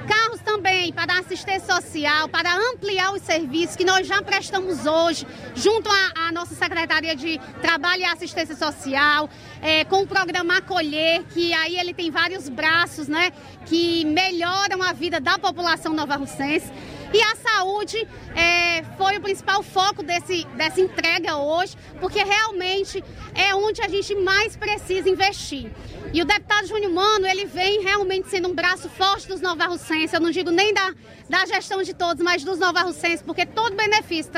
carros 0.10 0.42
também 0.42 0.92
para 0.92 1.20
assistência 1.20 1.76
social, 1.76 2.28
para 2.28 2.52
ampliar 2.72 3.14
os 3.14 3.22
serviços 3.22 3.76
que 3.76 3.86
nós 3.86 4.08
já 4.08 4.20
prestamos 4.24 4.88
hoje, 4.88 5.26
junto 5.54 5.88
à, 5.88 6.32
nossa 6.32 6.56
Secretaria 6.56 7.16
de 7.16 7.40
Trabalho 7.62 8.02
e 8.02 8.06
Assistência 8.06 8.56
Social, 8.56 9.30
é, 9.62 9.86
com 9.86 10.02
o 10.02 10.08
programa 10.08 10.58
Acolher, 10.58 11.24
que 11.32 11.54
aí 11.54 11.78
ele 11.78 11.94
tem 11.94 12.10
vários 12.10 12.50
braços, 12.50 13.08
né, 13.08 13.32
que 13.68 14.04
melhoram 14.06 14.82
a 14.82 14.94
vida 14.94 15.20
da 15.20 15.38
população 15.38 15.94
nova-russense. 15.94 16.72
E 17.12 17.22
a 17.22 17.36
saúde 17.36 18.08
é, 18.36 18.84
foi 18.98 19.18
o 19.18 19.22
principal 19.22 19.64
foco 19.64 20.04
desse, 20.04 20.46
dessa 20.56 20.80
entrega 20.80 21.38
hoje, 21.38 21.76
porque 22.00 22.24
realmente 22.24 23.04
é 23.34 23.56
onde 23.56 23.82
a 23.82 23.88
gente 23.88 24.14
mais 24.16 24.56
precisa 24.56 25.10
investir. 25.10 25.72
E 26.14 26.22
o 26.22 26.26
deputado 26.26 26.68
Júnior 26.68 26.92
Mano, 26.92 27.26
ele 27.26 27.46
vem 27.46 27.82
realmente 27.82 28.30
sendo 28.30 28.50
um 28.50 28.54
braço 28.54 28.88
forte 28.90 29.28
dos 29.28 29.42
novarrucenses, 29.42 30.14
eu 30.14 30.20
não 30.20 30.30
digo 30.30 30.52
nem 30.52 30.72
da, 30.72 30.94
da 31.28 31.46
gestão 31.48 31.82
de 31.82 31.96
todos, 31.96 32.24
mas 32.24 32.44
dos 32.44 32.60
novarrucenses, 32.60 33.24
porque 33.24 33.46
todo 33.46 33.76
benefício 33.76 34.32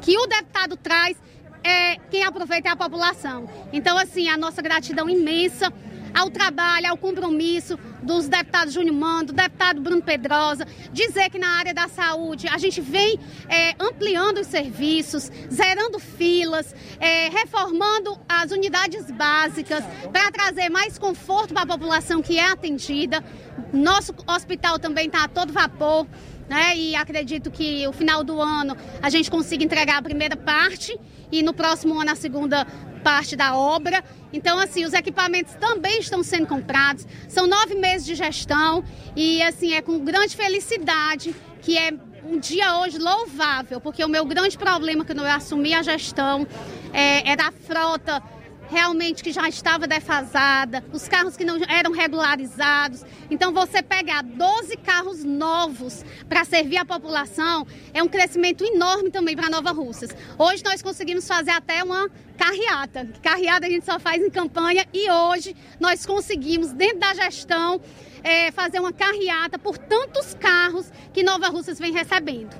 que 0.00 0.16
o 0.16 0.26
deputado 0.26 0.76
traz, 0.76 1.16
é, 1.62 1.96
quem 2.10 2.22
aproveita 2.22 2.68
é 2.68 2.72
a 2.72 2.76
população. 2.76 3.48
Então, 3.72 3.98
assim, 3.98 4.28
a 4.28 4.36
nossa 4.36 4.62
gratidão 4.62 5.08
imensa 5.08 5.72
ao 6.14 6.30
trabalho, 6.30 6.88
ao 6.88 6.96
compromisso 6.96 7.78
dos 8.02 8.28
deputados 8.28 8.72
Júnior 8.72 8.94
Mando, 8.94 9.32
do 9.32 9.36
deputado 9.36 9.80
Bruno 9.80 10.02
Pedrosa, 10.02 10.66
dizer 10.92 11.28
que 11.30 11.38
na 11.38 11.58
área 11.58 11.74
da 11.74 11.88
saúde 11.88 12.46
a 12.48 12.56
gente 12.58 12.80
vem 12.80 13.18
é, 13.48 13.74
ampliando 13.80 14.38
os 14.38 14.46
serviços, 14.46 15.30
zerando 15.52 15.98
filas, 15.98 16.74
é, 17.00 17.28
reformando 17.28 18.18
as 18.28 18.52
unidades 18.52 19.10
básicas 19.10 19.82
para 20.12 20.30
trazer 20.30 20.68
mais 20.68 20.98
conforto 20.98 21.52
para 21.52 21.62
a 21.62 21.66
população 21.66 22.22
que 22.22 22.38
é 22.38 22.46
atendida. 22.46 23.24
Nosso 23.72 24.14
hospital 24.26 24.78
também 24.78 25.06
está 25.06 25.24
a 25.24 25.28
todo 25.28 25.52
vapor. 25.52 26.06
Né? 26.48 26.76
E 26.76 26.94
acredito 26.94 27.50
que 27.50 27.88
o 27.88 27.92
final 27.92 28.22
do 28.22 28.38
ano 28.38 28.76
a 29.00 29.08
gente 29.08 29.30
consiga 29.30 29.64
entregar 29.64 29.96
a 29.96 30.02
primeira 30.02 30.36
parte 30.36 30.94
e 31.32 31.42
no 31.42 31.54
próximo 31.54 31.98
ano 31.98 32.10
a 32.10 32.14
segunda 32.14 32.66
parte 33.04 33.36
da 33.36 33.54
obra. 33.54 34.02
Então, 34.32 34.58
assim, 34.58 34.84
os 34.84 34.94
equipamentos 34.94 35.54
também 35.54 36.00
estão 36.00 36.22
sendo 36.22 36.46
comprados. 36.46 37.06
São 37.28 37.46
nove 37.46 37.74
meses 37.74 38.06
de 38.06 38.14
gestão 38.14 38.82
e, 39.14 39.42
assim, 39.42 39.74
é 39.74 39.82
com 39.82 40.02
grande 40.02 40.34
felicidade 40.34 41.36
que 41.60 41.78
é 41.78 41.92
um 42.26 42.38
dia 42.38 42.78
hoje 42.78 42.98
louvável, 42.98 43.80
porque 43.80 44.02
o 44.02 44.08
meu 44.08 44.24
grande 44.24 44.56
problema 44.56 45.04
quando 45.04 45.18
eu 45.18 45.30
assumi 45.30 45.74
a 45.74 45.82
gestão 45.82 46.46
é, 46.92 47.30
era 47.30 47.48
a 47.48 47.52
frota 47.52 48.22
realmente 48.68 49.22
que 49.22 49.32
já 49.32 49.48
estava 49.48 49.86
defasada, 49.86 50.84
os 50.92 51.08
carros 51.08 51.36
que 51.36 51.44
não 51.44 51.58
eram 51.68 51.92
regularizados. 51.92 53.04
Então, 53.30 53.52
você 53.52 53.82
pegar 53.82 54.22
12 54.22 54.76
carros 54.78 55.24
novos 55.24 56.04
para 56.28 56.44
servir 56.44 56.78
a 56.78 56.84
população 56.84 57.66
é 57.92 58.02
um 58.02 58.08
crescimento 58.08 58.64
enorme 58.64 59.10
também 59.10 59.36
para 59.36 59.50
Nova 59.50 59.72
Russas. 59.72 60.10
Hoje 60.38 60.62
nós 60.64 60.82
conseguimos 60.82 61.26
fazer 61.26 61.50
até 61.50 61.82
uma 61.82 62.10
carreata. 62.36 63.08
Carreata 63.22 63.66
a 63.66 63.70
gente 63.70 63.84
só 63.84 63.98
faz 63.98 64.22
em 64.22 64.30
campanha 64.30 64.86
e 64.92 65.10
hoje 65.10 65.56
nós 65.78 66.04
conseguimos, 66.04 66.72
dentro 66.72 66.98
da 66.98 67.14
gestão, 67.14 67.80
é, 68.22 68.50
fazer 68.50 68.80
uma 68.80 68.92
carreata 68.92 69.58
por 69.58 69.76
tantos 69.76 70.34
carros 70.34 70.90
que 71.12 71.22
Nova 71.22 71.48
Russas 71.48 71.78
vem 71.78 71.92
recebendo. 71.92 72.56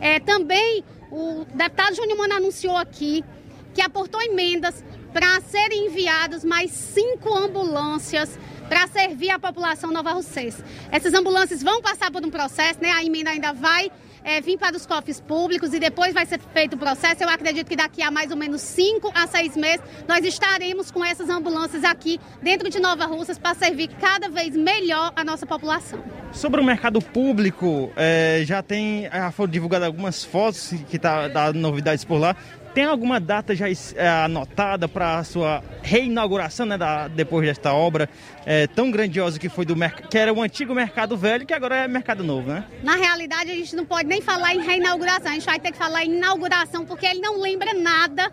É, 0.00 0.20
também 0.20 0.84
o 1.10 1.46
deputado 1.54 1.94
Júnior 1.94 2.18
Mano 2.18 2.34
anunciou 2.34 2.76
aqui 2.76 3.24
que 3.72 3.80
aportou 3.82 4.20
emendas 4.22 4.82
para 5.16 5.40
serem 5.40 5.86
enviados 5.86 6.44
mais 6.44 6.70
cinco 6.70 7.34
ambulâncias 7.34 8.38
para 8.68 8.86
servir 8.86 9.30
a 9.30 9.38
população 9.38 9.90
nova 9.90 10.12
russense. 10.12 10.62
Essas 10.92 11.14
ambulâncias 11.14 11.62
vão 11.62 11.80
passar 11.80 12.10
por 12.10 12.22
um 12.22 12.28
processo, 12.28 12.82
né? 12.82 12.90
A 12.90 13.02
emenda 13.02 13.30
ainda 13.30 13.50
vai 13.54 13.90
é, 14.22 14.42
vir 14.42 14.58
para 14.58 14.76
os 14.76 14.84
cofres 14.84 15.18
públicos 15.18 15.72
e 15.72 15.80
depois 15.80 16.12
vai 16.12 16.26
ser 16.26 16.38
feito 16.52 16.74
o 16.74 16.78
processo. 16.78 17.22
Eu 17.22 17.30
acredito 17.30 17.66
que 17.66 17.76
daqui 17.76 18.02
a 18.02 18.10
mais 18.10 18.30
ou 18.30 18.36
menos 18.36 18.60
cinco 18.60 19.10
a 19.14 19.26
seis 19.26 19.56
meses 19.56 19.80
nós 20.06 20.22
estaremos 20.22 20.90
com 20.90 21.02
essas 21.02 21.30
ambulâncias 21.30 21.82
aqui 21.82 22.20
dentro 22.42 22.68
de 22.68 22.78
Nova 22.78 23.06
Russas 23.06 23.38
para 23.38 23.54
servir 23.54 23.88
cada 23.98 24.28
vez 24.28 24.54
melhor 24.54 25.14
a 25.16 25.24
nossa 25.24 25.46
população. 25.46 25.98
Sobre 26.30 26.60
o 26.60 26.64
mercado 26.64 27.00
público, 27.00 27.90
é, 27.96 28.42
já 28.44 28.62
tem 28.62 29.04
já 29.04 29.30
foram 29.30 29.50
divulgadas 29.50 29.86
algumas 29.86 30.22
fotos 30.22 30.74
que 30.90 30.98
tá 30.98 31.26
dando 31.26 31.58
novidades 31.58 32.04
por 32.04 32.18
lá. 32.18 32.36
Tem 32.76 32.84
alguma 32.84 33.18
data 33.18 33.56
já 33.56 33.70
é, 33.70 34.06
anotada 34.06 34.86
para 34.86 35.16
a 35.16 35.24
sua 35.24 35.64
reinauguração, 35.80 36.66
né, 36.66 36.76
da, 36.76 37.08
depois 37.08 37.46
desta 37.46 37.72
obra 37.72 38.06
é, 38.44 38.66
tão 38.66 38.90
grandiosa 38.90 39.38
que 39.38 39.48
foi 39.48 39.64
do 39.64 39.74
que 40.10 40.18
era 40.18 40.30
o 40.30 40.42
antigo 40.42 40.74
Mercado 40.74 41.16
Velho, 41.16 41.46
que 41.46 41.54
agora 41.54 41.74
é 41.74 41.88
Mercado 41.88 42.22
Novo, 42.22 42.50
né? 42.50 42.66
Na 42.82 42.94
realidade, 42.94 43.50
a 43.50 43.54
gente 43.54 43.74
não 43.74 43.86
pode 43.86 44.06
nem 44.06 44.20
falar 44.20 44.54
em 44.54 44.60
reinauguração, 44.60 45.30
a 45.30 45.32
gente 45.32 45.46
vai 45.46 45.58
ter 45.58 45.72
que 45.72 45.78
falar 45.78 46.04
em 46.04 46.16
inauguração, 46.18 46.84
porque 46.84 47.06
ele 47.06 47.20
não 47.20 47.40
lembra 47.40 47.72
nada 47.72 48.30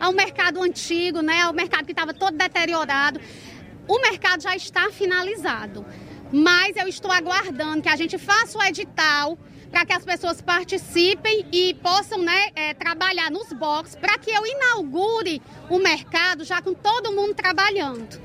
ao 0.00 0.12
mercado 0.12 0.60
antigo, 0.60 1.22
né, 1.22 1.42
ao 1.42 1.52
mercado 1.52 1.84
que 1.84 1.92
estava 1.92 2.12
todo 2.12 2.36
deteriorado. 2.36 3.20
O 3.86 4.00
mercado 4.00 4.42
já 4.42 4.56
está 4.56 4.90
finalizado, 4.90 5.86
mas 6.32 6.74
eu 6.74 6.88
estou 6.88 7.12
aguardando 7.12 7.82
que 7.82 7.88
a 7.88 7.94
gente 7.94 8.18
faça 8.18 8.58
o 8.58 8.64
edital 8.64 9.38
para 9.70 9.84
que 9.84 9.92
as 9.92 10.04
pessoas 10.04 10.40
participem 10.40 11.46
e 11.52 11.74
possam 11.74 12.22
né, 12.22 12.48
é, 12.54 12.74
trabalhar 12.74 13.30
nos 13.30 13.52
boxes, 13.52 13.96
para 13.96 14.18
que 14.18 14.30
eu 14.30 14.46
inaugure 14.46 15.42
o 15.68 15.78
mercado 15.78 16.44
já 16.44 16.62
com 16.62 16.74
todo 16.74 17.12
mundo 17.12 17.34
trabalhando. 17.34 18.20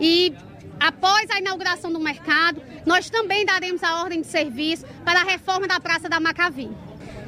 E 0.00 0.34
após 0.80 1.30
a 1.30 1.38
inauguração 1.38 1.92
do 1.92 2.00
mercado, 2.00 2.62
nós 2.84 3.08
também 3.10 3.44
daremos 3.44 3.82
a 3.82 4.02
ordem 4.02 4.20
de 4.20 4.26
serviço 4.26 4.84
para 5.04 5.20
a 5.20 5.24
reforma 5.24 5.66
da 5.66 5.80
Praça 5.80 6.08
da 6.08 6.20
Macavi. 6.20 6.70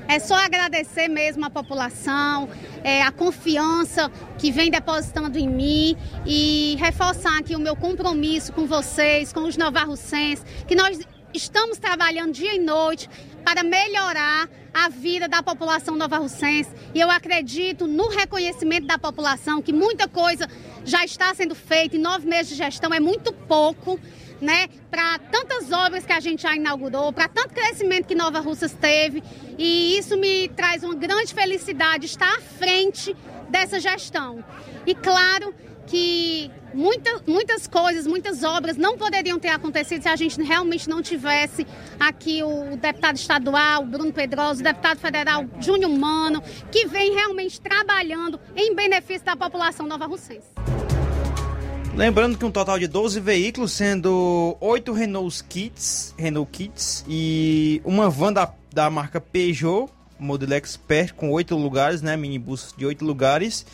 É 0.07 0.19
só 0.19 0.37
agradecer 0.37 1.07
mesmo 1.07 1.45
a 1.45 1.51
população, 1.51 2.49
é, 2.83 3.03
a 3.03 3.13
confiança 3.13 4.11
que 4.39 4.51
vem 4.51 4.71
depositando 4.71 5.39
em 5.39 5.47
mim 5.47 5.97
e 6.25 6.77
reforçar 6.81 7.39
aqui 7.39 7.55
o 7.55 7.59
meu 7.59 7.77
compromisso 7.77 8.51
com 8.55 8.67
vocês, 8.67 9.35
com 9.35 9.41
os 9.41 9.59
novarrocenses, 9.59 10.43
que 10.67 10.75
nós 10.75 10.99
estamos 11.35 11.77
trabalhando 11.77 12.33
dia 12.33 12.55
e 12.55 12.59
noite 12.59 13.09
para 13.45 13.63
melhorar 13.63 14.49
a 14.73 14.89
vida 14.89 15.29
da 15.29 15.43
população 15.43 15.97
nova-russense. 15.97 16.71
E 16.95 17.01
eu 17.01 17.11
acredito 17.11 17.87
no 17.87 18.09
reconhecimento 18.09 18.87
da 18.87 18.99
população, 18.99 19.61
que 19.61 19.73
muita 19.73 20.07
coisa 20.07 20.49
já 20.85 21.05
está 21.05 21.35
sendo 21.35 21.55
feita 21.55 21.97
em 21.97 22.01
nove 22.01 22.27
meses 22.27 22.49
de 22.49 22.55
gestão, 22.55 22.93
é 22.93 23.01
muito 23.01 23.33
pouco. 23.33 23.99
Né, 24.41 24.69
para 24.89 25.19
tantas 25.19 25.73
obras 25.73 26.07
que 26.07 26.13
a 26.13 26.21
gente 26.21 26.43
já 26.43 26.55
inaugurou, 26.55 27.13
para 27.13 27.27
tanto 27.27 27.53
crescimento 27.53 28.07
que 28.07 28.15
Nova 28.15 28.39
Russas 28.39 28.73
teve, 28.73 29.21
e 29.59 29.99
isso 29.99 30.17
me 30.17 30.49
traz 30.51 30.85
uma 30.85 30.95
grande 30.95 31.35
felicidade 31.35 32.07
estar 32.07 32.37
à 32.37 32.41
frente 32.41 33.17
dessa 33.49 33.81
gestão. 33.81 34.45
E 34.87 34.95
claro 34.95 35.53
que 35.89 36.51
muita, 36.75 37.23
muitas 37.27 37.67
coisas, 37.67 38.07
muitas 38.07 38.43
obras 38.43 38.77
não 38.77 38.97
poderiam 38.97 39.39
ter 39.39 39.49
acontecido 39.49 40.03
se 40.03 40.09
a 40.09 40.17
gente 40.17 40.41
realmente 40.43 40.89
não 40.89 41.03
tivesse 41.03 41.67
aqui 41.99 42.43
o 42.43 42.77
deputado 42.77 43.17
estadual, 43.17 43.85
Bruno 43.85 44.13
Pedroso, 44.13 44.61
o 44.61 44.65
deputado 44.65 44.99
federal 44.99 45.47
Júnior 45.61 45.91
Mano, 45.91 46.43
que 46.71 46.87
vem 46.87 47.15
realmente 47.15 47.61
trabalhando 47.61 48.39
em 48.55 48.75
benefício 48.75 49.25
da 49.25 49.35
população 49.35 49.87
nova-russense. 49.87 50.49
Lembrando 51.95 52.39
que 52.39 52.45
um 52.45 52.51
total 52.51 52.79
de 52.79 52.87
12 52.87 53.19
veículos, 53.19 53.73
sendo 53.73 54.57
8 54.61 54.93
Renault 54.93 55.43
Kits, 55.45 56.15
Renault 56.17 56.49
Kits 56.53 57.05
e 57.09 57.83
uma 57.85 58.09
van 58.09 58.33
da, 58.33 58.53
da 58.73 58.89
marca 58.89 59.21
Peugeot, 59.21 59.91
modelo 60.19 60.55
Expert, 60.55 61.15
com 61.15 61.33
8 61.33 61.57
lugares, 61.57 62.03
né, 62.03 62.17
minibus 62.17 62.73
de 62.77 62.87
8 62.87 63.05
lugares, 63.05 63.67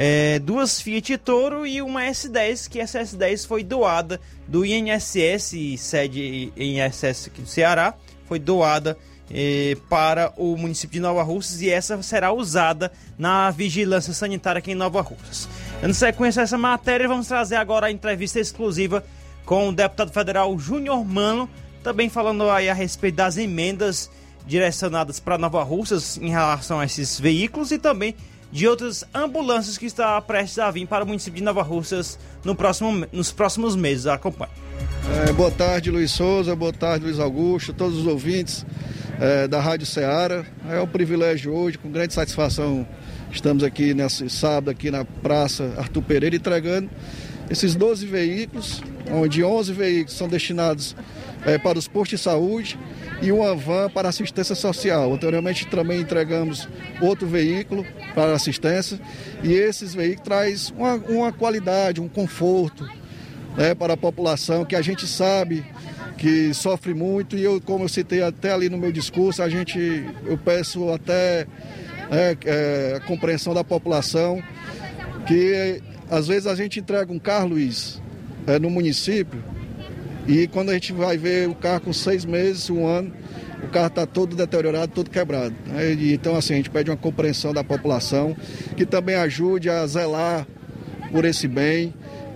é, 0.00 0.38
duas 0.38 0.80
Fiat 0.80 1.18
Toro 1.18 1.66
e 1.66 1.82
uma 1.82 2.02
S10, 2.02 2.68
que 2.68 2.78
essa 2.78 3.00
S10 3.00 3.48
foi 3.48 3.64
doada 3.64 4.20
do 4.46 4.64
INSS, 4.64 5.56
sede 5.76 6.52
INSS 6.56 7.26
aqui 7.26 7.42
do 7.42 7.48
Ceará, 7.48 7.94
foi 8.28 8.38
doada 8.38 8.96
é, 9.28 9.76
para 9.88 10.32
o 10.36 10.56
município 10.56 10.94
de 10.94 11.00
Nova 11.00 11.24
Russas 11.24 11.60
e 11.62 11.68
essa 11.68 12.00
será 12.00 12.32
usada 12.32 12.92
na 13.18 13.50
vigilância 13.50 14.12
sanitária 14.12 14.60
aqui 14.60 14.70
em 14.70 14.76
Nova 14.76 15.00
Russas. 15.00 15.48
Dando 15.82 15.94
sequência 15.94 16.42
a 16.42 16.44
essa 16.44 16.56
matéria, 16.56 17.08
vamos 17.08 17.26
trazer 17.26 17.56
agora 17.56 17.88
a 17.88 17.90
entrevista 17.90 18.38
exclusiva 18.38 19.04
com 19.44 19.68
o 19.68 19.72
deputado 19.72 20.12
federal 20.12 20.56
Júnior 20.60 21.04
Mano, 21.04 21.50
também 21.82 22.08
falando 22.08 22.48
aí 22.48 22.68
a 22.68 22.74
respeito 22.74 23.16
das 23.16 23.36
emendas 23.36 24.08
direcionadas 24.46 25.18
para 25.18 25.36
Nova 25.36 25.64
Russas 25.64 26.18
em 26.18 26.30
relação 26.30 26.78
a 26.78 26.84
esses 26.84 27.18
veículos 27.18 27.72
e 27.72 27.78
também 27.78 28.14
de 28.50 28.66
outras 28.66 29.04
ambulâncias 29.14 29.76
que 29.76 29.86
está 29.86 30.20
prestes 30.20 30.58
a 30.58 30.70
vir 30.70 30.86
para 30.86 31.04
o 31.04 31.06
município 31.06 31.38
de 31.38 31.44
Nova 31.44 31.62
Russas 31.62 32.18
no 32.44 32.54
próximo, 32.54 33.06
nos 33.12 33.30
próximos 33.30 33.76
meses. 33.76 34.06
Acompanhe. 34.06 34.52
É, 35.26 35.32
boa 35.32 35.50
tarde, 35.50 35.90
Luiz 35.90 36.10
Souza. 36.10 36.54
Boa 36.54 36.72
tarde, 36.72 37.04
Luiz 37.04 37.18
Augusto, 37.18 37.72
todos 37.72 37.98
os 37.98 38.06
ouvintes 38.06 38.64
é, 39.20 39.48
da 39.48 39.60
Rádio 39.60 39.86
Ceará. 39.86 40.44
É 40.68 40.80
um 40.80 40.86
privilégio 40.86 41.52
hoje, 41.52 41.78
com 41.78 41.90
grande 41.90 42.14
satisfação, 42.14 42.86
estamos 43.30 43.62
aqui 43.62 43.94
nesse 43.94 44.28
sábado 44.30 44.70
aqui 44.70 44.90
na 44.90 45.04
Praça 45.04 45.74
Arthur 45.76 46.02
Pereira 46.02 46.36
entregando 46.36 46.90
esses 47.50 47.74
12 47.74 48.06
veículos, 48.06 48.82
onde 49.10 49.42
11 49.42 49.72
veículos 49.72 50.16
são 50.16 50.28
destinados 50.28 50.94
é, 51.44 51.58
para 51.58 51.78
os 51.78 51.88
postos 51.88 52.18
de 52.18 52.24
saúde 52.24 52.78
e 53.22 53.32
uma 53.32 53.54
van 53.54 53.88
para 53.90 54.08
assistência 54.08 54.54
social. 54.54 55.12
Anteriormente 55.12 55.66
também 55.66 56.00
entregamos 56.00 56.68
outro 57.00 57.26
veículo 57.26 57.84
para 58.14 58.32
assistência 58.32 59.00
e 59.42 59.52
esses 59.52 59.94
veículos 59.94 60.24
traz 60.24 60.70
uma, 60.70 60.94
uma 60.94 61.32
qualidade, 61.32 62.00
um 62.00 62.08
conforto 62.08 62.88
né, 63.56 63.74
para 63.74 63.94
a 63.94 63.96
população 63.96 64.64
que 64.64 64.76
a 64.76 64.82
gente 64.82 65.06
sabe 65.06 65.64
que 66.16 66.52
sofre 66.52 66.92
muito 66.94 67.36
e 67.36 67.44
eu, 67.44 67.60
como 67.60 67.84
eu 67.84 67.88
citei 67.88 68.22
até 68.22 68.52
ali 68.52 68.68
no 68.68 68.76
meu 68.76 68.90
discurso, 68.90 69.40
a 69.40 69.48
gente, 69.48 70.04
eu 70.26 70.36
peço 70.36 70.92
até 70.92 71.46
é, 72.10 72.36
é, 72.44 72.94
a 72.96 73.00
compreensão 73.00 73.54
da 73.54 73.62
população 73.62 74.42
que 75.26 75.80
às 76.10 76.26
vezes 76.26 76.46
a 76.46 76.54
gente 76.54 76.80
entrega 76.80 77.12
um 77.12 77.18
carro, 77.18 77.50
Luiz, 77.50 78.02
é, 78.46 78.58
no 78.58 78.68
município 78.68 79.42
e 80.28 80.46
quando 80.46 80.68
a 80.68 80.74
gente 80.74 80.92
vai 80.92 81.16
ver 81.16 81.48
o 81.48 81.54
carro 81.54 81.80
com 81.80 81.92
seis 81.92 82.26
meses, 82.26 82.68
um 82.68 82.86
ano, 82.86 83.10
o 83.64 83.68
carro 83.68 83.86
está 83.86 84.04
todo 84.04 84.36
deteriorado, 84.36 84.92
todo 84.92 85.08
quebrado. 85.08 85.54
Né? 85.66 85.94
então, 86.12 86.36
assim, 86.36 86.52
a 86.52 86.56
gente 86.56 86.68
pede 86.68 86.90
uma 86.90 86.98
compreensão 86.98 87.54
da 87.54 87.64
população, 87.64 88.36
que 88.76 88.84
também 88.84 89.14
ajude 89.16 89.70
a 89.70 89.86
zelar 89.86 90.46
por 91.10 91.24
esse 91.24 91.48
bem, 91.48 91.94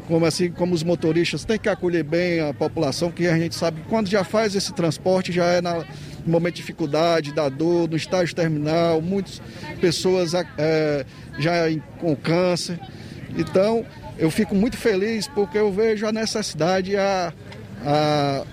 como 0.09 0.25
assim 0.25 0.51
como 0.51 0.75
os 0.75 0.83
motoristas 0.83 1.45
têm 1.45 1.59
que 1.59 1.69
acolher 1.69 2.03
bem 2.03 2.41
a 2.41 2.55
população, 2.55 3.11
que 3.11 3.27
a 3.27 3.37
gente 3.37 3.55
sabe 3.55 3.83
que 3.83 3.89
quando 3.89 4.09
já 4.09 4.25
faz 4.25 4.55
esse 4.55 4.73
transporte, 4.73 5.31
já 5.31 5.45
é 5.45 5.61
na, 5.61 5.75
no 5.75 5.85
momento 6.33 6.55
de 6.55 6.61
dificuldade, 6.63 7.35
da 7.35 7.51
dor, 7.51 7.91
no 7.91 7.97
estágio 7.97 8.35
terminal, 8.35 9.03
muitas 9.03 9.43
pessoas 9.83 10.33
é, 10.35 11.05
já 11.39 11.53
com 11.99 12.17
câncer. 12.17 12.81
Então, 13.37 13.85
eu 14.19 14.31
fico 14.31 14.55
muito 14.55 14.79
feliz 14.79 15.29
porque 15.29 15.59
eu 15.59 15.71
vejo 15.71 16.07
a 16.07 16.13
necessidade, 16.13 16.97
a, 16.97 17.33
a, 17.85 18.45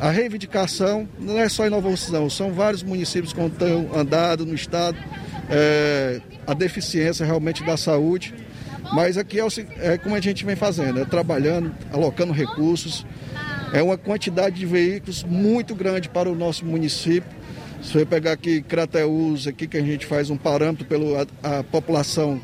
a 0.00 0.10
reivindicação 0.10 1.08
não 1.18 1.38
é 1.38 1.48
só 1.48 1.66
em 1.66 1.70
Nova 1.70 1.88
Russas, 1.88 2.32
são 2.32 2.52
vários 2.52 2.82
municípios 2.82 3.32
que 3.32 3.40
estão 3.40 3.90
andado 3.94 4.44
no 4.44 4.54
estado, 4.54 4.98
é, 5.50 6.20
a 6.46 6.54
deficiência 6.54 7.24
realmente 7.24 7.64
da 7.64 7.76
saúde. 7.76 8.34
Mas 8.92 9.16
aqui 9.16 9.38
é, 9.38 9.44
o, 9.44 9.48
é, 9.78 9.96
como 9.96 10.14
a 10.14 10.20
gente 10.20 10.44
vem 10.44 10.56
fazendo, 10.56 11.00
é 11.00 11.04
trabalhando, 11.04 11.72
alocando 11.92 12.32
recursos. 12.32 13.06
É 13.72 13.82
uma 13.82 13.96
quantidade 13.96 14.56
de 14.56 14.66
veículos 14.66 15.24
muito 15.24 15.74
grande 15.74 16.08
para 16.08 16.28
o 16.28 16.34
nosso 16.34 16.64
município. 16.66 17.30
Se 17.82 17.92
você 17.92 18.04
pegar 18.04 18.32
aqui 18.32 18.60
Crateus, 18.60 19.46
aqui 19.46 19.66
que 19.66 19.78
a 19.78 19.82
gente 19.82 20.04
faz 20.04 20.28
um 20.30 20.36
parâmetro 20.36 20.84
pela 20.84 21.26
a 21.42 21.62
população 21.64 22.40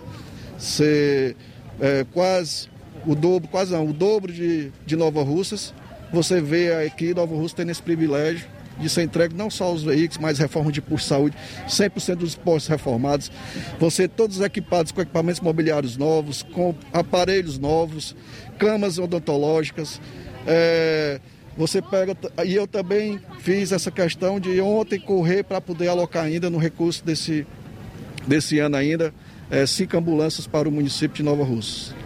ser 0.59 1.37
é, 1.81 2.05
quase 2.13 2.69
o 3.07 3.15
dobro, 3.15 3.49
quase 3.49 3.73
não, 3.73 3.87
o 3.87 3.93
dobro 3.93 4.33
de, 4.33 4.73
de 4.85 4.97
Nova 4.97 5.23
Russas, 5.23 5.73
você 6.13 6.41
vê 6.41 6.87
aqui 6.87 7.15
Nova 7.15 7.35
Russa 7.35 7.57
tendo 7.57 7.71
esse 7.71 7.83
privilégio 7.83 8.47
de 8.79 8.89
ser 8.89 9.03
entregue 9.03 9.35
não 9.35 9.51
só 9.51 9.65
aos 9.65 9.83
veículos, 9.83 10.19
mas 10.19 10.39
reforma 10.39 10.71
de 10.71 10.81
de 10.81 11.03
saúde, 11.03 11.37
100% 11.69 12.17
dos 12.17 12.35
postos 12.35 12.69
reformados, 12.69 13.31
ser 13.91 14.09
todos 14.09 14.41
equipados 14.41 14.93
com 14.93 15.01
equipamentos 15.01 15.41
mobiliários 15.41 15.97
novos, 15.97 16.43
com 16.43 16.75
aparelhos 16.93 17.59
novos, 17.59 18.15
camas 18.59 18.99
odontológicas. 18.99 20.01
É, 20.47 21.21
você 21.57 21.83
pega. 21.83 22.17
E 22.47 22.55
eu 22.55 22.67
também 22.67 23.21
fiz 23.41 23.73
essa 23.73 23.91
questão 23.91 24.39
de 24.39 24.61
ontem 24.61 25.01
correr 25.01 25.43
para 25.43 25.61
poder 25.61 25.89
alocar 25.89 26.25
ainda 26.25 26.49
no 26.49 26.59
recurso 26.59 27.05
desse, 27.05 27.45
desse 28.27 28.61
ano 28.61 28.77
ainda, 28.77 29.13
é, 29.51 29.67
cinco 29.67 29.97
ambulâncias 29.97 30.47
para 30.47 30.69
o 30.69 30.73
município 30.73 31.17
de 31.17 31.23
Nova 31.25 31.43
Rússia. 31.43 31.97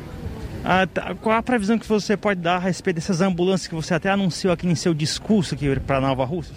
Ah, 0.64 0.86
tá. 0.86 1.14
Qual 1.20 1.36
a 1.36 1.42
previsão 1.42 1.78
que 1.78 1.86
você 1.86 2.16
pode 2.16 2.40
dar 2.40 2.56
a 2.56 2.58
respeito 2.58 2.96
dessas 2.96 3.20
ambulâncias 3.20 3.66
que 3.66 3.74
você 3.74 3.94
até 3.94 4.10
anunciou 4.10 4.52
aqui 4.52 4.66
em 4.68 4.74
seu 4.74 4.94
discurso 4.94 5.54
aqui 5.54 5.78
para 5.80 6.00
Nova 6.00 6.24
Rússia? 6.24 6.54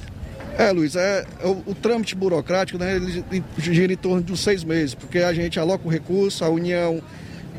É, 0.57 0.71
Luiz, 0.71 0.95
é, 0.95 1.25
é, 1.41 1.47
o, 1.47 1.63
o, 1.65 1.75
trâmite 1.75 2.15
burocrático, 2.15 2.79
né, 2.79 2.95
ele 2.95 3.25
gira 3.57 3.91
em 3.91 3.97
torno 3.97 4.23
de 4.23 4.31
uns 4.31 4.39
seis 4.39 4.63
meses, 4.63 4.95
porque 4.95 5.19
a 5.19 5.33
gente 5.33 5.59
aloca 5.59 5.85
o 5.85 5.91
recurso, 5.91 6.45
a 6.45 6.49
União 6.49 7.01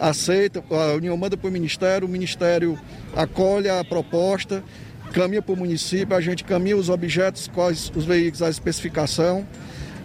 aceita, 0.01 0.65
a 0.71 0.95
União 0.95 1.15
manda 1.17 1.37
para 1.37 1.49
o 1.49 1.53
Ministério, 1.53 2.09
o 2.09 2.11
Ministério 2.11 2.79
acolhe 3.15 3.69
a 3.69 3.85
proposta, 3.85 4.65
caminha 5.13 5.43
para 5.43 5.53
o 5.53 5.57
município, 5.57 6.17
a 6.17 6.21
gente 6.23 6.43
caminha 6.43 6.77
os 6.77 6.89
objetos, 6.89 7.51
quais 7.53 7.93
os 7.95 8.05
veículos, 8.07 8.43
a 8.43 8.49
especificação, 8.49 9.47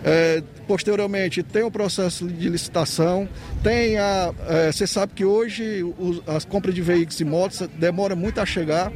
é, 0.04 0.42
posteriormente 0.68 1.44
tem 1.44 1.64
o 1.64 1.72
processo 1.72 2.28
de 2.28 2.50
licitação, 2.50 3.28
tem 3.64 3.98
a. 3.98 4.34
É, 4.48 4.72
você 4.72 4.88
sabe 4.88 5.14
que 5.14 5.26
hoje 5.26 5.84
os, 5.98 6.22
as 6.28 6.46
compras 6.46 6.74
de 6.74 6.82
veículos 6.82 7.20
e 7.20 7.26
motos 7.26 7.62
demora 7.78 8.16
muito 8.16 8.40
a 8.40 8.46
chegar. 8.46 8.92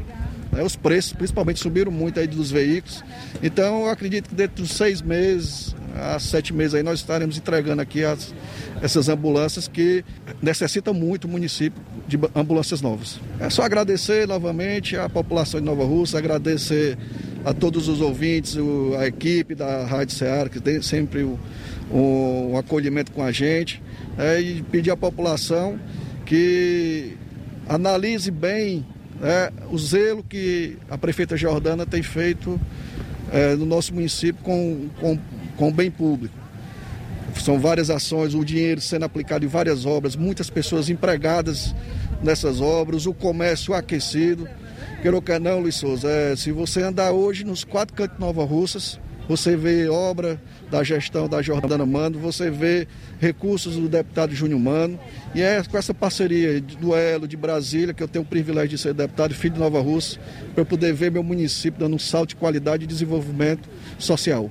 Né, 0.55 0.63
os 0.63 0.77
preços 0.77 1.11
principalmente 1.11 1.59
subiram 1.59 1.91
muito 1.91 2.17
aí 2.17 2.27
dos 2.27 2.49
veículos. 2.49 3.03
Então 3.43 3.81
eu 3.81 3.89
acredito 3.89 4.29
que 4.29 4.35
dentro 4.35 4.63
dos 4.63 4.71
seis 4.71 5.01
meses 5.01 5.75
a 5.93 6.17
sete 6.17 6.53
meses 6.53 6.75
aí 6.75 6.83
nós 6.83 6.99
estaremos 6.99 7.37
entregando 7.37 7.81
aqui 7.81 8.03
as, 8.03 8.33
essas 8.81 9.09
ambulâncias 9.09 9.67
que 9.67 10.03
necessitam 10.41 10.93
muito 10.93 11.25
o 11.25 11.27
município 11.27 11.81
de 12.07 12.17
ambulâncias 12.33 12.81
novas. 12.81 13.19
É 13.39 13.49
só 13.49 13.63
agradecer 13.63 14.27
novamente 14.27 14.95
à 14.97 15.09
população 15.09 15.59
de 15.59 15.65
Nova 15.65 15.83
Rússia, 15.83 16.19
agradecer 16.19 16.97
a 17.43 17.53
todos 17.53 17.87
os 17.87 18.01
ouvintes, 18.01 18.57
a 18.97 19.07
equipe 19.07 19.55
da 19.55 19.85
Rádio 19.85 20.15
Ceará, 20.15 20.49
que 20.49 20.59
tem 20.59 20.81
sempre 20.81 21.23
o, 21.23 21.39
o, 21.91 22.51
o 22.53 22.57
acolhimento 22.57 23.11
com 23.11 23.23
a 23.23 23.31
gente, 23.31 23.81
é, 24.17 24.39
e 24.41 24.63
pedir 24.63 24.91
à 24.91 24.97
população 24.97 25.79
que 26.25 27.15
analise 27.67 28.31
bem 28.31 28.85
é, 29.21 29.51
o 29.69 29.77
zelo 29.77 30.23
que 30.23 30.77
a 30.89 30.97
prefeita 30.97 31.37
Jordana 31.37 31.85
tem 31.85 32.03
feito 32.03 32.59
é, 33.31 33.55
no 33.55 33.65
nosso 33.65 33.93
município 33.93 34.41
com, 34.43 34.87
com, 34.99 35.19
com 35.57 35.69
o 35.69 35.71
bem 35.71 35.89
público. 35.89 36.35
São 37.41 37.59
várias 37.59 37.89
ações, 37.89 38.33
o 38.33 38.45
dinheiro 38.45 38.79
sendo 38.79 39.03
aplicado 39.03 39.45
em 39.45 39.47
várias 39.47 39.85
obras, 39.85 40.15
muitas 40.15 40.49
pessoas 40.49 40.89
empregadas 40.89 41.75
nessas 42.23 42.61
obras, 42.61 43.05
o 43.05 43.13
comércio 43.13 43.73
aquecido. 43.73 44.47
Queira 45.01 45.17
ou 45.17 45.21
quer 45.21 45.39
não, 45.39 45.59
Luiz 45.59 45.75
Souza, 45.75 46.09
é, 46.09 46.35
se 46.35 46.51
você 46.51 46.81
andar 46.81 47.11
hoje 47.11 47.43
nos 47.43 47.63
quatro 47.63 47.93
cantos 47.93 48.15
de 48.15 48.21
Nova 48.21 48.43
Russas, 48.43 48.99
você 49.27 49.55
vê 49.55 49.87
obra 49.87 50.41
da 50.69 50.83
gestão 50.83 51.27
da 51.27 51.41
Jordana 51.41 51.85
Mano, 51.85 52.19
você 52.19 52.49
vê 52.49 52.87
recursos 53.19 53.75
do 53.75 53.87
deputado 53.87 54.33
Júnior 54.33 54.59
Mano, 54.59 54.99
e 55.33 55.41
é 55.41 55.63
com 55.63 55.77
essa 55.77 55.93
parceria 55.93 56.59
do 56.61 56.95
Elo 56.95 57.27
de 57.27 57.37
Brasília 57.37 57.93
que 57.93 58.03
eu 58.03 58.07
tenho 58.07 58.23
o 58.23 58.27
privilégio 58.27 58.69
de 58.69 58.77
ser 58.77 58.93
deputado, 58.93 59.33
filho 59.33 59.55
de 59.55 59.59
Nova 59.59 59.81
Rússia, 59.81 60.21
para 60.53 60.65
poder 60.65 60.93
ver 60.93 61.11
meu 61.11 61.23
município 61.23 61.79
dando 61.79 61.95
um 61.95 61.99
salto 61.99 62.29
de 62.29 62.35
qualidade 62.35 62.83
e 62.83 62.87
desenvolvimento 62.87 63.69
social. 63.97 64.49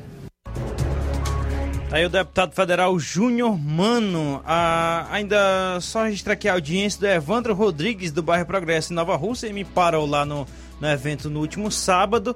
Aí 1.94 2.04
o 2.04 2.08
deputado 2.08 2.52
federal 2.52 2.98
Júnior 2.98 3.56
Mano. 3.56 4.42
Ah, 4.44 5.06
ainda 5.12 5.78
só 5.80 6.02
registrar 6.02 6.32
aqui 6.32 6.48
a 6.48 6.54
audiência 6.54 6.98
do 6.98 7.06
Evandro 7.06 7.54
Rodrigues, 7.54 8.10
do 8.10 8.20
bairro 8.20 8.44
Progresso 8.44 8.92
em 8.92 8.96
Nova 8.96 9.14
Rússia. 9.14 9.46
Ele 9.46 9.54
me 9.54 9.64
parou 9.64 10.04
lá 10.04 10.26
no, 10.26 10.44
no 10.80 10.88
evento 10.88 11.30
no 11.30 11.38
último 11.38 11.70
sábado. 11.70 12.34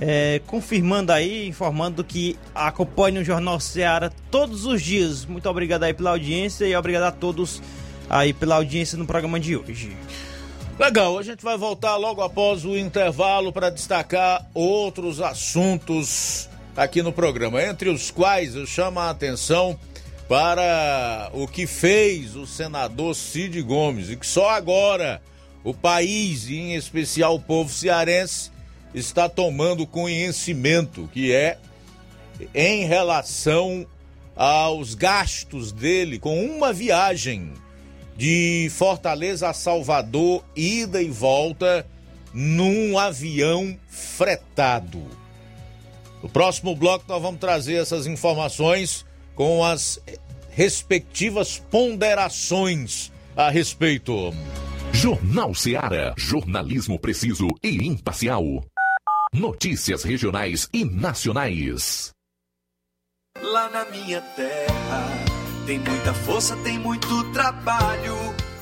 É, 0.00 0.40
confirmando 0.46 1.10
aí, 1.12 1.48
informando 1.48 2.04
que 2.04 2.38
acompanha 2.54 3.20
o 3.20 3.24
Jornal 3.24 3.58
Ceará 3.58 4.12
todos 4.30 4.64
os 4.64 4.80
dias. 4.80 5.24
Muito 5.24 5.48
obrigado 5.48 5.82
aí 5.82 5.92
pela 5.92 6.10
audiência 6.10 6.64
e 6.66 6.76
obrigado 6.76 7.02
a 7.02 7.10
todos 7.10 7.60
aí 8.08 8.32
pela 8.32 8.54
audiência 8.54 8.96
no 8.96 9.04
programa 9.04 9.40
de 9.40 9.56
hoje. 9.56 9.96
Legal, 10.78 11.18
a 11.18 11.22
gente 11.24 11.42
vai 11.42 11.58
voltar 11.58 11.96
logo 11.96 12.22
após 12.22 12.64
o 12.64 12.78
intervalo 12.78 13.52
para 13.52 13.68
destacar 13.68 14.46
outros 14.54 15.20
assuntos 15.20 16.48
aqui 16.76 17.02
no 17.02 17.12
programa, 17.12 17.60
entre 17.60 17.88
os 17.88 18.12
quais 18.12 18.54
eu 18.54 18.64
chamo 18.64 19.00
a 19.00 19.10
atenção 19.10 19.76
para 20.28 21.30
o 21.32 21.48
que 21.48 21.66
fez 21.66 22.36
o 22.36 22.46
senador 22.46 23.16
Cid 23.16 23.60
Gomes 23.62 24.10
e 24.10 24.16
que 24.16 24.26
só 24.26 24.50
agora 24.50 25.20
o 25.64 25.74
país, 25.74 26.48
e 26.48 26.54
em 26.54 26.74
especial 26.76 27.34
o 27.34 27.40
povo 27.40 27.72
cearense, 27.72 28.52
está 28.94 29.28
tomando 29.28 29.86
conhecimento, 29.86 31.08
que 31.12 31.32
é 31.32 31.58
em 32.54 32.86
relação 32.86 33.86
aos 34.36 34.94
gastos 34.94 35.72
dele 35.72 36.18
com 36.18 36.44
uma 36.44 36.72
viagem 36.72 37.52
de 38.16 38.68
Fortaleza 38.70 39.48
a 39.48 39.52
Salvador, 39.52 40.44
ida 40.54 41.00
e 41.00 41.08
volta, 41.08 41.86
num 42.32 42.98
avião 42.98 43.78
fretado. 43.88 45.02
No 46.22 46.28
próximo 46.28 46.74
bloco, 46.74 47.04
nós 47.08 47.22
vamos 47.22 47.40
trazer 47.40 47.74
essas 47.74 48.06
informações 48.06 49.06
com 49.34 49.64
as 49.64 50.00
respectivas 50.50 51.62
ponderações 51.70 53.12
a 53.36 53.48
respeito. 53.50 54.34
Jornal 54.92 55.54
Seara. 55.54 56.12
Jornalismo 56.16 56.98
preciso 56.98 57.46
e 57.62 57.86
imparcial. 57.86 58.64
Notícias 59.32 60.04
regionais 60.04 60.68
e 60.72 60.84
nacionais. 60.86 62.12
Lá 63.40 63.68
na 63.68 63.84
minha 63.84 64.22
terra, 64.22 65.06
tem 65.66 65.78
muita 65.78 66.14
força, 66.14 66.56
tem 66.64 66.78
muito 66.78 67.30
trabalho. 67.32 68.14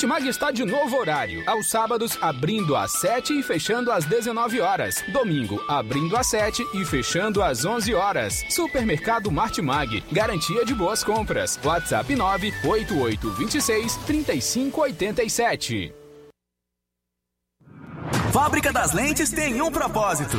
Martimag 0.00 0.26
está 0.28 0.50
de 0.50 0.64
novo 0.64 0.96
horário. 0.96 1.42
Aos 1.46 1.68
sábados, 1.68 2.16
abrindo 2.22 2.74
às 2.74 2.92
7 2.92 3.38
e 3.38 3.42
fechando 3.42 3.92
às 3.92 4.06
19 4.06 4.58
horas. 4.58 5.04
Domingo, 5.12 5.62
abrindo 5.68 6.16
às 6.16 6.26
7 6.28 6.64
e 6.72 6.86
fechando 6.86 7.42
às 7.42 7.66
11 7.66 7.92
horas. 7.92 8.42
Supermercado 8.48 9.30
Martimag. 9.30 10.02
Garantia 10.10 10.64
de 10.64 10.74
boas 10.74 11.04
compras. 11.04 11.60
WhatsApp 11.62 12.16
98826 12.16 13.96
3587. 14.06 15.92
Fábrica 18.32 18.72
das 18.72 18.94
Lentes 18.94 19.30
tem 19.30 19.60
um 19.60 19.70
propósito 19.70 20.38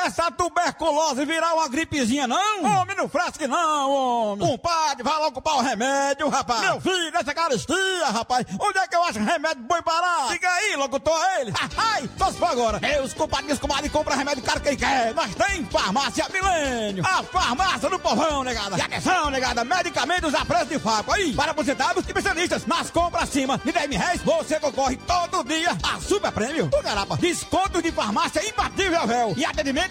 dessa 0.03 0.31
tuberculose 0.31 1.25
virar 1.25 1.53
uma 1.53 1.67
gripezinha, 1.67 2.27
não? 2.27 2.63
Homem, 2.63 2.95
não 2.95 3.07
fresque 3.07 3.47
não, 3.47 3.91
homem. 3.91 4.47
Compadre, 4.47 5.03
vai 5.03 5.17
logo 5.19 5.33
comprar 5.33 5.55
o 5.55 5.61
remédio, 5.61 6.27
rapaz. 6.27 6.61
Meu 6.61 6.81
filho, 6.81 7.15
essa 7.15 7.33
caristia, 7.33 8.05
rapaz. 8.11 8.45
Onde 8.59 8.79
é 8.79 8.87
que 8.87 8.95
eu 8.95 9.03
acho 9.03 9.19
remédio 9.19 9.63
bom 9.63 9.81
parar? 9.83 10.29
Diga 10.29 10.49
aí, 10.49 10.75
locutor, 10.75 11.19
ele. 11.39 11.53
Ai, 11.77 12.09
só 12.17 12.31
se 12.31 12.37
for 12.37 12.49
agora. 12.49 12.79
Meus 12.79 13.13
compadres, 13.13 13.59
comadre, 13.59 13.89
compra 13.89 14.15
remédio 14.15 14.43
caro 14.43 14.59
quem 14.59 14.75
quer. 14.75 15.13
Nós 15.13 15.33
tem 15.35 15.65
farmácia 15.65 16.25
Milênio. 16.31 17.03
A 17.05 17.23
farmácia 17.23 17.89
do 17.89 17.99
povão, 17.99 18.43
negada. 18.43 18.77
E 18.77 18.81
atenção, 18.81 19.29
negada, 19.29 19.63
medicamentos 19.63 20.33
a 20.33 20.45
preço 20.45 20.65
de 20.65 20.79
faco. 20.79 21.11
Aí, 21.11 21.33
para 21.33 21.51
aposentados 21.51 22.03
e 22.03 22.07
especialistas. 22.07 22.65
Nas 22.65 22.89
compras 22.89 23.23
acima 23.23 23.59
de 23.63 23.71
10 23.71 23.89
mil 23.89 23.99
reais, 23.99 24.21
você 24.21 24.59
concorre 24.59 24.97
todo 24.97 25.43
dia 25.43 25.77
a 25.83 25.99
super 25.99 26.31
prêmio. 26.31 26.69
Tu 26.69 26.81
garapa, 26.81 27.17
descontos 27.17 27.83
de 27.83 27.91
farmácia 27.91 28.41
imbatível, 28.47 29.05
véu. 29.05 29.33
E 29.37 29.45
atendimento 29.45 29.90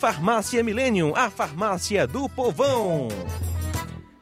Farmácia 0.00 0.64
Milênio, 0.64 1.12
a 1.14 1.28
farmácia 1.28 2.06
do 2.06 2.26
povão. 2.26 3.08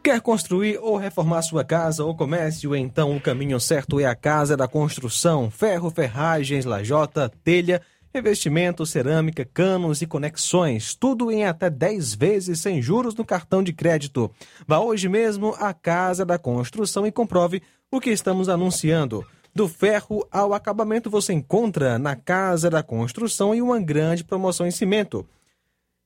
Quer 0.03 0.21
construir 0.21 0.77
ou 0.79 0.97
reformar 0.97 1.41
sua 1.43 1.63
casa 1.63 2.03
ou 2.05 2.17
comércio? 2.17 2.75
Então 2.75 3.17
o 3.17 3.21
caminho 3.21 3.61
certo 3.61 4.01
é 4.01 4.05
a 4.05 4.17
Casa 4.17 4.57
da 4.57 4.67
Construção. 4.67 5.53
Ferro, 5.53 5.89
ferragens, 5.89 6.65
lajota, 6.65 7.31
telha, 7.45 7.81
revestimento, 8.13 8.85
cerâmica, 8.85 9.45
canos 9.45 10.03
e 10.03 10.07
conexões. 10.09 10.97
Tudo 10.97 11.31
em 11.31 11.45
até 11.45 11.71
10 11.71 12.13
vezes 12.17 12.59
sem 12.59 12.83
juros 12.83 13.15
no 13.15 13.25
cartão 13.25 13.63
de 13.63 13.73
crédito. 13.73 14.29
Vá 14.67 14.81
hoje 14.81 15.09
mesmo 15.09 15.55
à 15.61 15.73
Casa 15.73 16.27
da 16.27 16.41
Construção 16.41 17.07
e 17.07 17.13
comprove 17.13 17.63
o 17.89 18.01
que 18.01 18.11
estamos 18.11 18.49
anunciando. 18.49 19.25
Do 19.55 19.69
ferro 19.69 20.27
ao 20.33 20.53
acabamento 20.53 21.09
você 21.09 21.33
encontra 21.33 22.01
na 22.01 22.17
Casa 22.17 22.69
da 22.69 22.83
Construção 22.83 23.55
e 23.55 23.63
uma 23.63 23.79
grande 23.79 24.25
promoção 24.25 24.67
em 24.67 24.73
cimento. 24.73 25.25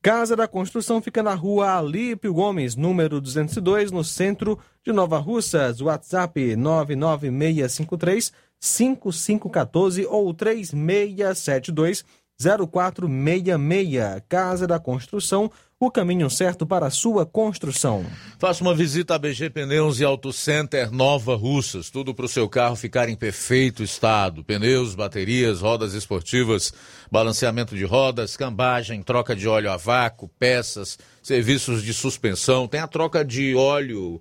Casa 0.02 0.34
da 0.34 0.48
Construção 0.48 1.00
fica 1.00 1.22
na 1.22 1.32
rua 1.32 1.76
Alípio 1.76 2.34
Gomes, 2.34 2.74
número 2.74 3.20
202, 3.20 3.92
no 3.92 4.02
centro 4.02 4.58
de 4.84 4.92
Nova 4.92 5.16
Russas. 5.18 5.80
WhatsApp 5.80 6.56
99653 6.56 8.32
5514 8.58 10.04
ou 10.06 10.34
3672 10.34 12.04
0466. 12.43 14.23
Casa 14.28 14.66
da 14.66 14.78
Construção, 14.78 15.51
o 15.78 15.90
caminho 15.90 16.31
certo 16.31 16.64
para 16.64 16.86
a 16.86 16.90
sua 16.90 17.27
construção. 17.27 18.06
Faça 18.39 18.62
uma 18.62 18.74
visita 18.74 19.14
a 19.14 19.19
BG 19.19 19.51
Pneus 19.51 19.98
e 19.98 20.05
Auto 20.05 20.32
Center 20.32 20.93
Nova 20.93 21.35
Russas. 21.35 21.90
Tudo 21.90 22.14
para 22.14 22.24
o 22.24 22.28
seu 22.28 22.48
carro 22.48 22.77
ficar 22.77 23.09
em 23.09 23.16
perfeito 23.16 23.82
estado: 23.82 24.44
pneus, 24.44 24.94
baterias, 24.94 25.60
rodas 25.60 25.93
esportivas, 25.94 26.73
balanceamento 27.10 27.74
de 27.74 27.85
rodas, 27.85 28.36
cambagem, 28.36 29.02
troca 29.02 29.35
de 29.35 29.48
óleo 29.48 29.73
a 29.73 29.77
vácuo, 29.77 30.31
peças, 30.39 30.98
serviços 31.20 31.82
de 31.82 31.93
suspensão. 31.93 32.69
Tem 32.69 32.81
a 32.81 32.86
troca 32.86 33.24
de 33.24 33.55
óleo 33.56 34.20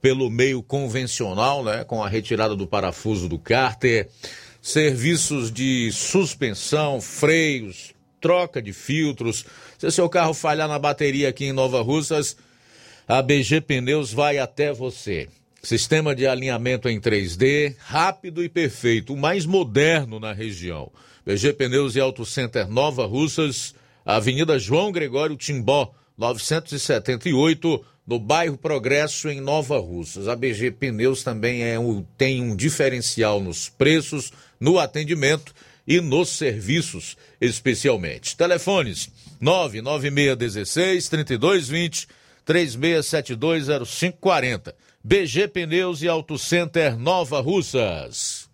pelo 0.00 0.30
meio 0.30 0.62
convencional, 0.62 1.64
né, 1.64 1.84
com 1.84 2.02
a 2.02 2.08
retirada 2.08 2.54
do 2.54 2.66
parafuso 2.66 3.28
do 3.28 3.38
cárter, 3.38 4.08
serviços 4.66 5.52
de 5.52 5.92
suspensão, 5.92 7.00
freios, 7.00 7.94
troca 8.20 8.60
de 8.60 8.72
filtros. 8.72 9.46
Se 9.78 9.88
seu 9.92 10.08
carro 10.08 10.34
falhar 10.34 10.66
na 10.66 10.76
bateria 10.76 11.28
aqui 11.28 11.44
em 11.44 11.52
Nova 11.52 11.80
Russas, 11.82 12.36
a 13.06 13.22
BG 13.22 13.60
Pneus 13.60 14.12
vai 14.12 14.38
até 14.38 14.72
você. 14.72 15.28
Sistema 15.62 16.16
de 16.16 16.26
alinhamento 16.26 16.88
em 16.88 17.00
3D, 17.00 17.76
rápido 17.78 18.42
e 18.42 18.48
perfeito, 18.48 19.14
o 19.14 19.16
mais 19.16 19.46
moderno 19.46 20.18
na 20.18 20.32
região. 20.32 20.90
BG 21.24 21.52
Pneus 21.52 21.94
e 21.94 22.00
Auto 22.00 22.26
Center 22.26 22.68
Nova 22.68 23.06
Russas, 23.06 23.72
Avenida 24.04 24.58
João 24.58 24.90
Gregório 24.90 25.36
Timbó, 25.36 25.94
978, 26.18 27.84
no 28.06 28.18
bairro 28.18 28.56
Progresso, 28.56 29.28
em 29.28 29.40
Nova 29.40 29.78
Russas. 29.78 30.28
A 30.28 30.36
BG 30.36 30.70
Pneus 30.72 31.22
também 31.22 31.62
é 31.62 31.78
um, 31.78 32.04
tem 32.16 32.40
um 32.40 32.54
diferencial 32.54 33.40
nos 33.40 33.68
preços, 33.68 34.32
no 34.60 34.78
atendimento 34.78 35.54
e 35.86 36.00
nos 36.00 36.30
serviços, 36.30 37.16
especialmente. 37.40 38.36
Telefones 38.36 39.08
99616 39.40 41.08
3220 41.08 42.08
36720540. 42.46 44.74
BG 45.02 45.48
Pneus 45.48 46.02
e 46.02 46.08
Auto 46.08 46.38
Center 46.38 46.96
Nova 46.98 47.40
Russas. 47.40 48.48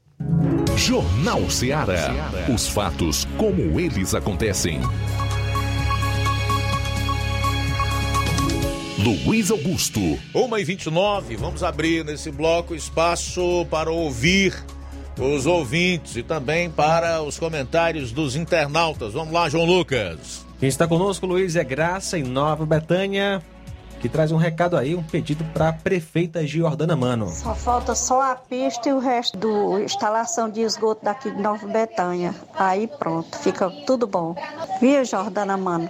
Jornal 0.77 1.49
Ceará. 1.51 2.11
Os 2.53 2.67
fatos 2.67 3.25
como 3.37 3.79
eles 3.79 4.13
acontecem. 4.15 4.81
Luiz 8.99 9.51
Augusto. 9.51 10.01
1 10.35 10.59
e 10.59 10.65
29 10.65 11.37
vamos 11.37 11.63
abrir 11.63 12.05
nesse 12.05 12.31
bloco 12.31 12.75
espaço 12.75 13.67
para 13.71 13.91
ouvir 13.91 14.55
os 15.23 15.47
ouvintes 15.47 16.17
e 16.17 16.23
também 16.23 16.71
para 16.71 17.23
os 17.23 17.39
comentários 17.39 18.13
dos 18.13 18.37
internautas. 18.37 19.13
Vamos 19.13 19.33
lá, 19.33 19.49
João 19.49 19.65
Lucas. 19.65 20.45
Quem 20.59 20.69
está 20.69 20.87
conosco, 20.87 21.27
Luiz, 21.27 21.57
é 21.57 21.65
Graça 21.65 22.19
em 22.19 22.23
Nova 22.23 22.65
Betânia, 22.65 23.43
que 24.03 24.09
traz 24.09 24.33
um 24.33 24.37
recado 24.37 24.77
aí, 24.77 24.97
um 24.97 25.03
pedido 25.03 25.45
para 25.55 25.69
a 25.69 25.73
prefeita 25.73 26.45
Giordana 26.45 26.97
Mano. 26.97 27.29
Só 27.29 27.55
falta 27.55 27.95
só 27.95 28.21
a 28.21 28.35
pista 28.35 28.89
e 28.89 28.93
o 28.93 28.99
resto 28.99 29.39
do 29.39 29.79
instalação 29.79 30.51
de 30.51 30.61
esgoto 30.61 31.05
daqui 31.05 31.31
de 31.31 31.41
Nova 31.41 31.65
Betânia. 31.69 32.35
Aí 32.53 32.89
pronto, 32.89 33.39
fica 33.39 33.71
tudo 33.87 34.05
bom. 34.05 34.35
Via 34.81 35.05
Jordana 35.05 35.57
Mano? 35.57 35.89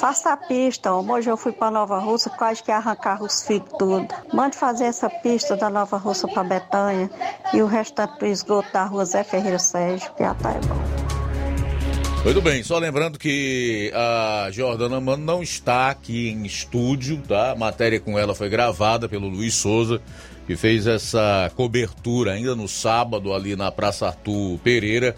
Faça 0.00 0.32
a 0.32 0.36
pista, 0.38 0.94
hoje 0.94 1.30
eu 1.30 1.36
fui 1.36 1.52
para 1.52 1.70
Nova 1.70 1.98
Russa, 1.98 2.30
quase 2.30 2.62
que 2.62 2.72
arrancar 2.72 3.22
os 3.22 3.42
filhos 3.42 3.68
tudo. 3.78 4.08
Mande 4.32 4.56
fazer 4.56 4.84
essa 4.84 5.10
pista 5.10 5.54
da 5.54 5.68
Nova 5.68 5.98
Russa 5.98 6.26
para 6.26 6.44
Betânia 6.44 7.10
e 7.52 7.60
o 7.60 7.66
restante 7.66 8.18
do 8.18 8.26
esgoto 8.26 8.72
da 8.72 8.84
rua 8.84 9.04
Zé 9.04 9.22
Ferreira 9.22 9.58
Sérgio, 9.58 10.10
que 10.14 10.22
já 10.22 10.34
tá 10.34 10.50
é 10.50 10.60
bom. 10.60 11.23
Muito 12.24 12.40
bem, 12.40 12.62
só 12.62 12.78
lembrando 12.78 13.18
que 13.18 13.92
a 13.94 14.48
Jordana 14.50 14.98
Mano 14.98 15.22
não 15.22 15.42
está 15.42 15.90
aqui 15.90 16.30
em 16.30 16.46
estúdio, 16.46 17.20
tá? 17.28 17.50
A 17.50 17.54
matéria 17.54 18.00
com 18.00 18.18
ela 18.18 18.34
foi 18.34 18.48
gravada 18.48 19.06
pelo 19.06 19.28
Luiz 19.28 19.54
Souza, 19.54 20.00
que 20.46 20.56
fez 20.56 20.86
essa 20.86 21.52
cobertura 21.54 22.32
ainda 22.32 22.56
no 22.56 22.66
sábado 22.66 23.34
ali 23.34 23.54
na 23.54 23.70
Praça 23.70 24.06
Arthur 24.06 24.58
Pereira, 24.60 25.14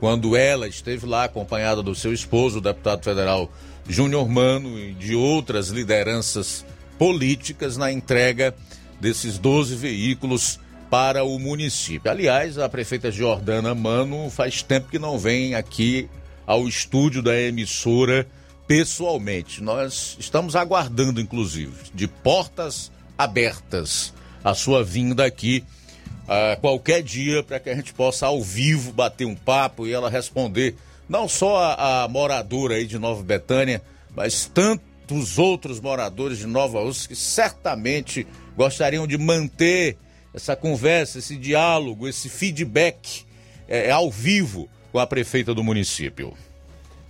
quando 0.00 0.34
ela 0.34 0.66
esteve 0.66 1.04
lá 1.04 1.24
acompanhada 1.24 1.82
do 1.82 1.94
seu 1.94 2.10
esposo, 2.14 2.56
o 2.56 2.62
deputado 2.62 3.04
federal 3.04 3.50
Júnior 3.86 4.26
Mano 4.26 4.78
e 4.78 4.94
de 4.94 5.14
outras 5.14 5.68
lideranças 5.68 6.64
políticas 6.98 7.76
na 7.76 7.92
entrega 7.92 8.54
desses 8.98 9.36
12 9.36 9.76
veículos 9.76 10.58
para 10.88 11.22
o 11.22 11.38
município. 11.38 12.10
Aliás, 12.10 12.56
a 12.56 12.66
prefeita 12.66 13.10
Jordana 13.10 13.74
Mano 13.74 14.30
faz 14.30 14.62
tempo 14.62 14.88
que 14.88 14.98
não 14.98 15.18
vem 15.18 15.54
aqui 15.54 16.08
ao 16.46 16.68
estúdio 16.68 17.22
da 17.22 17.38
emissora 17.38 18.26
pessoalmente. 18.66 19.62
Nós 19.62 20.16
estamos 20.18 20.54
aguardando, 20.56 21.20
inclusive, 21.20 21.74
de 21.94 22.06
portas 22.06 22.90
abertas 23.18 24.12
a 24.44 24.54
sua 24.54 24.84
vinda 24.84 25.24
aqui 25.24 25.64
a 26.28 26.56
qualquer 26.56 27.02
dia 27.02 27.42
para 27.42 27.60
que 27.60 27.70
a 27.70 27.74
gente 27.74 27.94
possa 27.94 28.26
ao 28.26 28.42
vivo 28.42 28.92
bater 28.92 29.26
um 29.26 29.34
papo 29.34 29.86
e 29.86 29.92
ela 29.92 30.10
responder 30.10 30.76
não 31.08 31.28
só 31.28 31.56
a, 31.56 32.04
a 32.04 32.08
moradora 32.08 32.74
aí 32.74 32.86
de 32.86 32.98
Nova 32.98 33.22
Betânia, 33.22 33.80
mas 34.14 34.44
tantos 34.46 35.38
outros 35.38 35.80
moradores 35.80 36.38
de 36.38 36.46
Nova 36.46 36.80
Rússia 36.80 37.08
que 37.08 37.16
certamente 37.16 38.26
gostariam 38.56 39.06
de 39.06 39.16
manter 39.16 39.96
essa 40.34 40.56
conversa, 40.56 41.18
esse 41.18 41.36
diálogo, 41.36 42.08
esse 42.08 42.28
feedback 42.28 43.24
é, 43.68 43.90
ao 43.90 44.10
vivo 44.10 44.68
com 44.96 45.00
a 45.00 45.06
prefeita 45.06 45.54
do 45.54 45.62
município. 45.62 46.32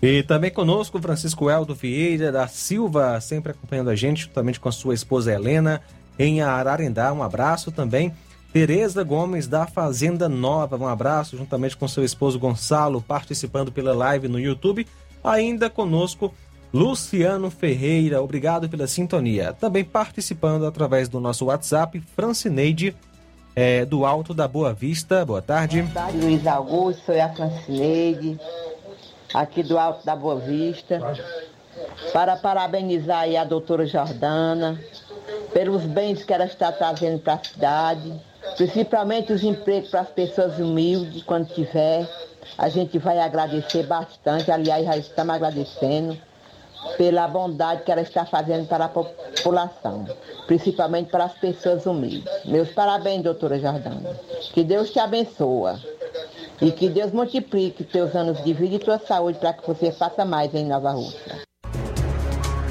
E 0.02 0.24
também 0.24 0.50
conosco 0.50 1.00
Francisco 1.00 1.48
Eldo 1.48 1.72
Vieira 1.72 2.32
da 2.32 2.48
Silva, 2.48 3.20
sempre 3.20 3.52
acompanhando 3.52 3.90
a 3.90 3.94
gente, 3.94 4.24
juntamente 4.24 4.58
com 4.58 4.68
a 4.68 4.72
sua 4.72 4.92
esposa 4.92 5.32
Helena, 5.32 5.80
em 6.18 6.42
Ararendá. 6.42 7.12
Um 7.12 7.22
abraço 7.22 7.70
também. 7.70 8.12
Tereza 8.52 9.04
Gomes 9.04 9.46
da 9.46 9.68
Fazenda 9.68 10.28
Nova, 10.28 10.76
um 10.76 10.88
abraço, 10.88 11.36
juntamente 11.36 11.76
com 11.76 11.86
seu 11.86 12.04
esposo 12.04 12.40
Gonçalo, 12.40 13.00
participando 13.00 13.70
pela 13.70 13.94
live 13.94 14.26
no 14.26 14.40
YouTube. 14.40 14.84
Ainda 15.22 15.70
conosco 15.70 16.34
Luciano 16.74 17.52
Ferreira, 17.52 18.20
obrigado 18.20 18.68
pela 18.68 18.88
sintonia. 18.88 19.52
Também 19.52 19.84
participando 19.84 20.66
através 20.66 21.08
do 21.08 21.20
nosso 21.20 21.44
WhatsApp, 21.44 22.02
Francineide, 22.16 22.96
é, 23.56 23.86
do 23.86 24.04
Alto 24.04 24.34
da 24.34 24.46
Boa 24.46 24.74
Vista. 24.74 25.24
Boa 25.24 25.40
tarde. 25.40 25.80
Boa 25.80 25.94
tarde, 25.94 26.18
Luiz 26.18 26.46
Augusto, 26.46 27.02
sou 27.06 27.20
a 27.20 27.28
Francineide 27.30 28.38
aqui 29.32 29.62
do 29.62 29.78
Alto 29.78 30.04
da 30.04 30.14
Boa 30.14 30.36
Vista, 30.36 31.00
para 32.12 32.36
parabenizar 32.36 33.24
a 33.34 33.44
doutora 33.44 33.86
Jordana 33.86 34.78
pelos 35.52 35.82
bens 35.84 36.22
que 36.22 36.32
ela 36.32 36.44
está 36.44 36.70
trazendo 36.70 37.18
para 37.18 37.34
a 37.34 37.44
cidade, 37.44 38.12
principalmente 38.56 39.32
os 39.32 39.42
empregos 39.42 39.90
para 39.90 40.00
as 40.00 40.10
pessoas 40.10 40.58
humildes, 40.58 41.22
quando 41.22 41.48
tiver. 41.48 42.06
A 42.56 42.68
gente 42.68 42.98
vai 42.98 43.18
agradecer 43.18 43.86
bastante, 43.86 44.50
aliás, 44.50 44.86
já 44.86 44.96
estamos 44.96 45.34
agradecendo 45.34 46.16
pela 46.96 47.28
bondade 47.28 47.82
que 47.82 47.92
ela 47.92 48.00
está 48.00 48.24
fazendo 48.24 48.66
para 48.66 48.86
a 48.86 48.88
população, 48.88 50.06
principalmente 50.46 51.10
para 51.10 51.24
as 51.24 51.34
pessoas 51.34 51.86
humildes. 51.86 52.24
Meus 52.44 52.70
parabéns, 52.70 53.22
doutora 53.22 53.58
Jordana. 53.58 54.18
Que 54.52 54.64
Deus 54.64 54.90
te 54.90 54.98
abençoe. 54.98 55.74
E 56.60 56.72
que 56.72 56.88
Deus 56.88 57.12
multiplique 57.12 57.84
teus 57.84 58.14
anos 58.14 58.42
de 58.42 58.54
vida 58.54 58.76
e 58.76 58.78
tua 58.78 58.98
saúde 58.98 59.38
para 59.38 59.52
que 59.52 59.66
você 59.66 59.92
faça 59.92 60.24
mais 60.24 60.54
em 60.54 60.64
Nova 60.64 60.92
Rússia. 60.92 61.42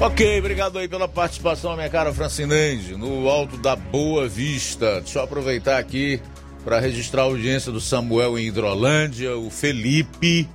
Ok, 0.00 0.38
obrigado 0.38 0.78
aí 0.78 0.88
pela 0.88 1.08
participação, 1.08 1.74
minha 1.74 1.88
cara 1.88 2.12
Francinende, 2.12 2.96
no 2.96 3.28
alto 3.30 3.56
da 3.56 3.74
Boa 3.76 4.28
Vista. 4.28 5.00
Deixa 5.00 5.20
eu 5.20 5.22
aproveitar 5.22 5.78
aqui 5.78 6.20
para 6.64 6.80
registrar 6.80 7.22
a 7.22 7.24
audiência 7.26 7.72
do 7.72 7.80
Samuel 7.80 8.38
em 8.38 8.46
Hidrolândia, 8.46 9.38
o 9.38 9.48
Felipe, 9.48 10.48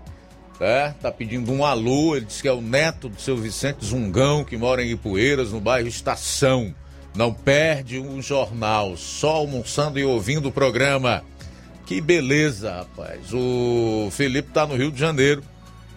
tá? 0.61 0.95
Tá 1.01 1.11
pedindo 1.11 1.51
um 1.51 1.65
alô, 1.65 2.15
ele 2.15 2.27
diz 2.27 2.39
que 2.39 2.47
é 2.47 2.53
o 2.53 2.61
neto 2.61 3.09
do 3.09 3.19
seu 3.19 3.35
Vicente 3.35 3.83
Zungão, 3.83 4.43
que 4.43 4.55
mora 4.55 4.83
em 4.83 4.91
Ipueiras, 4.91 5.51
no 5.51 5.59
bairro 5.59 5.87
Estação. 5.87 6.73
Não 7.15 7.33
perde 7.33 7.97
um 7.97 8.21
jornal, 8.21 8.95
só 8.95 9.37
almoçando 9.37 9.97
e 9.97 10.05
ouvindo 10.05 10.49
o 10.49 10.51
programa. 10.51 11.23
Que 11.87 11.99
beleza, 11.99 12.71
rapaz. 12.71 13.33
O 13.33 14.09
Felipe 14.11 14.51
tá 14.53 14.67
no 14.67 14.75
Rio 14.75 14.91
de 14.91 14.99
Janeiro, 14.99 15.43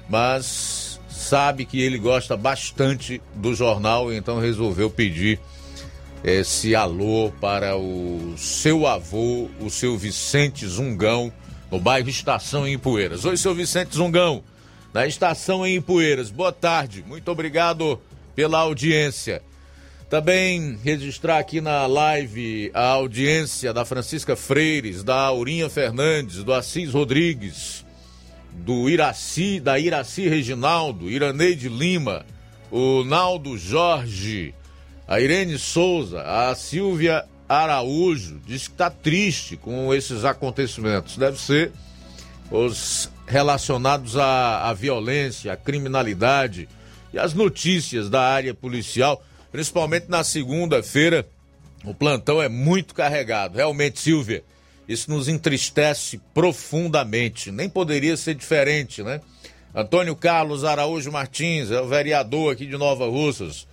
mas 0.09 0.99
sabe 1.11 1.66
que 1.66 1.81
ele 1.81 1.99
gosta 1.99 2.35
bastante 2.35 3.20
do 3.35 3.55
jornal, 3.55 4.12
então 4.12 4.41
resolveu 4.41 4.89
pedir 4.89 5.39
esse 6.24 6.74
alô 6.74 7.31
para 7.39 7.77
o 7.77 8.35
seu 8.39 8.86
avô, 8.86 9.51
o 9.61 9.69
seu 9.69 9.99
Vicente 9.99 10.66
Zungão, 10.66 11.31
no 11.70 11.78
bairro 11.78 12.09
Estação 12.09 12.66
em 12.66 12.73
Ipueiras. 12.73 13.27
Oi, 13.27 13.36
seu 13.36 13.55
Vicente 13.55 13.95
Zungão, 13.95 14.43
na 14.95 15.09
Estação 15.09 15.66
em 15.66 15.79
Ipueiras. 15.79 16.31
Boa 16.31 16.53
tarde, 16.53 17.05
muito 17.05 17.29
obrigado 17.29 18.01
pela 18.37 18.61
audiência. 18.61 19.43
Também 20.09 20.79
registrar 20.85 21.39
aqui 21.39 21.61
na 21.61 21.85
live 21.87 22.71
a 22.73 22.87
audiência 22.91 23.73
da 23.73 23.85
Francisca 23.85 24.37
Freires, 24.37 25.03
da 25.03 25.16
Aurinha 25.16 25.69
Fernandes, 25.69 26.45
do 26.45 26.53
Assis 26.53 26.93
Rodrigues, 26.93 27.85
do 28.53 28.89
Iraci, 28.89 29.59
da 29.59 29.77
Iraci 29.81 30.29
Reginaldo, 30.29 31.11
Iraneide 31.11 31.69
Lima, 31.69 32.25
o 32.71 33.03
Naldo 33.03 33.59
Jorge, 33.59 34.55
a 35.09 35.19
Irene 35.21 35.59
Souza, 35.59 36.23
a 36.23 36.55
Silvia 36.55 37.25
Araújo, 37.49 38.41
diz 38.47 38.69
que 38.69 38.75
está 38.75 38.91
triste 38.91 39.57
com 39.57 39.93
esses 39.93 40.25
acontecimentos. 40.25 41.16
Deve 41.16 41.41
ser 41.41 41.73
os 42.49 43.11
relacionados 43.27 44.17
à, 44.17 44.69
à 44.69 44.73
violência, 44.75 45.53
à 45.53 45.57
criminalidade 45.57 46.69
e 47.13 47.19
às 47.19 47.35
notícias 47.35 48.11
da 48.11 48.21
área 48.21 48.55
policial 48.55 49.23
principalmente 49.55 50.07
na 50.09 50.25
segunda-feira. 50.25 51.29
O 51.85 51.95
plantão 51.95 52.43
é 52.43 52.49
muito 52.49 52.93
carregado. 52.93 53.55
Realmente, 53.55 54.01
Silvia, 54.01 54.43
isso 54.89 55.09
nos 55.09 55.29
entristece 55.29 56.21
profundamente. 56.35 57.53
Nem 57.53 57.69
poderia 57.69 58.17
ser 58.17 58.35
diferente, 58.35 59.01
né? 59.01 59.21
Antônio 59.73 60.17
Carlos 60.17 60.65
Araújo 60.65 61.13
Martins, 61.13 61.71
é 61.71 61.81
o 61.81 61.87
vereador 61.87 62.53
aqui 62.53 62.67
de 62.67 62.77
Nova 62.77 63.07
Russas, 63.07 63.65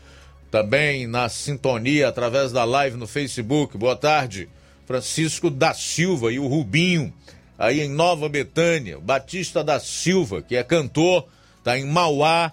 também 0.52 1.08
na 1.08 1.28
sintonia 1.30 2.10
através 2.10 2.52
da 2.52 2.64
live 2.64 2.96
no 2.96 3.08
Facebook. 3.08 3.76
Boa 3.76 3.96
tarde. 3.96 4.48
Francisco 4.86 5.50
da 5.50 5.74
Silva 5.74 6.32
e 6.32 6.38
o 6.38 6.46
Rubinho, 6.46 7.12
aí 7.62 7.82
em 7.82 7.90
Nova 7.90 8.28
Betânia. 8.28 9.00
Batista 9.00 9.64
da 9.64 9.80
Silva, 9.80 10.42
que 10.42 10.56
é 10.56 10.64
cantor, 10.64 11.28
está 11.60 11.78
em 11.78 11.86
Mauá, 11.86 12.52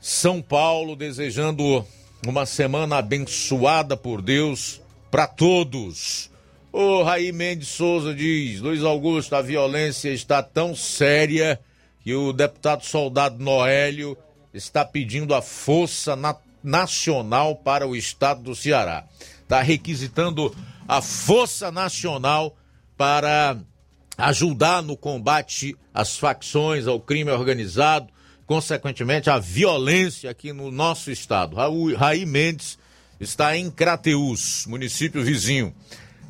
São 0.00 0.42
Paulo, 0.42 0.96
desejando 0.96 1.86
uma 2.26 2.44
semana 2.44 2.96
abençoada 2.96 3.96
por 3.96 4.20
Deus 4.20 4.80
para 5.08 5.28
todos. 5.28 6.28
O 6.72 7.04
Raí 7.04 7.30
Mendes 7.30 7.68
Souza 7.68 8.12
diz: 8.12 8.60
Luiz 8.60 8.82
Augusto, 8.82 9.36
a 9.36 9.40
violência 9.40 10.08
está 10.08 10.42
tão 10.42 10.74
séria 10.74 11.60
que 12.02 12.12
o 12.12 12.32
deputado 12.32 12.84
soldado 12.84 13.42
Noélio 13.42 14.18
está 14.52 14.84
pedindo 14.84 15.32
a 15.32 15.40
força 15.40 16.16
na, 16.16 16.34
nacional 16.60 17.54
para 17.54 17.86
o 17.86 17.94
estado 17.94 18.42
do 18.42 18.56
Ceará. 18.56 19.04
Está 19.42 19.62
requisitando 19.62 20.52
a 20.88 21.00
força 21.00 21.70
nacional 21.70 22.56
para 22.96 23.56
ajudar 24.16 24.82
no 24.82 24.96
combate 24.96 25.76
às 25.92 26.16
facções, 26.16 26.86
ao 26.86 27.00
crime 27.00 27.30
organizado, 27.30 28.08
consequentemente 28.46 29.30
à 29.30 29.38
violência 29.38 30.30
aqui 30.30 30.52
no 30.52 30.70
nosso 30.70 31.10
estado. 31.10 31.56
Raí 31.96 32.26
Mendes 32.26 32.78
está 33.18 33.56
em 33.56 33.70
Crateús, 33.70 34.66
município 34.66 35.22
vizinho. 35.22 35.74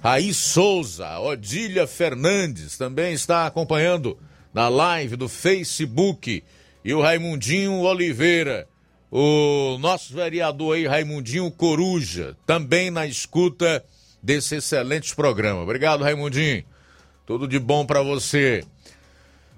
Raí 0.03 0.35
Souza, 0.35 1.19
Odília 1.19 1.87
Fernandes 1.87 2.77
também 2.77 3.15
está 3.15 3.47
acompanhando 3.47 4.19
na 4.53 4.69
live 4.69 5.17
do 5.17 5.29
Facebook. 5.29 6.45
E 6.85 6.93
o 6.93 7.01
Raimundinho 7.01 7.81
Oliveira, 7.81 8.69
o 9.11 9.79
nosso 9.79 10.13
vereador 10.13 10.77
aí, 10.77 10.87
Raimundinho 10.87 11.51
Coruja, 11.51 12.37
também 12.47 12.91
na 12.91 13.07
escuta 13.07 13.83
desse 14.23 14.57
excelente 14.57 15.17
programa. 15.17 15.63
Obrigado, 15.63 16.05
Raimundinho. 16.05 16.63
Tudo 17.27 17.49
de 17.49 17.59
bom 17.59 17.87
para 17.87 18.03
você. 18.03 18.63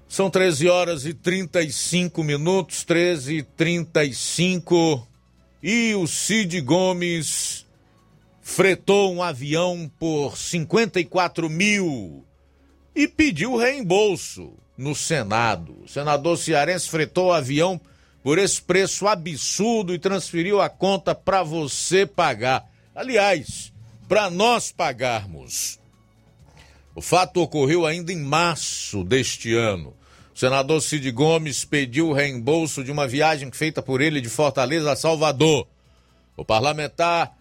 São 0.07 0.29
13 0.29 0.69
horas 0.69 1.05
e 1.05 1.13
35 1.13 2.23
minutos, 2.23 2.85
13 2.85 3.37
e 3.37 3.43
35. 3.43 5.05
E 5.61 5.93
o 5.95 6.07
Cid 6.07 6.61
Gomes 6.61 7.65
fretou 8.41 9.13
um 9.13 9.21
avião 9.21 9.91
por 9.99 10.37
54 10.37 11.49
mil 11.49 12.23
e 12.95 13.05
pediu 13.05 13.57
reembolso 13.57 14.53
no 14.77 14.95
Senado. 14.95 15.83
O 15.83 15.89
senador 15.89 16.37
cearense 16.37 16.87
fretou 16.87 17.27
o 17.27 17.33
avião 17.33 17.81
por 18.23 18.37
esse 18.37 18.61
preço 18.61 19.07
absurdo 19.07 19.93
e 19.93 19.99
transferiu 19.99 20.61
a 20.61 20.69
conta 20.69 21.13
para 21.13 21.43
você 21.43 22.05
pagar. 22.05 22.65
Aliás, 22.95 23.73
para 24.07 24.29
nós 24.29 24.71
pagarmos. 24.71 25.79
O 26.97 27.01
fato 27.01 27.41
ocorreu 27.43 27.85
ainda 27.85 28.11
em 28.11 28.17
março 28.17 29.03
deste 29.03 29.53
ano. 29.53 29.93
O 30.33 30.39
senador 30.39 30.81
Cid 30.81 31.11
Gomes 31.11 31.63
pediu 31.63 32.09
o 32.09 32.13
reembolso 32.13 32.83
de 32.83 32.91
uma 32.91 33.07
viagem 33.07 33.51
feita 33.51 33.83
por 33.83 34.01
ele 34.01 34.19
de 34.19 34.29
Fortaleza 34.29 34.91
a 34.91 34.95
Salvador. 34.95 35.67
O 36.35 36.43
parlamentar 36.43 37.37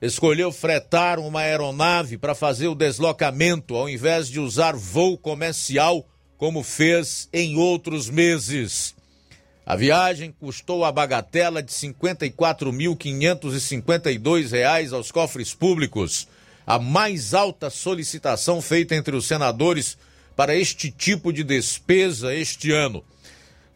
escolheu 0.00 0.52
fretar 0.52 1.18
uma 1.18 1.40
aeronave 1.40 2.16
para 2.16 2.36
fazer 2.36 2.68
o 2.68 2.74
deslocamento 2.76 3.74
ao 3.74 3.88
invés 3.88 4.28
de 4.28 4.38
usar 4.38 4.76
voo 4.76 5.18
comercial 5.18 6.06
como 6.38 6.62
fez 6.62 7.28
em 7.32 7.56
outros 7.56 8.08
meses. 8.08 8.94
A 9.66 9.74
viagem 9.74 10.32
custou 10.38 10.84
a 10.84 10.92
bagatela 10.92 11.60
de 11.60 11.72
R$ 11.72 11.94
54.552 11.94 14.92
aos 14.92 15.10
cofres 15.10 15.52
públicos, 15.52 16.28
a 16.70 16.78
mais 16.78 17.34
alta 17.34 17.68
solicitação 17.68 18.62
feita 18.62 18.94
entre 18.94 19.16
os 19.16 19.26
senadores 19.26 19.98
para 20.36 20.54
este 20.54 20.88
tipo 20.88 21.32
de 21.32 21.42
despesa 21.42 22.32
este 22.32 22.70
ano. 22.70 23.02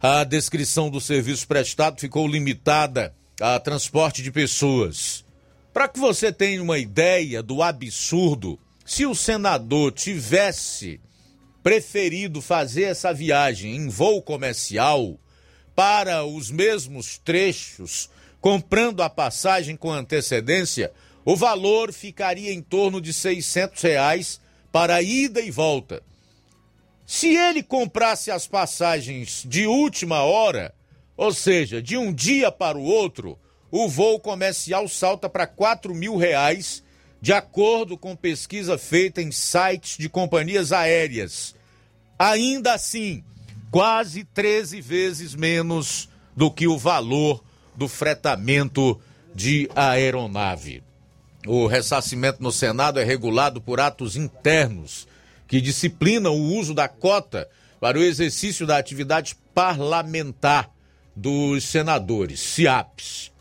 A 0.03 0.25
descrição 0.25 0.91
do 0.91 1.01
serviço 1.01 1.47
prestado 1.47 2.01
ficou 2.01 2.27
limitada 2.27 3.15
a 3.41 3.61
transporte 3.61 4.25
de 4.25 4.33
pessoas. 4.33 5.25
Para 5.73 5.89
que 5.89 6.01
você 6.01 6.33
tenha 6.33 6.63
uma 6.63 6.79
ideia 6.79 7.43
do 7.43 7.63
absurdo, 7.63 8.59
se 8.85 9.07
o 9.07 9.15
senador 9.15 9.93
tivesse 9.93 11.01
preferido 11.63 12.41
fazer 12.41 12.85
essa 12.85 13.13
viagem 13.13 13.77
em 13.77 13.89
voo 13.89 14.21
comercial 14.21 15.19
para 15.75 16.25
os 16.25 16.51
mesmos 16.51 17.19
trechos 17.19 18.11
comprando 18.41 19.03
a 19.03 19.11
passagem 19.11 19.77
com 19.77 19.93
antecedência, 19.93 20.91
o 21.25 21.37
valor 21.37 21.93
ficaria 21.93 22.53
em 22.53 22.63
torno 22.63 23.01
de 23.01 23.13
600 23.13 23.83
reais 23.83 24.41
para 24.73 25.03
ida 25.03 25.41
e 25.41 25.51
volta. 25.51 26.03
Se 27.07 27.37
ele 27.37 27.63
comprasse 27.63 28.31
as 28.31 28.47
passagens 28.47 29.45
de 29.47 29.67
última 29.67 30.23
hora, 30.23 30.75
ou 31.17 31.33
seja, 31.33 31.83
de 31.83 31.97
um 31.97 32.13
dia 32.13 32.51
para 32.51 32.79
o 32.79 32.83
outro, 32.83 33.39
o 33.71 33.89
voo 33.89 34.19
comercial 34.19 34.89
salta 34.89 35.29
para 35.29 35.47
4 35.47 35.95
mil 35.95 36.17
reais, 36.17 36.83
de 37.21 37.33
acordo 37.33 37.97
com 37.97 38.17
pesquisa 38.17 38.77
feita 38.79 39.23
em 39.23 39.31
sites 39.31 39.97
de 39.99 40.09
companhias 40.09 40.73
aéreas. 40.73 41.55
Ainda 42.19 42.75
assim, 42.75 43.23
quase 43.71 44.25
13 44.25 44.81
vezes 44.81 45.35
menos 45.35 46.09
do 46.35 46.51
que 46.51 46.67
o 46.67 46.79
valor 46.79 47.43
do 47.77 47.89
fretamento 47.89 49.01
de 49.35 49.71
aeronave. 49.75 50.83
O 51.47 51.67
ressarcimento 51.67 52.43
no 52.43 52.53
Senado 52.53 53.01
é 53.01 53.05
regulado 53.05 53.61
por 53.61 53.81
atos 53.81 54.17
internos 54.17 55.09
que 55.47 55.61
disciplinam 55.61 56.33
o 56.33 56.57
uso 56.57 56.75
da 56.75 56.89
cota 56.89 57.49
para 57.81 57.99
o 57.99 58.03
exercício 58.03 58.67
da 58.67 58.77
atividade 58.77 59.35
parlamentar 59.55 60.71
dos 61.17 61.65
senadores, 61.65 62.41
CIAPs. 62.41 63.33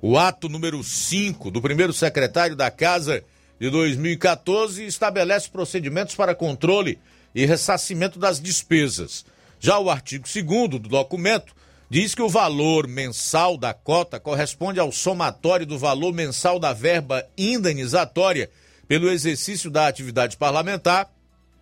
O 0.00 0.18
ato 0.18 0.48
número 0.48 0.82
5 0.84 1.50
do 1.50 1.62
primeiro 1.62 1.92
secretário 1.92 2.54
da 2.54 2.70
Casa 2.70 3.24
de 3.58 3.70
2014 3.70 4.84
estabelece 4.84 5.48
procedimentos 5.48 6.14
para 6.14 6.34
controle 6.34 6.98
e 7.34 7.46
ressarcimento 7.46 8.18
das 8.18 8.38
despesas. 8.38 9.24
Já 9.58 9.78
o 9.78 9.88
artigo 9.88 10.26
2 10.26 10.68
do 10.68 10.78
documento 10.80 11.54
diz 11.88 12.14
que 12.14 12.20
o 12.20 12.28
valor 12.28 12.86
mensal 12.86 13.56
da 13.56 13.72
cota 13.72 14.20
corresponde 14.20 14.78
ao 14.78 14.92
somatório 14.92 15.64
do 15.64 15.78
valor 15.78 16.12
mensal 16.12 16.58
da 16.58 16.72
verba 16.72 17.26
indenizatória 17.36 18.50
pelo 18.86 19.10
exercício 19.10 19.70
da 19.70 19.86
atividade 19.86 20.36
parlamentar 20.36 21.10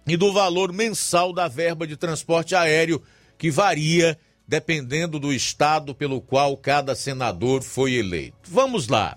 e 0.07 0.17
do 0.17 0.33
valor 0.33 0.73
mensal 0.73 1.33
da 1.33 1.47
verba 1.47 1.87
de 1.87 1.97
transporte 1.97 2.55
aéreo, 2.55 3.03
que 3.39 3.51
varia 3.51 4.19
dependendo 4.47 5.19
do 5.19 5.33
estado 5.33 5.95
pelo 5.95 6.21
qual 6.21 6.57
cada 6.57 6.95
senador 6.95 7.63
foi 7.63 7.95
eleito. 7.95 8.37
Vamos 8.45 8.89
lá. 8.89 9.17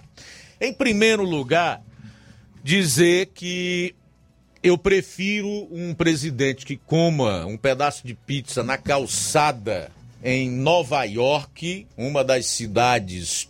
Em 0.60 0.74
primeiro 0.74 1.24
lugar, 1.24 1.82
dizer 2.64 3.28
que 3.34 3.96
eu 4.64 4.78
prefiro 4.78 5.68
um 5.72 5.94
presidente 5.94 6.66
que 6.66 6.78
coma 6.78 7.46
um 7.46 7.58
pedaço 7.58 8.06
de 8.06 8.14
pizza 8.14 8.64
na 8.64 8.78
calçada 8.78 9.92
em 10.24 10.50
Nova 10.50 11.04
York, 11.04 11.88
uma 11.96 12.24
das 12.24 12.48
cidades 12.48 13.50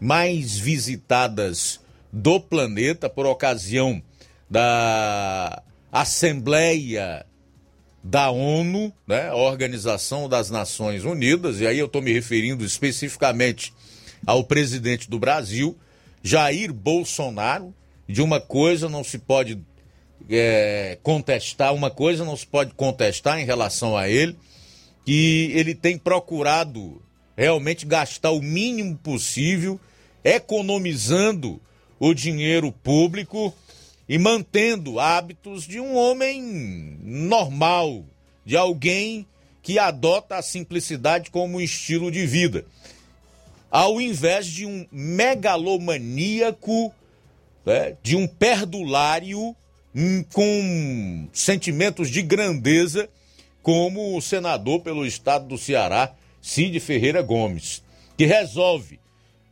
mais 0.00 0.56
visitadas 0.56 1.80
do 2.12 2.40
planeta 2.40 3.08
por 3.08 3.26
ocasião 3.26 4.02
da 4.48 5.62
Assembleia 5.92 7.26
da 8.08 8.30
ONU, 8.30 8.92
né, 9.04 9.32
Organização 9.32 10.28
das 10.28 10.48
Nações 10.48 11.04
Unidas, 11.04 11.60
e 11.60 11.66
aí 11.66 11.76
eu 11.76 11.86
estou 11.86 12.00
me 12.00 12.12
referindo 12.12 12.64
especificamente 12.64 13.74
ao 14.24 14.44
presidente 14.44 15.10
do 15.10 15.18
Brasil, 15.18 15.76
Jair 16.22 16.72
Bolsonaro. 16.72 17.74
De 18.08 18.22
uma 18.22 18.40
coisa 18.40 18.88
não 18.88 19.02
se 19.02 19.18
pode 19.18 19.60
é, 20.30 20.96
contestar, 21.02 21.74
uma 21.74 21.90
coisa 21.90 22.24
não 22.24 22.36
se 22.36 22.46
pode 22.46 22.72
contestar 22.74 23.40
em 23.40 23.44
relação 23.44 23.96
a 23.96 24.08
ele, 24.08 24.36
que 25.04 25.50
ele 25.52 25.74
tem 25.74 25.98
procurado 25.98 27.02
realmente 27.36 27.84
gastar 27.84 28.30
o 28.30 28.40
mínimo 28.40 28.96
possível, 28.98 29.80
economizando 30.22 31.60
o 31.98 32.14
dinheiro 32.14 32.70
público 32.70 33.52
e 34.08 34.18
mantendo 34.18 35.00
hábitos 35.00 35.64
de 35.64 35.80
um 35.80 35.96
homem 35.96 36.96
normal, 37.02 38.04
de 38.44 38.56
alguém 38.56 39.26
que 39.62 39.78
adota 39.78 40.36
a 40.36 40.42
simplicidade 40.42 41.30
como 41.30 41.60
estilo 41.60 42.10
de 42.10 42.24
vida, 42.24 42.64
ao 43.70 44.00
invés 44.00 44.46
de 44.46 44.64
um 44.64 44.86
megalomaníaco, 44.92 46.94
né, 47.64 47.96
de 48.00 48.14
um 48.14 48.28
perdulário 48.28 49.56
hum, 49.92 50.24
com 50.32 51.28
sentimentos 51.32 52.08
de 52.08 52.22
grandeza, 52.22 53.08
como 53.60 54.16
o 54.16 54.22
senador 54.22 54.82
pelo 54.82 55.04
estado 55.04 55.48
do 55.48 55.58
Ceará, 55.58 56.14
Cid 56.40 56.78
Ferreira 56.78 57.22
Gomes, 57.22 57.82
que 58.16 58.24
resolve 58.24 59.00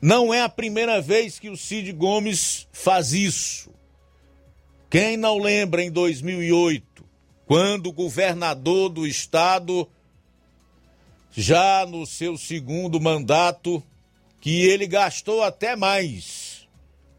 não 0.00 0.32
é 0.32 0.42
a 0.42 0.48
primeira 0.48 1.00
vez 1.00 1.38
que 1.38 1.50
o 1.50 1.56
Cid 1.56 1.92
Gomes 1.92 2.66
faz 2.72 3.12
isso. 3.12 3.70
Quem 4.88 5.16
não 5.16 5.38
lembra 5.38 5.82
em 5.82 5.90
2008, 5.90 7.04
quando 7.46 7.88
o 7.88 7.92
governador 7.92 8.88
do 8.88 9.06
estado, 9.06 9.86
já 11.30 11.84
no 11.86 12.06
seu 12.06 12.38
segundo 12.38 12.98
mandato, 12.98 13.82
que 14.40 14.62
ele 14.62 14.86
gastou 14.86 15.42
até 15.42 15.76
mais 15.76 16.49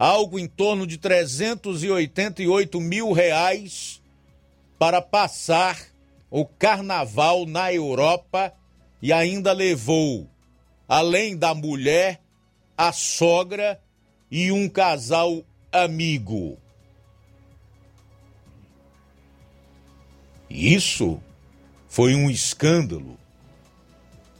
algo 0.01 0.39
em 0.39 0.47
torno 0.47 0.87
de 0.87 0.97
388 0.97 2.81
mil 2.81 3.11
reais 3.11 4.01
para 4.79 4.99
passar 4.99 5.79
o 6.27 6.43
carnaval 6.43 7.45
na 7.45 7.71
Europa 7.71 8.51
e 8.99 9.13
ainda 9.13 9.51
levou, 9.51 10.27
além 10.89 11.37
da 11.37 11.53
mulher, 11.53 12.19
a 12.75 12.91
sogra 12.91 13.79
e 14.31 14.51
um 14.51 14.67
casal 14.67 15.43
amigo. 15.71 16.57
Isso 20.49 21.21
foi 21.87 22.15
um 22.15 22.27
escândalo. 22.27 23.19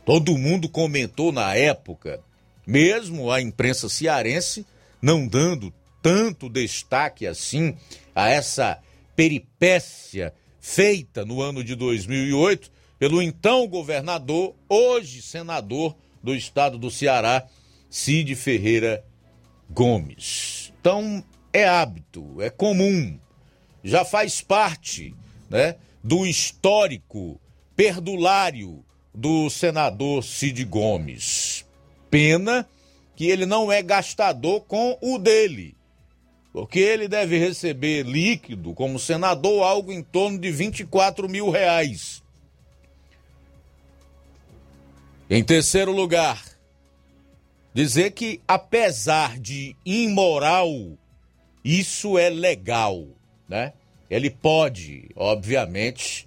Todo 0.03 0.39
mundo 0.39 0.67
comentou 0.67 1.31
na 1.31 1.53
época, 1.53 2.19
mesmo 2.65 3.31
a 3.31 3.39
imprensa 3.39 3.87
cearense 3.87 4.65
não 5.01 5.27
dando 5.27 5.73
tanto 6.01 6.49
destaque 6.49 7.27
assim 7.27 7.75
a 8.15 8.29
essa 8.29 8.79
peripécia 9.15 10.33
feita 10.59 11.25
no 11.25 11.41
ano 11.41 11.63
de 11.63 11.75
2008 11.75 12.71
pelo 13.01 13.19
então 13.19 13.67
governador, 13.67 14.55
hoje 14.69 15.23
senador 15.23 15.95
do 16.21 16.35
estado 16.35 16.77
do 16.77 16.91
Ceará, 16.91 17.47
Cid 17.89 18.35
Ferreira 18.35 19.03
Gomes. 19.67 20.71
Então, 20.79 21.23
é 21.51 21.67
hábito, 21.67 22.39
é 22.39 22.51
comum, 22.51 23.17
já 23.83 24.05
faz 24.05 24.39
parte 24.39 25.15
né, 25.49 25.77
do 26.03 26.27
histórico 26.27 27.41
perdulário 27.75 28.85
do 29.11 29.49
senador 29.49 30.23
Cid 30.23 30.63
Gomes. 30.65 31.65
Pena 32.11 32.69
que 33.21 33.29
ele 33.29 33.45
não 33.45 33.71
é 33.71 33.83
gastador 33.83 34.61
com 34.61 34.97
o 34.99 35.19
dele. 35.19 35.75
Porque 36.51 36.79
ele 36.79 37.07
deve 37.07 37.37
receber 37.37 38.01
líquido, 38.01 38.73
como 38.73 38.97
senador, 38.97 39.61
algo 39.61 39.91
em 39.91 40.01
torno 40.01 40.39
de 40.39 40.49
24 40.49 41.29
mil 41.29 41.51
reais. 41.51 42.23
Em 45.29 45.43
terceiro 45.43 45.91
lugar, 45.91 46.43
dizer 47.71 48.09
que, 48.13 48.41
apesar 48.47 49.37
de 49.37 49.75
imoral, 49.85 50.67
isso 51.63 52.17
é 52.17 52.27
legal, 52.27 53.05
né? 53.47 53.73
Ele 54.09 54.31
pode, 54.31 55.11
obviamente, 55.15 56.25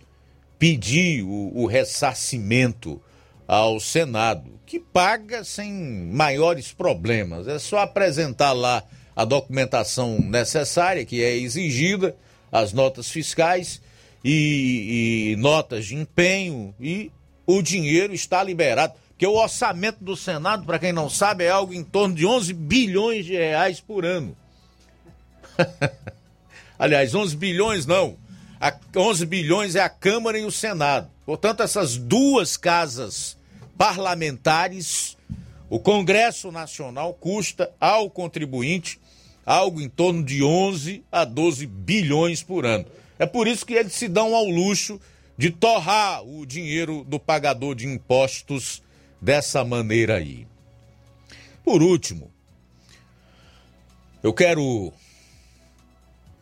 pedir 0.60 1.24
o, 1.24 1.50
o 1.56 1.66
ressarcimento 1.66 3.02
ao 3.46 3.78
Senado 3.78 4.54
que 4.66 4.80
paga 4.80 5.44
sem 5.44 5.72
maiores 5.72 6.72
problemas. 6.72 7.46
É 7.46 7.58
só 7.58 7.78
apresentar 7.78 8.52
lá 8.52 8.82
a 9.14 9.24
documentação 9.24 10.18
necessária 10.18 11.04
que 11.04 11.22
é 11.22 11.36
exigida, 11.36 12.16
as 12.50 12.72
notas 12.72 13.10
fiscais 13.10 13.80
e, 14.24 15.32
e 15.32 15.36
notas 15.36 15.86
de 15.86 15.94
empenho 15.94 16.74
e 16.80 17.12
o 17.46 17.62
dinheiro 17.62 18.14
está 18.14 18.42
liberado. 18.42 18.94
Porque 19.10 19.26
o 19.26 19.34
orçamento 19.34 20.02
do 20.02 20.16
Senado, 20.16 20.66
para 20.66 20.78
quem 20.78 20.92
não 20.92 21.08
sabe, 21.08 21.44
é 21.44 21.50
algo 21.50 21.72
em 21.72 21.84
torno 21.84 22.14
de 22.14 22.26
11 22.26 22.52
bilhões 22.52 23.24
de 23.24 23.34
reais 23.34 23.80
por 23.80 24.04
ano. 24.04 24.36
Aliás, 26.76 27.14
11 27.14 27.36
bilhões 27.36 27.86
não. 27.86 28.16
A 28.64 28.74
11 28.96 29.26
bilhões 29.26 29.74
é 29.74 29.80
a 29.80 29.90
Câmara 29.90 30.38
e 30.38 30.44
o 30.46 30.50
Senado. 30.50 31.10
Portanto, 31.26 31.62
essas 31.62 31.98
duas 31.98 32.56
casas 32.56 33.36
parlamentares, 33.76 35.18
o 35.68 35.78
Congresso 35.78 36.50
Nacional 36.50 37.12
custa 37.12 37.70
ao 37.78 38.08
contribuinte 38.08 38.98
algo 39.44 39.82
em 39.82 39.88
torno 39.90 40.24
de 40.24 40.42
11 40.42 41.04
a 41.12 41.26
12 41.26 41.66
bilhões 41.66 42.42
por 42.42 42.64
ano. 42.64 42.86
É 43.18 43.26
por 43.26 43.46
isso 43.46 43.66
que 43.66 43.74
eles 43.74 43.92
se 43.92 44.08
dão 44.08 44.34
ao 44.34 44.46
luxo 44.46 44.98
de 45.36 45.50
torrar 45.50 46.24
o 46.24 46.46
dinheiro 46.46 47.04
do 47.04 47.20
pagador 47.20 47.74
de 47.74 47.86
impostos 47.86 48.82
dessa 49.20 49.62
maneira 49.62 50.16
aí. 50.16 50.46
Por 51.62 51.82
último, 51.82 52.32
eu 54.22 54.32
quero 54.32 54.90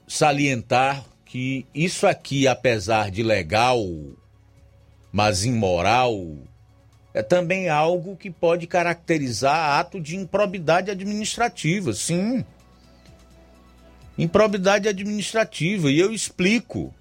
salientar 0.06 1.04
que 1.32 1.64
isso 1.74 2.06
aqui, 2.06 2.46
apesar 2.46 3.10
de 3.10 3.22
legal, 3.22 3.82
mas 5.10 5.46
imoral, 5.46 6.36
é 7.14 7.22
também 7.22 7.70
algo 7.70 8.18
que 8.18 8.30
pode 8.30 8.66
caracterizar 8.66 9.80
ato 9.80 9.98
de 9.98 10.14
improbidade 10.14 10.90
administrativa, 10.90 11.94
sim. 11.94 12.44
Improbidade 14.18 14.86
administrativa, 14.86 15.90
e 15.90 15.98
eu 15.98 16.12
explico. 16.12 16.92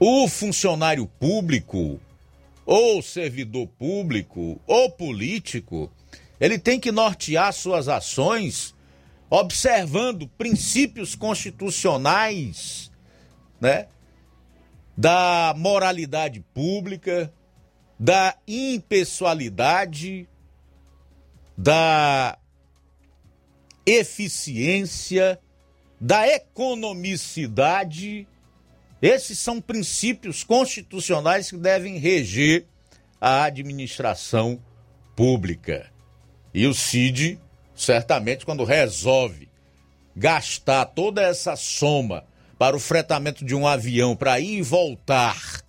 O 0.00 0.26
funcionário 0.26 1.06
público, 1.06 2.00
ou 2.64 3.02
servidor 3.02 3.66
público, 3.78 4.58
ou 4.66 4.90
político, 4.90 5.92
ele 6.40 6.58
tem 6.58 6.80
que 6.80 6.90
nortear 6.90 7.52
suas 7.52 7.88
ações 7.88 8.73
observando 9.30 10.28
princípios 10.28 11.14
constitucionais, 11.14 12.90
né? 13.60 13.88
Da 14.96 15.54
moralidade 15.56 16.40
pública, 16.54 17.32
da 17.98 18.36
impessoalidade, 18.46 20.28
da 21.56 22.38
eficiência, 23.86 25.40
da 26.00 26.26
economicidade. 26.28 28.26
Esses 29.00 29.38
são 29.38 29.60
princípios 29.60 30.44
constitucionais 30.44 31.50
que 31.50 31.56
devem 31.56 31.98
reger 31.98 32.66
a 33.20 33.44
administração 33.44 34.60
pública. 35.16 35.90
E 36.52 36.66
o 36.66 36.74
CID, 36.74 37.38
certamente, 37.74 38.44
quando 38.44 38.64
resolve 38.64 39.48
gastar 40.16 40.84
toda 40.86 41.22
essa 41.22 41.56
soma 41.56 42.24
para 42.58 42.76
o 42.76 42.80
fretamento 42.80 43.44
de 43.44 43.54
um 43.54 43.66
avião 43.66 44.14
para 44.14 44.38
ir 44.38 44.58
e 44.58 44.62
voltar 44.62 45.62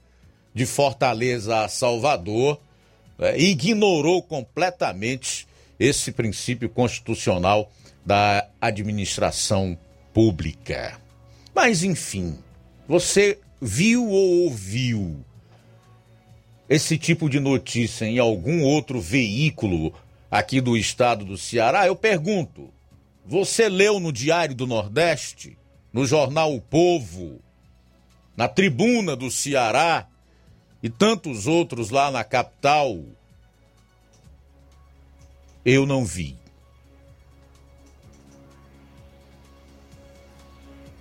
de 0.53 0.65
Fortaleza 0.65 1.63
a 1.63 1.67
Salvador, 1.67 2.59
né, 3.17 3.37
ignorou 3.37 4.21
completamente 4.21 5.47
esse 5.79 6.11
princípio 6.11 6.69
constitucional 6.69 7.71
da 8.05 8.47
administração 8.61 9.77
pública. 10.13 10.99
Mas, 11.53 11.83
enfim, 11.83 12.37
Você 12.87 13.39
viu 13.59 14.07
ou 14.07 14.43
ouviu 14.43 15.25
esse 16.69 16.97
tipo 16.97 17.29
de 17.29 17.39
notícia 17.39 18.05
em 18.05 18.19
algum 18.19 18.61
outro 18.63 19.01
veículo 19.01 19.93
aqui 20.37 20.59
do 20.59 20.75
estado 20.75 21.23
do 21.23 21.37
Ceará? 21.37 21.87
Eu 21.87 21.95
pergunto. 21.95 22.69
Você 23.25 23.69
leu 23.69 23.99
no 23.99 24.11
Diário 24.11 24.53
do 24.53 24.67
Nordeste, 24.67 25.57
no 25.91 26.05
jornal 26.05 26.53
O 26.53 26.61
Povo, 26.61 27.39
na 28.35 28.47
Tribuna 28.47 29.15
do 29.15 29.31
Ceará 29.31 30.07
e 30.83 30.89
tantos 30.89 31.47
outros 31.47 31.89
lá 31.89 32.11
na 32.11 32.23
capital? 32.23 33.01
Eu 35.63 35.85
não 35.85 36.05
vi. 36.05 36.37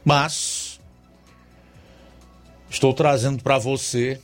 Mas 0.02 0.81
estou 2.70 2.94
trazendo 2.94 3.43
para 3.43 3.59
você 3.59 4.19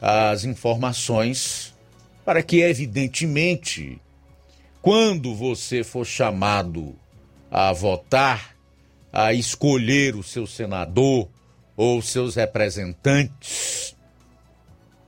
as 0.00 0.44
informações 0.44 1.72
para 2.24 2.42
que, 2.42 2.60
evidentemente, 2.60 4.01
quando 4.82 5.32
você 5.32 5.84
for 5.84 6.04
chamado 6.04 6.96
a 7.48 7.72
votar, 7.72 8.56
a 9.12 9.32
escolher 9.32 10.16
o 10.16 10.24
seu 10.24 10.44
senador 10.44 11.28
ou 11.76 12.02
seus 12.02 12.34
representantes, 12.34 13.96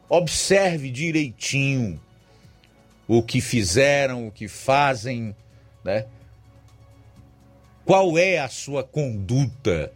observe 0.08 0.90
direitinho 0.90 2.00
o 3.08 3.20
que 3.20 3.40
fizeram, 3.40 4.28
o 4.28 4.30
que 4.30 4.46
fazem, 4.46 5.34
né? 5.82 6.06
Qual 7.84 8.16
é 8.16 8.38
a 8.38 8.48
sua 8.48 8.84
conduta 8.84 9.92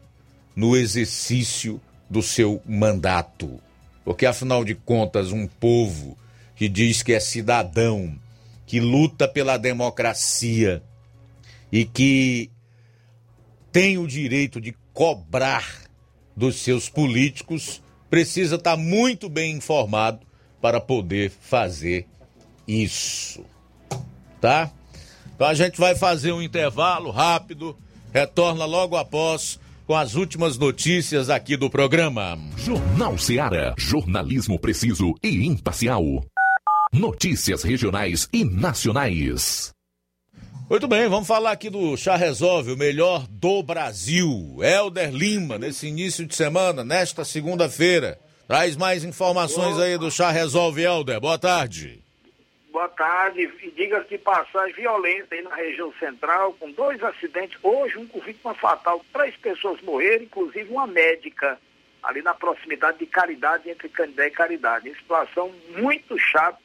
no 0.57 0.77
exercício 0.77 1.81
do 2.11 2.23
seu 2.23 2.61
mandato? 2.67 3.61
Porque, 4.05 4.27
afinal 4.27 4.65
de 4.65 4.75
contas, 4.75 5.31
um 5.31 5.47
povo 5.47 6.19
que 6.57 6.69
diz 6.69 7.03
que 7.03 7.13
é 7.13 7.21
cidadão, 7.21 8.19
que 8.69 8.79
luta 8.79 9.27
pela 9.27 9.57
democracia 9.57 10.83
e 11.73 11.87
que 11.87 12.51
tem 13.73 13.97
o 13.97 14.07
direito 14.07 14.61
de 14.61 14.75
cobrar 14.93 15.67
dos 16.37 16.57
seus 16.57 16.87
políticos, 16.87 17.83
precisa 18.11 18.57
estar 18.57 18.77
muito 18.77 19.29
bem 19.31 19.57
informado 19.57 20.21
para 20.61 20.81
poder 20.83 21.31
fazer 21.31 22.07
isso. 22.67 23.43
Tá? 24.39 24.71
Então 25.35 25.47
a 25.47 25.55
gente 25.55 25.81
vai 25.81 25.97
fazer 25.97 26.33
um 26.33 26.43
intervalo 26.43 27.11
rápido, 27.11 27.75
retorna 28.13 28.67
logo 28.67 28.97
após 28.97 29.59
com 29.87 29.95
as 29.95 30.15
últimas 30.15 30.59
notícias 30.59 31.31
aqui 31.31 31.57
do 31.57 31.71
programa. 31.71 32.39
Jornal 32.59 33.17
Seara. 33.17 33.75
Jornalismo 33.79 34.59
preciso 34.59 35.15
e 35.23 35.47
imparcial. 35.47 36.23
Notícias 36.93 37.63
regionais 37.63 38.29
e 38.33 38.45
nacionais. 38.45 39.73
Muito 40.71 40.89
bem, 40.89 41.07
vamos 41.07 41.29
falar 41.29 41.53
aqui 41.53 41.69
do 41.69 41.97
Chá 41.99 42.17
Resolve, 42.17 42.73
o 42.73 42.77
melhor 42.79 43.27
do 43.29 43.63
Brasil. 43.63 44.57
Helder 44.63 45.11
Lima, 45.11 45.59
nesse 45.59 45.87
início 45.87 46.27
de 46.27 46.35
semana, 46.35 46.83
nesta 46.83 47.27
segunda-feira. 47.27 48.19
Traz 48.47 48.75
mais 48.75 49.05
informações 49.05 49.79
aí 49.79 49.99
do 49.99 50.11
Chá 50.11 50.31
Resolve, 50.31 50.83
Helder. 50.83 51.21
Boa 51.21 51.39
tarde. 51.39 52.03
Boa 52.73 52.89
tarde. 52.89 53.51
E 53.63 53.71
diga 53.73 54.03
que 54.05 54.17
passagem 54.17 54.75
violenta 54.75 55.35
aí 55.35 55.43
na 55.43 55.55
região 55.55 55.93
central, 55.99 56.55
com 56.55 56.71
dois 56.73 57.03
acidentes. 57.03 57.59
Hoje, 57.63 57.99
um 57.99 58.07
com 58.07 58.21
vítima 58.21 58.55
fatal. 58.55 59.05
Três 59.13 59.37
pessoas 59.37 59.81
morreram, 59.83 60.25
inclusive 60.25 60.71
uma 60.71 60.87
médica, 60.87 61.59
ali 62.03 62.23
na 62.23 62.33
proximidade 62.33 62.99
de 62.99 63.07
Caridade, 63.07 63.69
entre 63.69 63.91
Canidé 63.91 64.29
e 64.29 64.31
Caridade. 64.31 64.95
Situação 64.95 65.53
muito 65.77 66.19
chata, 66.19 66.59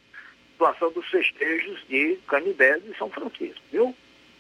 situação 0.54 0.92
dos 0.92 1.06
festejos 1.10 1.84
de 1.88 2.18
Canidé 2.28 2.80
e 2.86 2.96
São 2.98 3.10
Francisco, 3.10 3.62
viu? 3.72 3.94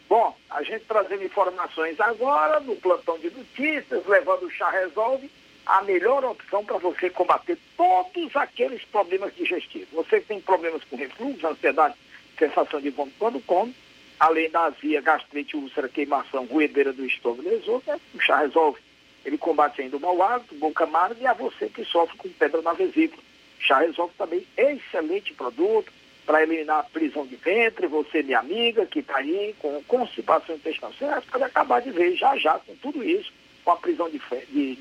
Bom, 0.07 0.35
a 0.49 0.61
gente 0.63 0.85
trazendo 0.85 1.23
informações 1.23 1.99
agora 1.99 2.59
no 2.59 2.75
plantão 2.75 3.17
de 3.17 3.29
notícias, 3.31 4.05
levando 4.05 4.43
o 4.43 4.51
chá 4.51 4.69
resolve 4.69 5.29
a 5.65 5.81
melhor 5.81 6.23
opção 6.23 6.63
para 6.63 6.77
você 6.77 7.09
combater 7.09 7.57
todos 7.75 8.35
aqueles 8.35 8.83
problemas 8.85 9.33
digestivos. 9.35 9.89
Você 9.91 10.19
que 10.19 10.27
tem 10.27 10.41
problemas 10.41 10.83
com 10.83 10.97
refluxo, 10.97 11.47
ansiedade, 11.47 11.95
sensação 12.37 12.79
de 12.79 12.89
vômito 12.89 13.17
quando 13.17 13.39
come, 13.41 13.73
além 14.19 14.49
da 14.49 14.65
azia, 14.65 15.01
gastrite, 15.01 15.55
úlcera, 15.55 15.89
queimação, 15.89 16.45
roedeira 16.45 16.93
do 16.93 17.05
estômago 17.05 17.49
esôfago, 17.49 18.01
o 18.13 18.19
chá 18.19 18.39
resolve. 18.39 18.79
Ele 19.25 19.37
combate 19.37 19.81
ainda 19.81 19.97
o 19.97 20.01
mau 20.01 20.21
hálito, 20.21 20.53
boca 20.55 20.83
amarga 20.83 21.19
e 21.21 21.25
a 21.25 21.33
você 21.33 21.69
que 21.69 21.85
sofre 21.85 22.17
com 22.17 22.29
pedra 22.29 22.61
na 22.61 22.73
vesícula. 22.73 23.23
Chá 23.57 23.79
resolve 23.79 24.13
também 24.17 24.45
excelente 24.57 25.33
produto 25.33 25.91
para 26.25 26.43
eliminar 26.43 26.79
a 26.79 26.83
prisão 26.83 27.25
de 27.25 27.35
ventre, 27.35 27.87
você, 27.87 28.23
minha 28.23 28.39
amiga, 28.39 28.85
que 28.85 28.99
está 28.99 29.17
aí 29.17 29.55
com 29.59 29.83
constipação 29.83 30.55
intestinal, 30.55 30.93
você 30.93 31.21
pode 31.31 31.43
acabar 31.43 31.81
de 31.81 31.91
ver 31.91 32.15
já 32.15 32.37
já 32.37 32.59
com 32.59 32.75
tudo 32.75 33.03
isso 33.03 33.31
com 33.63 33.71
a 33.71 33.77
prisão 33.77 34.09
de, 34.09 34.19
de, 34.49 34.75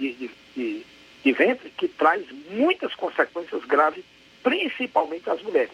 de, 0.54 0.86
de, 1.24 1.32
ventre, 1.32 1.70
que 1.70 1.88
traz 1.88 2.24
muitas 2.50 2.94
consequências 2.94 3.64
graves, 3.64 4.04
principalmente 4.42 5.30
às 5.30 5.42
mulheres. 5.42 5.72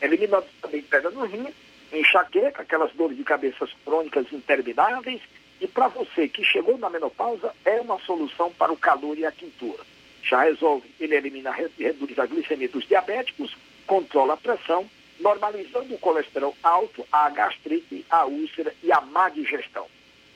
Eliminando 0.00 0.46
também 0.60 0.82
pedra 0.82 1.10
no 1.10 1.24
rim, 1.24 1.46
enxaqueca, 1.92 2.62
aquelas 2.62 2.92
dores 2.92 3.16
de 3.16 3.24
cabeças 3.24 3.70
crônicas 3.84 4.30
intermináveis, 4.32 5.20
e 5.60 5.66
para 5.66 5.88
você 5.88 6.28
que 6.28 6.44
chegou 6.44 6.76
na 6.76 6.90
menopausa, 6.90 7.54
é 7.64 7.80
uma 7.80 7.98
solução 8.00 8.52
para 8.52 8.72
o 8.72 8.76
calor 8.76 9.16
e 9.16 9.24
a 9.24 9.32
quintura. 9.32 9.84
Já 10.22 10.42
resolve, 10.42 10.88
ele 11.00 11.14
elimina, 11.14 11.52
reduz 11.52 12.18
a 12.18 12.26
glicemia 12.26 12.68
dos 12.68 12.86
diabéticos, 12.86 13.56
controla 13.86 14.34
a 14.34 14.36
pressão, 14.36 14.88
normalizando 15.22 15.94
o 15.94 15.98
colesterol 15.98 16.54
alto, 16.62 17.06
a 17.10 17.30
gastrite, 17.30 18.04
a 18.10 18.26
úlcera 18.26 18.74
e 18.82 18.92
a 18.92 19.00
má 19.00 19.28
digestão. 19.28 19.86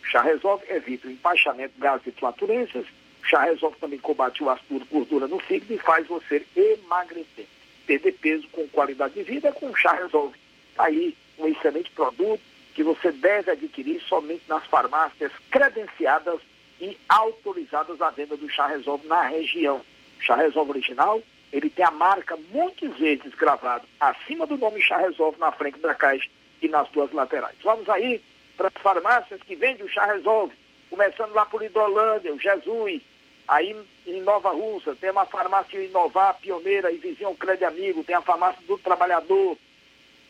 Chá 0.05 0.23
Resolve 0.23 0.65
evita 0.69 1.09
o 1.09 1.11
empaixamento, 1.11 1.75
gases 1.79 2.07
e 2.07 2.13
flatulências. 2.13 2.87
Chá 3.25 3.43
Resolve 3.43 3.77
também 3.79 3.99
combate 3.99 4.43
o 4.43 4.49
ácido 4.49 4.87
gordura 4.87 5.27
no 5.27 5.41
fígado 5.41 5.75
e 5.75 5.79
faz 5.79 6.07
você 6.07 6.47
emagrecer. 6.55 7.47
Perder 7.87 8.13
peso 8.13 8.49
com 8.49 8.67
qualidade 8.69 9.15
de 9.15 9.25
vida 9.25 9.53
com 9.53 9.75
Chá 9.75 9.93
Resolve. 9.93 10.39
Tá 10.77 10.85
aí 10.85 11.17
um 11.39 11.47
excelente 11.49 11.91
produto 11.91 12.41
que 12.73 12.85
você 12.85 13.11
deve 13.11 13.51
adquirir 13.51 14.01
somente 14.03 14.45
nas 14.49 14.65
farmácias 14.67 15.33
credenciadas 15.51 16.41
e 16.81 16.97
autorizadas 17.09 18.01
à 18.01 18.11
venda 18.11 18.37
do 18.37 18.49
Chá 18.49 18.69
Resolve 18.69 19.07
na 19.09 19.23
região. 19.23 19.81
Chá 20.21 20.37
Resolve 20.37 20.71
original, 20.71 21.21
ele 21.57 21.71
tem 21.71 21.85
a 21.85 21.91
marca 21.91 22.37
muitas 22.51 22.97
vezes 22.99 23.35
gravado 23.35 23.87
acima 23.99 24.47
do 24.47 24.59
nome 24.59 24.83
Chá 24.83 24.99
Resolve 24.99 25.39
na 25.39 25.51
frente 25.53 25.79
da 25.79 25.95
caixa 25.95 26.29
e 26.61 26.69
nas 26.69 26.89
duas 26.91 27.11
laterais. 27.13 27.57
Vamos 27.63 27.89
aí 27.89 28.23
para 28.57 28.69
as 28.69 28.83
farmácias 28.83 29.41
que 29.43 29.55
vendem 29.55 29.85
o 29.85 29.89
chá 29.89 30.07
resolve, 30.07 30.55
começando 30.91 31.33
lá 31.33 31.45
por 31.45 31.63
Hidrolândia, 31.63 32.33
o 32.33 32.39
Jesus, 32.39 33.03
aí 33.47 33.77
em 34.07 34.21
Nova 34.23 34.51
Russa, 34.51 34.95
tem 34.97 35.11
uma 35.11 35.27
farmácia 35.27 35.83
Inovar, 35.83 36.39
pioneira 36.41 36.91
e 36.91 36.97
vizinho 36.97 37.35
Crédito 37.35 37.67
Amigo, 37.67 38.05
tem 38.05 38.17
a 38.17 38.23
farmácia 38.23 38.63
do 38.67 38.79
Trabalhador 38.79 39.57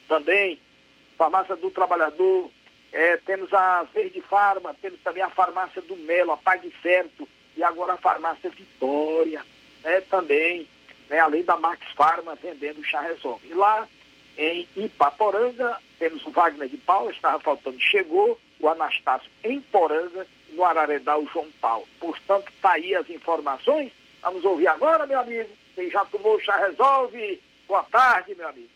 também, 0.09 0.61
farmácia 1.17 1.57
do 1.57 1.71
Trabalhador, 1.71 2.51
é, 2.93 3.17
temos 3.19 3.53
a 3.53 3.85
Verde 3.95 4.21
Farma, 4.21 4.75
temos 4.81 5.01
também 5.01 5.23
a 5.23 5.31
farmácia 5.31 5.83
do 5.83 5.97
Melo, 5.97 6.33
a 6.33 6.37
Pague 6.37 6.73
Certo, 6.83 7.29
e 7.57 7.63
agora 7.63 7.95
a 7.95 7.99
farmácia 7.99 8.51
Vitória, 8.51 9.43
né, 9.83 10.01
também, 10.03 10.69
né, 11.09 11.19
além 11.21 11.43
da 11.43 11.57
Max 11.57 11.81
Farma 11.95 12.35
vendendo 12.37 12.85
chá 12.85 13.01
resolve. 13.01 13.49
E 13.49 13.55
lá 13.55 13.87
em 14.37 14.69
Ipaporanga, 14.77 15.79
temos 15.99 16.25
o 16.27 16.31
Wagner 16.31 16.69
de 16.69 16.77
Paula, 16.77 17.11
estava 17.11 17.41
faltando, 17.41 17.81
chegou, 17.81 18.39
o 18.61 18.69
Anastácio 18.69 19.31
em 19.45 19.61
Poranga, 19.61 20.27
no 20.51 20.65
Araredá, 20.65 21.19
o 21.19 21.27
João 21.27 21.49
Paulo. 21.61 21.87
Portanto, 21.99 22.49
está 22.55 22.73
aí 22.73 22.95
as 22.95 23.09
informações. 23.11 23.93
Vamos 24.23 24.45
ouvir 24.45 24.69
agora, 24.69 25.07
meu 25.07 25.21
amigo. 25.21 25.51
Quem 25.75 25.91
já 25.91 26.05
tomou 26.07 26.41
chá 26.41 26.57
resolve. 26.57 27.41
Boa 27.69 27.83
tarde, 27.85 28.35
meu 28.35 28.49
amigo. 28.49 28.76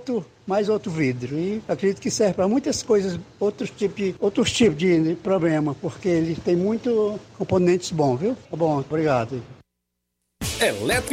outro 0.00 0.26
mais 0.46 0.68
outro 0.68 0.90
vidro. 0.90 1.38
E 1.38 1.62
acredito 1.68 2.00
que 2.00 2.10
serve 2.10 2.34
para 2.34 2.48
muitas 2.48 2.82
coisas, 2.82 3.18
outros 3.38 3.70
tipos 3.70 3.96
de, 3.96 4.14
outros 4.18 4.50
tipos 4.50 4.76
de 4.76 5.14
problema, 5.22 5.76
porque 5.80 6.08
ele 6.08 6.34
tem 6.34 6.56
muito 6.56 7.20
componentes 7.38 7.92
bons, 7.92 8.18
viu? 8.18 8.36
Tá 8.50 8.56
bom, 8.56 8.78
obrigado. 8.78 9.40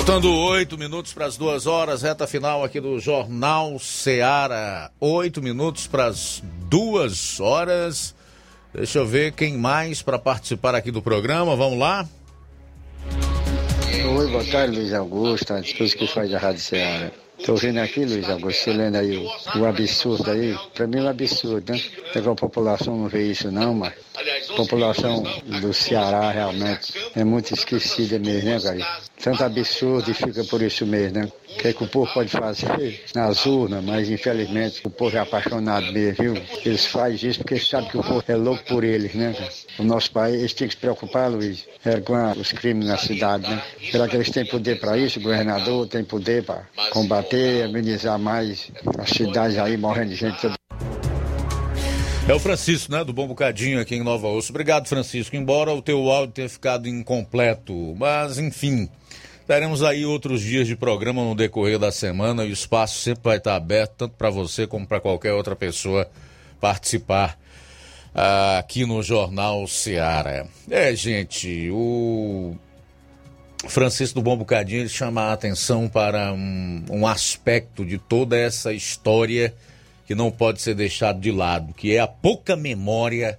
Faltando 0.05 0.35
oito 0.35 0.77
minutos 0.77 1.13
para 1.13 1.27
as 1.27 1.37
duas 1.37 1.65
horas, 1.65 2.03
reta 2.03 2.27
final 2.27 2.65
aqui 2.65 2.81
do 2.81 2.99
Jornal 2.99 3.79
Seara. 3.79 4.91
Oito 4.99 5.41
minutos 5.41 5.87
para 5.87 6.07
as 6.07 6.43
duas 6.69 7.39
horas. 7.39 8.13
Deixa 8.75 8.99
eu 8.99 9.07
ver 9.07 9.31
quem 9.31 9.57
mais 9.57 10.03
para 10.03 10.19
participar 10.19 10.75
aqui 10.75 10.91
do 10.91 11.01
programa. 11.01 11.55
Vamos 11.55 11.79
lá. 11.79 12.05
Oi, 14.17 14.27
boa 14.27 14.45
tarde, 14.45 14.77
Luiz 14.77 14.93
Augusto, 14.93 15.55
a 15.55 15.63
todos 15.63 15.95
que 15.95 16.09
faz 16.09 16.35
a 16.35 16.39
Rádio 16.39 16.63
Ceará. 16.63 17.13
Tô 17.47 17.55
vendo 17.55 17.79
aqui, 17.79 18.05
Luiz 18.05 18.29
Augusto, 18.29 18.65
você 18.65 18.73
lendo 18.73 18.97
aí 18.97 19.17
o, 19.17 19.61
o 19.61 19.67
absurdo 19.67 20.29
aí. 20.33 20.59
Pra 20.75 20.89
mim 20.89 20.99
é 20.99 21.03
um 21.03 21.09
absurdo, 21.09 21.73
né? 21.73 21.81
A 22.17 22.35
população 22.35 22.99
não 22.99 23.09
vê 23.09 23.31
isso 23.31 23.53
não, 23.53 23.73
mas 23.73 23.93
a 24.51 24.55
população 24.55 25.23
do 25.61 25.73
Ceará 25.73 26.33
realmente 26.33 26.93
é 27.15 27.23
muito 27.23 27.55
esquecida 27.55 28.19
mesmo, 28.19 28.51
né, 28.51 28.61
cara? 28.61 29.12
Tanto 29.23 29.45
absurdo 29.45 30.11
e 30.11 30.15
fica 30.15 30.43
por 30.45 30.61
isso 30.61 30.85
mesmo, 30.85 31.21
né? 31.21 31.29
O 31.51 31.59
que, 31.59 31.69
é 31.69 31.73
que 31.73 31.85
o 31.85 31.87
povo 31.87 32.13
pode 32.13 32.29
fazer 32.29 33.05
nas 33.15 33.47
urnas, 33.47 33.85
mas 33.85 34.11
infelizmente 34.11 34.81
o 34.85 34.91
povo 34.91 35.17
é 35.17 35.21
apaixonado 35.21 35.93
mesmo, 35.93 36.35
viu? 36.35 36.43
Eles 36.65 36.87
fazem 36.87 37.31
isso 37.31 37.39
porque 37.39 37.57
sabem 37.61 37.89
que 37.89 37.99
o 37.99 38.03
povo 38.03 38.25
é 38.27 38.35
louco 38.35 38.65
por 38.65 38.83
eles, 38.83 39.15
né? 39.15 39.33
O 39.79 39.85
nosso 39.85 40.11
país, 40.11 40.41
eles 40.41 40.53
têm 40.53 40.67
que 40.67 40.75
se 40.75 40.81
preocupar, 40.81 41.31
Luiz, 41.31 41.69
é 41.85 42.01
com 42.01 42.15
os 42.33 42.51
crimes 42.51 42.89
na 42.89 42.99
cidade, 42.99 43.49
né? 43.49 43.63
Será 43.91 44.09
que 44.09 44.17
eles 44.17 44.29
têm 44.29 44.45
poder 44.45 44.81
para 44.81 44.99
isso? 44.99 45.21
O 45.21 45.23
governador 45.23 45.87
tem 45.87 46.03
poder 46.03 46.43
para 46.43 46.67
combater, 46.91 47.65
amenizar 47.65 48.19
mais 48.19 48.73
as 48.99 49.11
cidades 49.11 49.57
aí 49.57 49.77
morrendo 49.77 50.11
de 50.11 50.17
gente 50.17 50.41
toda 50.41 50.55
É 52.29 52.35
o 52.35 52.41
Francisco, 52.41 52.91
né? 52.91 53.05
Do 53.05 53.13
Bom 53.13 53.29
Bocadinho 53.29 53.81
aqui 53.81 53.95
em 53.95 54.03
Nova 54.03 54.27
Osso. 54.27 54.51
Obrigado, 54.51 54.89
Francisco. 54.89 55.37
Embora 55.37 55.73
o 55.73 55.81
teu 55.81 56.11
áudio 56.11 56.35
tenha 56.35 56.49
ficado 56.49 56.89
incompleto, 56.89 57.95
mas 57.97 58.39
enfim. 58.39 58.89
Teremos 59.53 59.83
aí 59.83 60.07
outros 60.07 60.41
dias 60.41 60.67
de 60.67 60.75
programa 60.75 61.23
no 61.23 61.35
decorrer 61.35 61.79
da 61.79 61.93
semana 61.93 62.43
e 62.43 62.49
o 62.49 62.53
espaço 62.55 63.01
sempre 63.01 63.25
vai 63.25 63.37
estar 63.37 63.55
aberto, 63.55 63.93
tanto 63.99 64.15
para 64.17 64.31
você 64.31 64.67
como 64.67 64.87
para 64.87 64.99
qualquer 64.99 65.35
outra 65.35 65.55
pessoa 65.55 66.11
participar 66.59 67.39
ah, 68.15 68.57
aqui 68.57 68.87
no 68.87 69.03
Jornal 69.03 69.67
Seara. 69.67 70.49
É, 70.71 70.97
gente, 70.97 71.69
o 71.71 72.57
Francisco 73.69 74.21
do 74.21 74.23
Bom 74.23 74.39
Bocadinho 74.39 74.89
chama 74.89 75.25
a 75.25 75.33
atenção 75.35 75.87
para 75.87 76.33
um, 76.33 76.83
um 76.89 77.07
aspecto 77.07 77.85
de 77.85 77.99
toda 77.99 78.39
essa 78.39 78.73
história 78.73 79.55
que 80.07 80.15
não 80.15 80.31
pode 80.31 80.63
ser 80.63 80.75
deixado 80.75 81.21
de 81.21 81.31
lado, 81.31 81.75
que 81.75 81.95
é 81.95 82.01
a 82.01 82.09
pouca 82.09 82.57
memória 82.57 83.39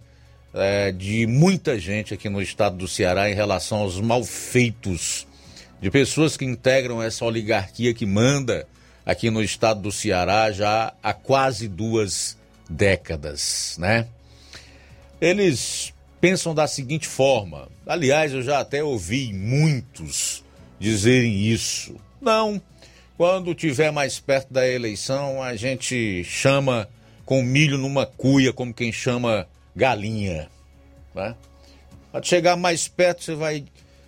é, 0.54 0.92
de 0.92 1.26
muita 1.26 1.80
gente 1.80 2.14
aqui 2.14 2.30
no 2.30 2.40
estado 2.40 2.78
do 2.78 2.88
Ceará 2.88 3.32
em 3.32 3.34
relação 3.34 3.80
aos 3.80 4.00
malfeitos 4.00 5.26
de 5.82 5.92
pessoas 5.92 6.38
que 6.38 6.46
integram 6.46 7.02
essa 7.02 7.26
oligarquia 7.26 7.94
que 7.94 8.06
manda 8.06 8.68
aqui 9.06 9.30
no 9.30 9.42
estado 9.42 9.82
do 9.82 9.92
Ceará 9.92 10.52
já 10.52 10.94
há 11.02 11.14
quase 11.14 11.68
duas 11.68 12.38
décadas, 12.70 13.76
né? 13.78 14.08
Eles 15.20 15.94
pensam 16.20 16.56
da 16.56 16.68
seguinte 16.68 17.08
forma, 17.08 17.68
aliás, 17.86 18.34
eu 18.34 18.42
já 18.42 18.60
até 18.60 18.84
ouvi 18.84 19.34
muitos 19.34 20.44
dizerem 20.80 21.46
isso. 21.46 21.96
Não, 22.22 22.62
quando 23.18 23.54
tiver 23.54 23.92
mais 23.92 24.20
perto 24.20 24.54
da 24.54 24.68
eleição, 24.68 25.42
a 25.42 25.56
gente 25.56 26.24
chama 26.24 26.90
com 27.26 27.42
milho 27.42 27.78
numa 27.78 28.06
cuia, 28.06 28.52
como 28.52 28.74
quem 28.74 28.92
chama 28.92 29.48
galinha. 29.76 30.50
Né? 31.14 31.36
Para 32.12 32.24
chegar 32.24 32.56
mais 32.56 32.88
perto, 32.88 33.24
você 33.24 33.36
vai 33.36 33.66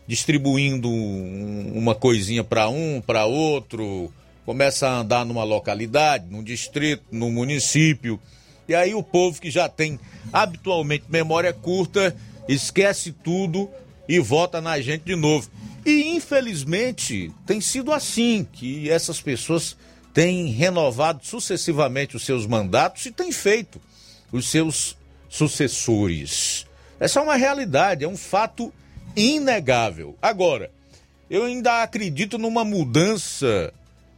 distribuindo 0.08 0.90
uma 0.90 1.96
coisinha 1.96 2.44
para 2.44 2.70
um, 2.70 3.02
para 3.02 3.26
outro, 3.26 4.12
começa 4.46 4.88
a 4.88 5.00
andar 5.00 5.26
numa 5.26 5.44
localidade, 5.44 6.28
num 6.30 6.44
distrito, 6.44 7.04
num 7.12 7.32
município. 7.32 8.20
E 8.68 8.76
aí 8.76 8.94
o 8.94 9.04
povo 9.04 9.42
que 9.42 9.50
já 9.50 9.68
tem 9.68 10.00
habitualmente 10.32 11.06
memória 11.10 11.54
curta, 11.54 12.16
esquece 12.48 13.12
tudo 13.12 13.70
e 14.08 14.20
vota 14.20 14.62
na 14.62 14.80
gente 14.80 15.04
de 15.04 15.16
novo. 15.16 15.50
E 15.86 16.16
infelizmente 16.16 17.32
tem 17.46 17.62
sido 17.62 17.92
assim 17.92 18.48
que 18.52 18.90
essas 18.90 19.22
pessoas 19.22 19.76
têm 20.14 20.48
renovado 20.48 21.26
sucessivamente 21.26 22.16
os 22.16 22.24
seus 22.24 22.48
mandatos 22.48 23.06
e 23.06 23.12
têm 23.12 23.32
feito 23.32 23.82
os 24.32 24.48
seus 24.48 24.96
sucessores. 25.30 26.66
Essa 27.00 27.20
é 27.20 27.24
uma 27.24 27.36
realidade, 27.36 28.06
é 28.06 28.08
um 28.08 28.18
fato 28.18 28.74
inegável. 29.16 30.18
Agora, 30.22 30.72
eu 31.30 31.46
ainda 31.46 31.82
acredito 31.82 32.38
numa 32.38 32.64
mudança 32.64 33.74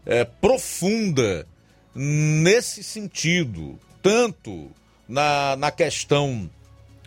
é, 0.06 0.26
profunda 0.26 1.48
nesse 1.94 2.84
sentido, 2.84 3.80
tanto 4.02 4.70
na, 5.08 5.56
na 5.56 5.72
questão 5.72 6.50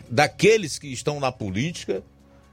daqueles 0.09 0.77
que 0.77 0.87
estão 0.87 1.19
na 1.19 1.31
política, 1.31 2.03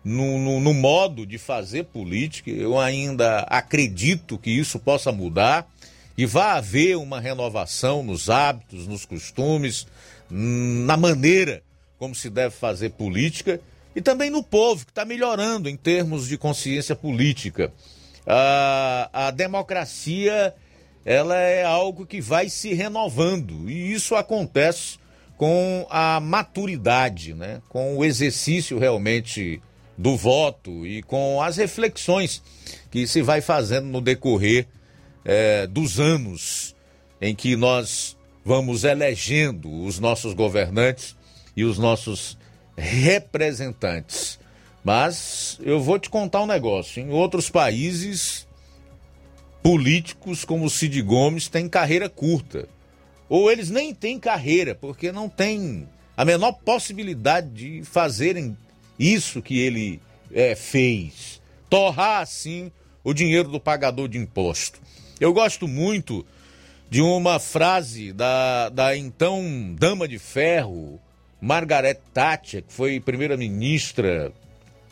no, 0.05 0.39
no, 0.39 0.60
no, 0.60 0.73
modo 0.73 1.27
de 1.27 1.39
fazer 1.39 1.85
política. 1.85 2.51
Eu 2.51 2.78
ainda 2.78 3.40
acredito 3.40 4.39
que 4.39 4.51
isso 4.51 4.78
possa 4.78 5.10
mudar 5.10 5.69
e 6.16 6.24
vai 6.24 6.56
haver 6.56 6.97
uma 6.97 7.20
renovação 7.20 8.02
nos 8.02 8.31
hábitos, 8.31 8.86
nos 8.86 9.05
costumes, 9.05 9.86
na 10.31 10.97
maneira 10.97 11.62
como 11.98 12.15
se 12.15 12.31
deve 12.31 12.55
fazer 12.55 12.90
política 12.90 13.60
e 13.99 14.01
também 14.01 14.31
no 14.31 14.45
povo, 14.45 14.85
que 14.85 14.93
está 14.93 15.05
melhorando 15.05 15.69
em 15.69 15.77
termos 15.77 16.29
de 16.29 16.39
consciência 16.39 16.95
política. 16.95 17.73
A, 18.25 19.11
a 19.12 19.31
democracia 19.33 20.55
ela 21.05 21.35
é 21.37 21.65
algo 21.65 22.07
que 22.07 22.20
vai 22.20 22.49
se 22.49 22.73
renovando 22.73 23.69
e 23.69 23.93
isso 23.93 24.15
acontece 24.15 24.99
com 25.37 25.85
a 25.91 26.20
maturidade, 26.20 27.35
né? 27.35 27.61
com 27.69 27.97
o 27.97 28.05
exercício 28.05 28.79
realmente 28.79 29.61
do 29.97 30.16
voto 30.16 30.87
e 30.87 31.03
com 31.03 31.43
as 31.43 31.57
reflexões 31.57 32.41
que 32.93 33.05
se 33.05 33.20
vai 33.20 33.41
fazendo 33.41 33.87
no 33.87 34.01
decorrer 34.01 34.69
é, 35.25 35.66
dos 35.66 35.99
anos 35.99 36.73
em 37.20 37.35
que 37.35 37.57
nós 37.57 38.16
vamos 38.45 38.85
elegendo 38.85 39.69
os 39.83 39.99
nossos 39.99 40.35
governantes 40.35 41.16
e 41.57 41.65
os 41.65 41.81
nossos 41.81 42.38
representantes. 42.79 44.39
Mas 44.85 45.59
eu 45.63 45.81
vou 45.81 45.99
te 45.99 46.09
contar 46.09 46.43
um 46.43 46.47
negócio: 46.47 47.03
em 47.03 47.11
outros 47.11 47.51
países, 47.51 48.47
políticos 49.63 50.45
como 50.45 50.71
Cid 50.71 51.03
Gomes 51.03 51.49
têm 51.49 51.69
carreira 51.69 52.09
curta. 52.09 52.69
Ou 53.29 53.51
eles 53.51 53.69
nem 53.69 53.95
têm 53.95 54.19
carreira, 54.19 54.75
porque 54.75 55.13
não 55.13 55.29
têm 55.29 55.87
a 56.17 56.25
menor 56.25 56.53
possibilidade 56.53 57.49
de 57.51 57.85
fazerem 57.85 58.57
isso 58.99 59.43
que 59.43 59.59
ele 59.59 60.01
é, 60.33 60.55
fez. 60.55 61.43
Torrar 61.69 62.23
assim 62.23 62.73
o 63.05 63.13
dinheiro 63.13 63.51
do 63.51 63.61
pagador 63.61 64.09
de 64.09 64.17
imposto. 64.17 64.81
Eu 65.21 65.33
gosto 65.35 65.69
muito 65.69 66.25
de 66.89 67.03
uma 67.03 67.39
frase 67.39 68.13
da, 68.13 68.71
da 68.71 68.97
então 68.97 69.77
dama 69.79 70.09
de 70.09 70.19
ferro, 70.19 70.99
Margaret 71.40 71.98
Thatcher, 72.12 72.62
que 72.62 72.73
foi 72.73 72.98
primeira-ministra 73.01 74.32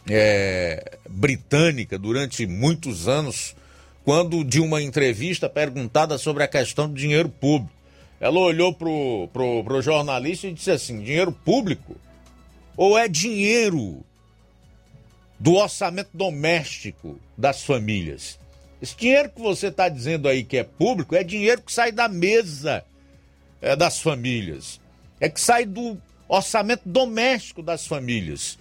é, 0.08 0.98
britânica 1.08 1.98
durante 1.98 2.46
muitos 2.46 3.08
anos, 3.08 3.56
quando 4.04 4.44
de 4.44 4.60
uma 4.60 4.80
entrevista 4.80 5.48
perguntada 5.48 6.16
sobre 6.16 6.44
a 6.44 6.48
questão 6.48 6.88
do 6.88 6.94
dinheiro 6.94 7.28
público. 7.28 7.74
Ela 8.20 8.38
olhou 8.38 8.72
pro, 8.72 9.28
pro, 9.32 9.64
pro 9.64 9.82
jornalista 9.82 10.46
e 10.46 10.52
disse 10.52 10.70
assim: 10.70 11.02
dinheiro 11.02 11.32
público? 11.32 11.96
Ou 12.76 12.96
é 12.96 13.08
dinheiro 13.08 14.04
do 15.38 15.54
orçamento 15.54 16.10
doméstico 16.14 17.18
das 17.36 17.62
famílias? 17.64 18.38
Esse 18.80 18.96
dinheiro 18.96 19.30
que 19.30 19.40
você 19.40 19.68
está 19.68 19.88
dizendo 19.88 20.28
aí 20.28 20.44
que 20.44 20.58
é 20.58 20.64
público 20.64 21.14
é 21.14 21.24
dinheiro 21.24 21.62
que 21.62 21.72
sai 21.72 21.90
da 21.90 22.08
mesa 22.08 22.84
é, 23.60 23.74
das 23.74 24.00
famílias. 24.00 24.80
É 25.20 25.28
que 25.28 25.40
sai 25.40 25.64
do 25.64 26.00
orçamento 26.28 26.82
doméstico 26.86 27.62
das 27.62 27.86
famílias. 27.86 28.58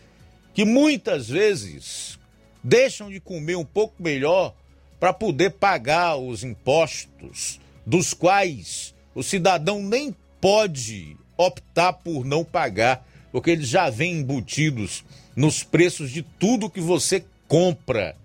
Que 0.53 0.63
muitas 0.63 1.27
vezes 1.27 2.19
deixam 2.63 3.09
de 3.09 3.19
comer 3.19 3.55
um 3.55 3.65
pouco 3.65 4.01
melhor 4.01 4.53
para 4.99 5.13
poder 5.13 5.51
pagar 5.51 6.15
os 6.15 6.43
impostos, 6.43 7.59
dos 7.85 8.13
quais 8.13 8.95
o 9.13 9.21
cidadão 9.21 9.83
nem 9.83 10.15
pode 10.39 11.17
optar 11.37 11.93
por 11.93 12.23
não 12.23 12.43
pagar, 12.43 13.05
porque 13.31 13.51
eles 13.51 13.67
já 13.67 13.89
vêm 13.89 14.19
embutidos 14.19 15.03
nos 15.35 15.63
preços 15.63 16.09
de 16.09 16.21
tudo 16.21 16.69
que 16.69 16.79
você 16.79 17.25
compra 17.47 18.15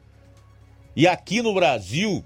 e 0.94 1.06
aqui 1.06 1.40
no 1.40 1.54
Brasil, 1.54 2.24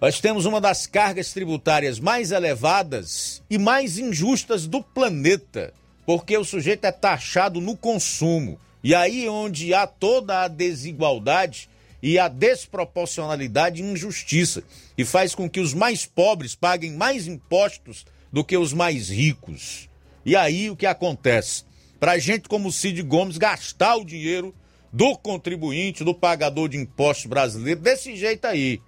nós 0.00 0.20
temos 0.20 0.44
uma 0.44 0.60
das 0.60 0.86
cargas 0.86 1.32
tributárias 1.32 1.98
mais 1.98 2.32
elevadas 2.32 3.42
e 3.48 3.56
mais 3.56 3.98
injustas 3.98 4.66
do 4.66 4.82
planeta, 4.82 5.72
porque 6.08 6.38
o 6.38 6.42
sujeito 6.42 6.86
é 6.86 6.90
taxado 6.90 7.60
no 7.60 7.76
consumo. 7.76 8.58
E 8.82 8.94
aí 8.94 9.28
onde 9.28 9.74
há 9.74 9.86
toda 9.86 10.40
a 10.40 10.48
desigualdade 10.48 11.68
e 12.02 12.18
a 12.18 12.28
desproporcionalidade 12.28 13.82
e 13.82 13.84
injustiça, 13.84 14.62
e 14.96 15.04
faz 15.04 15.34
com 15.34 15.50
que 15.50 15.60
os 15.60 15.74
mais 15.74 16.06
pobres 16.06 16.54
paguem 16.54 16.92
mais 16.92 17.26
impostos 17.26 18.06
do 18.32 18.42
que 18.42 18.56
os 18.56 18.72
mais 18.72 19.10
ricos. 19.10 19.90
E 20.24 20.34
aí 20.34 20.70
o 20.70 20.76
que 20.76 20.86
acontece? 20.86 21.64
Para 22.00 22.18
gente 22.18 22.48
como 22.48 22.72
Cid 22.72 23.02
Gomes 23.02 23.36
gastar 23.36 23.96
o 23.96 24.04
dinheiro 24.04 24.54
do 24.90 25.14
contribuinte, 25.14 26.04
do 26.04 26.14
pagador 26.14 26.70
de 26.70 26.78
impostos 26.78 27.26
brasileiro, 27.26 27.80
desse 27.80 28.16
jeito 28.16 28.46
aí, 28.46 28.80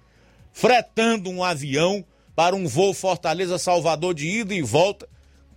fretando 0.51 1.29
um 1.29 1.43
avião 1.43 2.03
para 2.35 2.55
um 2.55 2.67
voo 2.67 2.95
Fortaleza-Salvador 2.95 4.15
de 4.15 4.27
ida 4.27 4.55
e 4.55 4.63
volta 4.63 5.07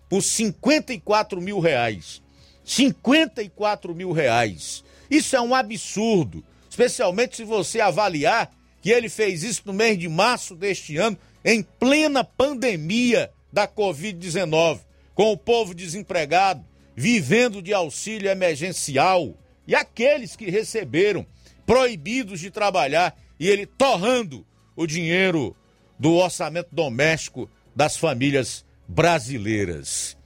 por 0.08 0.22
54 0.22 1.40
mil 1.40 1.60
reais. 1.60 2.22
54 2.64 3.94
mil 3.94 4.12
reais. 4.12 4.84
Isso 5.10 5.36
é 5.36 5.40
um 5.40 5.54
absurdo, 5.54 6.44
especialmente 6.68 7.36
se 7.36 7.44
você 7.44 7.80
avaliar 7.80 8.50
que 8.80 8.90
ele 8.90 9.08
fez 9.08 9.42
isso 9.42 9.62
no 9.66 9.72
mês 9.72 9.98
de 9.98 10.08
março 10.08 10.54
deste 10.54 10.96
ano, 10.96 11.16
em 11.44 11.62
plena 11.62 12.24
pandemia 12.24 13.30
da 13.52 13.68
Covid-19, 13.68 14.80
com 15.14 15.30
o 15.30 15.36
povo 15.36 15.74
desempregado, 15.74 16.64
vivendo 16.96 17.62
de 17.62 17.72
auxílio 17.72 18.30
emergencial 18.30 19.36
e 19.66 19.74
aqueles 19.74 20.36
que 20.36 20.50
receberam 20.50 21.26
proibidos 21.66 22.40
de 22.40 22.50
trabalhar 22.50 23.16
e 23.38 23.48
ele 23.48 23.66
torrando 23.66 24.46
o 24.76 24.86
dinheiro 24.86 25.56
do 25.98 26.14
orçamento 26.14 26.68
doméstico 26.72 27.48
das 27.74 27.96
famílias 27.96 28.63
brasileiras. 28.86 30.16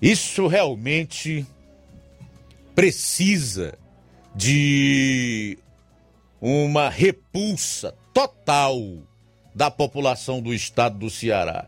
Isso 0.00 0.46
realmente 0.46 1.46
precisa 2.74 3.78
de 4.34 5.58
uma 6.40 6.90
repulsa 6.90 7.94
total 8.12 8.78
da 9.54 9.70
população 9.70 10.42
do 10.42 10.52
estado 10.52 10.98
do 10.98 11.08
Ceará. 11.08 11.66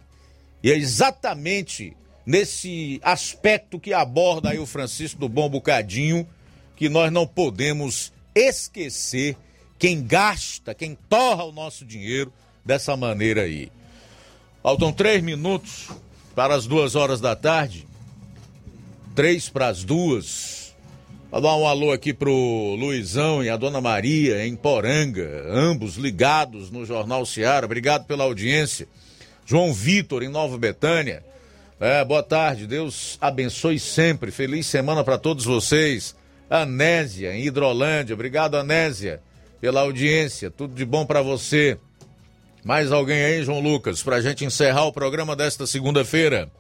E 0.62 0.70
é 0.70 0.76
exatamente 0.76 1.96
nesse 2.26 3.00
aspecto 3.02 3.80
que 3.80 3.94
aborda 3.94 4.50
aí 4.50 4.58
o 4.58 4.66
Francisco 4.66 5.18
do 5.18 5.28
Bom 5.28 5.48
Bocadinho, 5.48 6.28
que 6.76 6.90
nós 6.90 7.10
não 7.10 7.26
podemos 7.26 8.12
esquecer 8.34 9.36
quem 9.78 10.02
gasta, 10.02 10.74
quem 10.74 10.94
torra 11.08 11.44
o 11.44 11.52
nosso 11.52 11.86
dinheiro 11.86 12.30
dessa 12.64 12.94
maneira 12.96 13.42
aí. 13.42 13.72
Faltam 14.68 14.92
três 14.92 15.22
minutos 15.22 15.88
para 16.34 16.54
as 16.54 16.66
duas 16.66 16.94
horas 16.94 17.22
da 17.22 17.34
tarde. 17.34 17.86
Três 19.14 19.48
para 19.48 19.68
as 19.68 19.82
duas. 19.82 20.76
Vou 21.30 21.40
dar 21.40 21.56
um 21.56 21.66
alô 21.66 21.90
aqui 21.90 22.12
pro 22.12 22.76
Luizão 22.78 23.42
e 23.42 23.48
a 23.48 23.56
Dona 23.56 23.80
Maria 23.80 24.46
em 24.46 24.54
Poranga, 24.54 25.46
ambos 25.48 25.96
ligados 25.96 26.70
no 26.70 26.84
Jornal 26.84 27.24
Seara. 27.24 27.64
Obrigado 27.64 28.04
pela 28.04 28.24
audiência. 28.24 28.86
João 29.46 29.72
Vitor 29.72 30.22
em 30.22 30.28
Nova 30.28 30.58
Betânia. 30.58 31.24
É, 31.80 32.04
boa 32.04 32.22
tarde, 32.22 32.66
Deus 32.66 33.16
abençoe 33.22 33.78
sempre. 33.78 34.30
Feliz 34.30 34.66
semana 34.66 35.02
para 35.02 35.16
todos 35.16 35.46
vocês. 35.46 36.14
Anésia 36.50 37.34
em 37.34 37.46
Hidrolândia. 37.46 38.12
Obrigado, 38.12 38.58
Anésia, 38.58 39.22
pela 39.62 39.80
audiência. 39.80 40.50
Tudo 40.50 40.74
de 40.74 40.84
bom 40.84 41.06
para 41.06 41.22
você. 41.22 41.78
Mais 42.68 42.92
alguém 42.92 43.24
aí, 43.24 43.42
João 43.42 43.60
Lucas, 43.60 44.02
para 44.02 44.16
a 44.16 44.20
gente 44.20 44.44
encerrar 44.44 44.84
o 44.84 44.92
programa 44.92 45.34
desta 45.34 45.66
segunda-feira? 45.66 46.50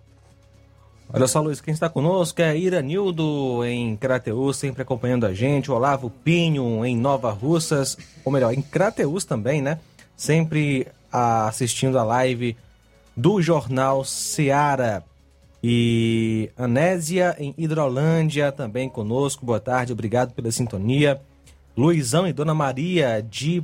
Olha 1.12 1.26
só, 1.26 1.38
Luiz, 1.42 1.60
quem 1.60 1.74
está 1.74 1.86
conosco 1.86 2.40
é 2.40 2.56
Iranildo 2.56 3.62
em 3.66 3.94
Crateus, 3.94 4.56
sempre 4.56 4.80
acompanhando 4.80 5.26
a 5.26 5.34
gente. 5.34 5.70
Olavo 5.70 6.08
Pinho 6.08 6.82
em 6.82 6.96
Nova 6.96 7.30
Russas, 7.30 7.98
ou 8.24 8.32
melhor, 8.32 8.54
em 8.54 8.62
Crateus 8.62 9.26
também, 9.26 9.60
né? 9.60 9.80
Sempre 10.16 10.88
assistindo 11.12 11.98
a 11.98 12.04
live 12.04 12.56
do 13.14 13.42
Jornal 13.42 14.02
Seara. 14.02 15.04
E 15.62 16.48
Anésia 16.56 17.36
em 17.38 17.54
Hidrolândia 17.58 18.50
também 18.50 18.88
conosco. 18.88 19.44
Boa 19.44 19.60
tarde, 19.60 19.92
obrigado 19.92 20.32
pela 20.32 20.50
sintonia. 20.50 21.20
Luizão 21.78 22.26
e 22.26 22.32
Dona 22.32 22.54
Maria 22.54 23.22
de 23.22 23.62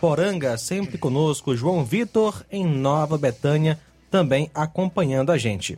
Poranga, 0.00 0.56
sempre 0.56 0.96
conosco. 0.96 1.54
João 1.54 1.84
Vitor 1.84 2.42
em 2.50 2.64
Nova 2.64 3.18
Betânia, 3.18 3.78
também 4.10 4.50
acompanhando 4.54 5.30
a 5.30 5.36
gente. 5.36 5.76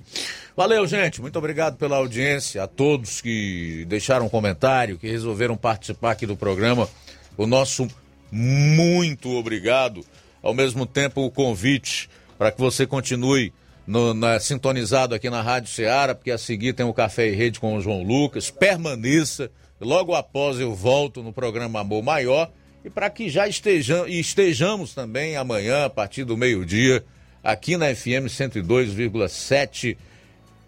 Valeu, 0.57 0.87
gente. 0.87 1.21
Muito 1.21 1.37
obrigado 1.37 1.77
pela 1.77 1.97
audiência. 1.97 2.63
A 2.63 2.69
todos 2.69 3.21
que 3.21 3.85
deixaram 3.89 4.27
um 4.27 4.29
comentário, 4.29 4.99
que 4.99 5.09
resolveram 5.09 5.57
participar 5.57 6.13
aqui 6.13 6.27
do 6.27 6.37
programa. 6.37 6.89
O 7.37 7.45
nosso 7.45 7.89
muito 8.31 9.29
obrigado. 9.31 10.05
Ao 10.41 10.55
mesmo 10.55 10.87
tempo, 10.87 11.23
o 11.23 11.31
convite 11.31 12.09
para 12.39 12.53
que 12.53 12.61
você 12.61 12.87
continue 12.87 13.53
no, 13.85 14.15
na, 14.15 14.39
sintonizado 14.39 15.13
aqui 15.13 15.29
na 15.29 15.43
Rádio 15.43 15.73
Ceará, 15.73 16.15
porque 16.15 16.31
a 16.31 16.39
seguir 16.39 16.73
tem 16.75 16.87
o 16.87 16.95
Café 16.95 17.27
e 17.27 17.35
Rede 17.35 17.59
com 17.59 17.75
o 17.75 17.81
João 17.81 18.05
Lucas. 18.05 18.49
Permaneça 18.49 19.51
Logo 19.81 20.15
após 20.15 20.59
eu 20.59 20.75
volto 20.75 21.23
no 21.23 21.33
programa 21.33 21.81
Amor 21.81 22.03
Maior 22.03 22.51
e 22.85 22.91
para 22.91 23.09
que 23.11 23.29
já 23.29 23.47
estejam, 23.47 24.07
estejamos 24.09 24.95
também 24.95 25.37
amanhã, 25.37 25.85
a 25.85 25.91
partir 25.91 26.25
do 26.25 26.37
meio-dia, 26.37 27.05
aqui 27.43 27.77
na 27.77 27.95
FM 27.95 28.27
102,7 28.29 29.97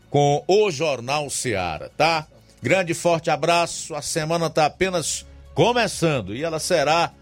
com 0.09 0.45
o 0.47 0.71
Jornal 0.71 1.31
Seara, 1.31 1.91
tá? 1.97 2.27
Grande 2.63 2.95
forte 2.95 3.31
abraço. 3.31 3.95
A 3.95 4.03
semana 4.03 4.47
está 4.47 4.67
apenas 4.67 5.27
começando 5.55 6.35
e 6.35 6.43
ela 6.43 6.59
será 6.59 7.13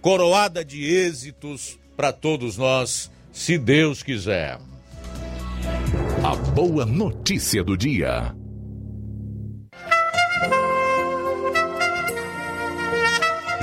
coroada 0.00 0.64
de 0.64 0.84
êxitos 0.84 1.78
para 1.96 2.12
todos 2.12 2.56
nós, 2.56 3.10
se 3.32 3.58
Deus 3.58 4.02
quiser. 4.02 4.58
A 6.22 6.34
boa 6.34 6.84
notícia 6.84 7.62
do 7.62 7.76
dia. 7.76 8.34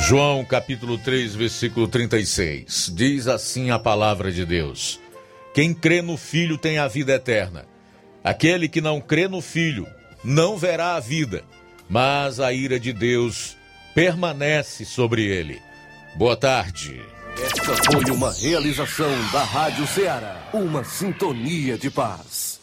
João 0.07 0.45
capítulo 0.45 0.99
3, 0.99 1.33
versículo 1.33 1.87
36. 1.87 2.91
Diz 2.93 3.27
assim 3.27 3.71
a 3.71 3.79
palavra 3.79 4.31
de 4.31 4.45
Deus: 4.45 4.99
Quem 5.51 5.73
crê 5.73 5.99
no 5.99 6.15
Filho 6.15 6.59
tem 6.59 6.77
a 6.77 6.87
vida 6.87 7.13
eterna. 7.13 7.65
Aquele 8.23 8.69
que 8.69 8.79
não 8.81 9.01
crê 9.01 9.27
no 9.27 9.41
Filho 9.41 9.87
não 10.23 10.57
verá 10.57 10.93
a 10.93 10.99
vida, 10.99 11.43
mas 11.89 12.39
a 12.39 12.53
ira 12.53 12.79
de 12.79 12.93
Deus 12.93 13.57
permanece 13.95 14.85
sobre 14.85 15.25
ele. 15.25 15.59
Boa 16.15 16.37
tarde. 16.37 17.01
Esta 17.43 17.75
foi 17.91 18.15
uma 18.15 18.31
realização 18.31 19.09
da 19.33 19.43
Rádio 19.43 19.87
Ceará, 19.87 20.51
uma 20.53 20.83
sintonia 20.83 21.79
de 21.79 21.89
paz. 21.89 22.54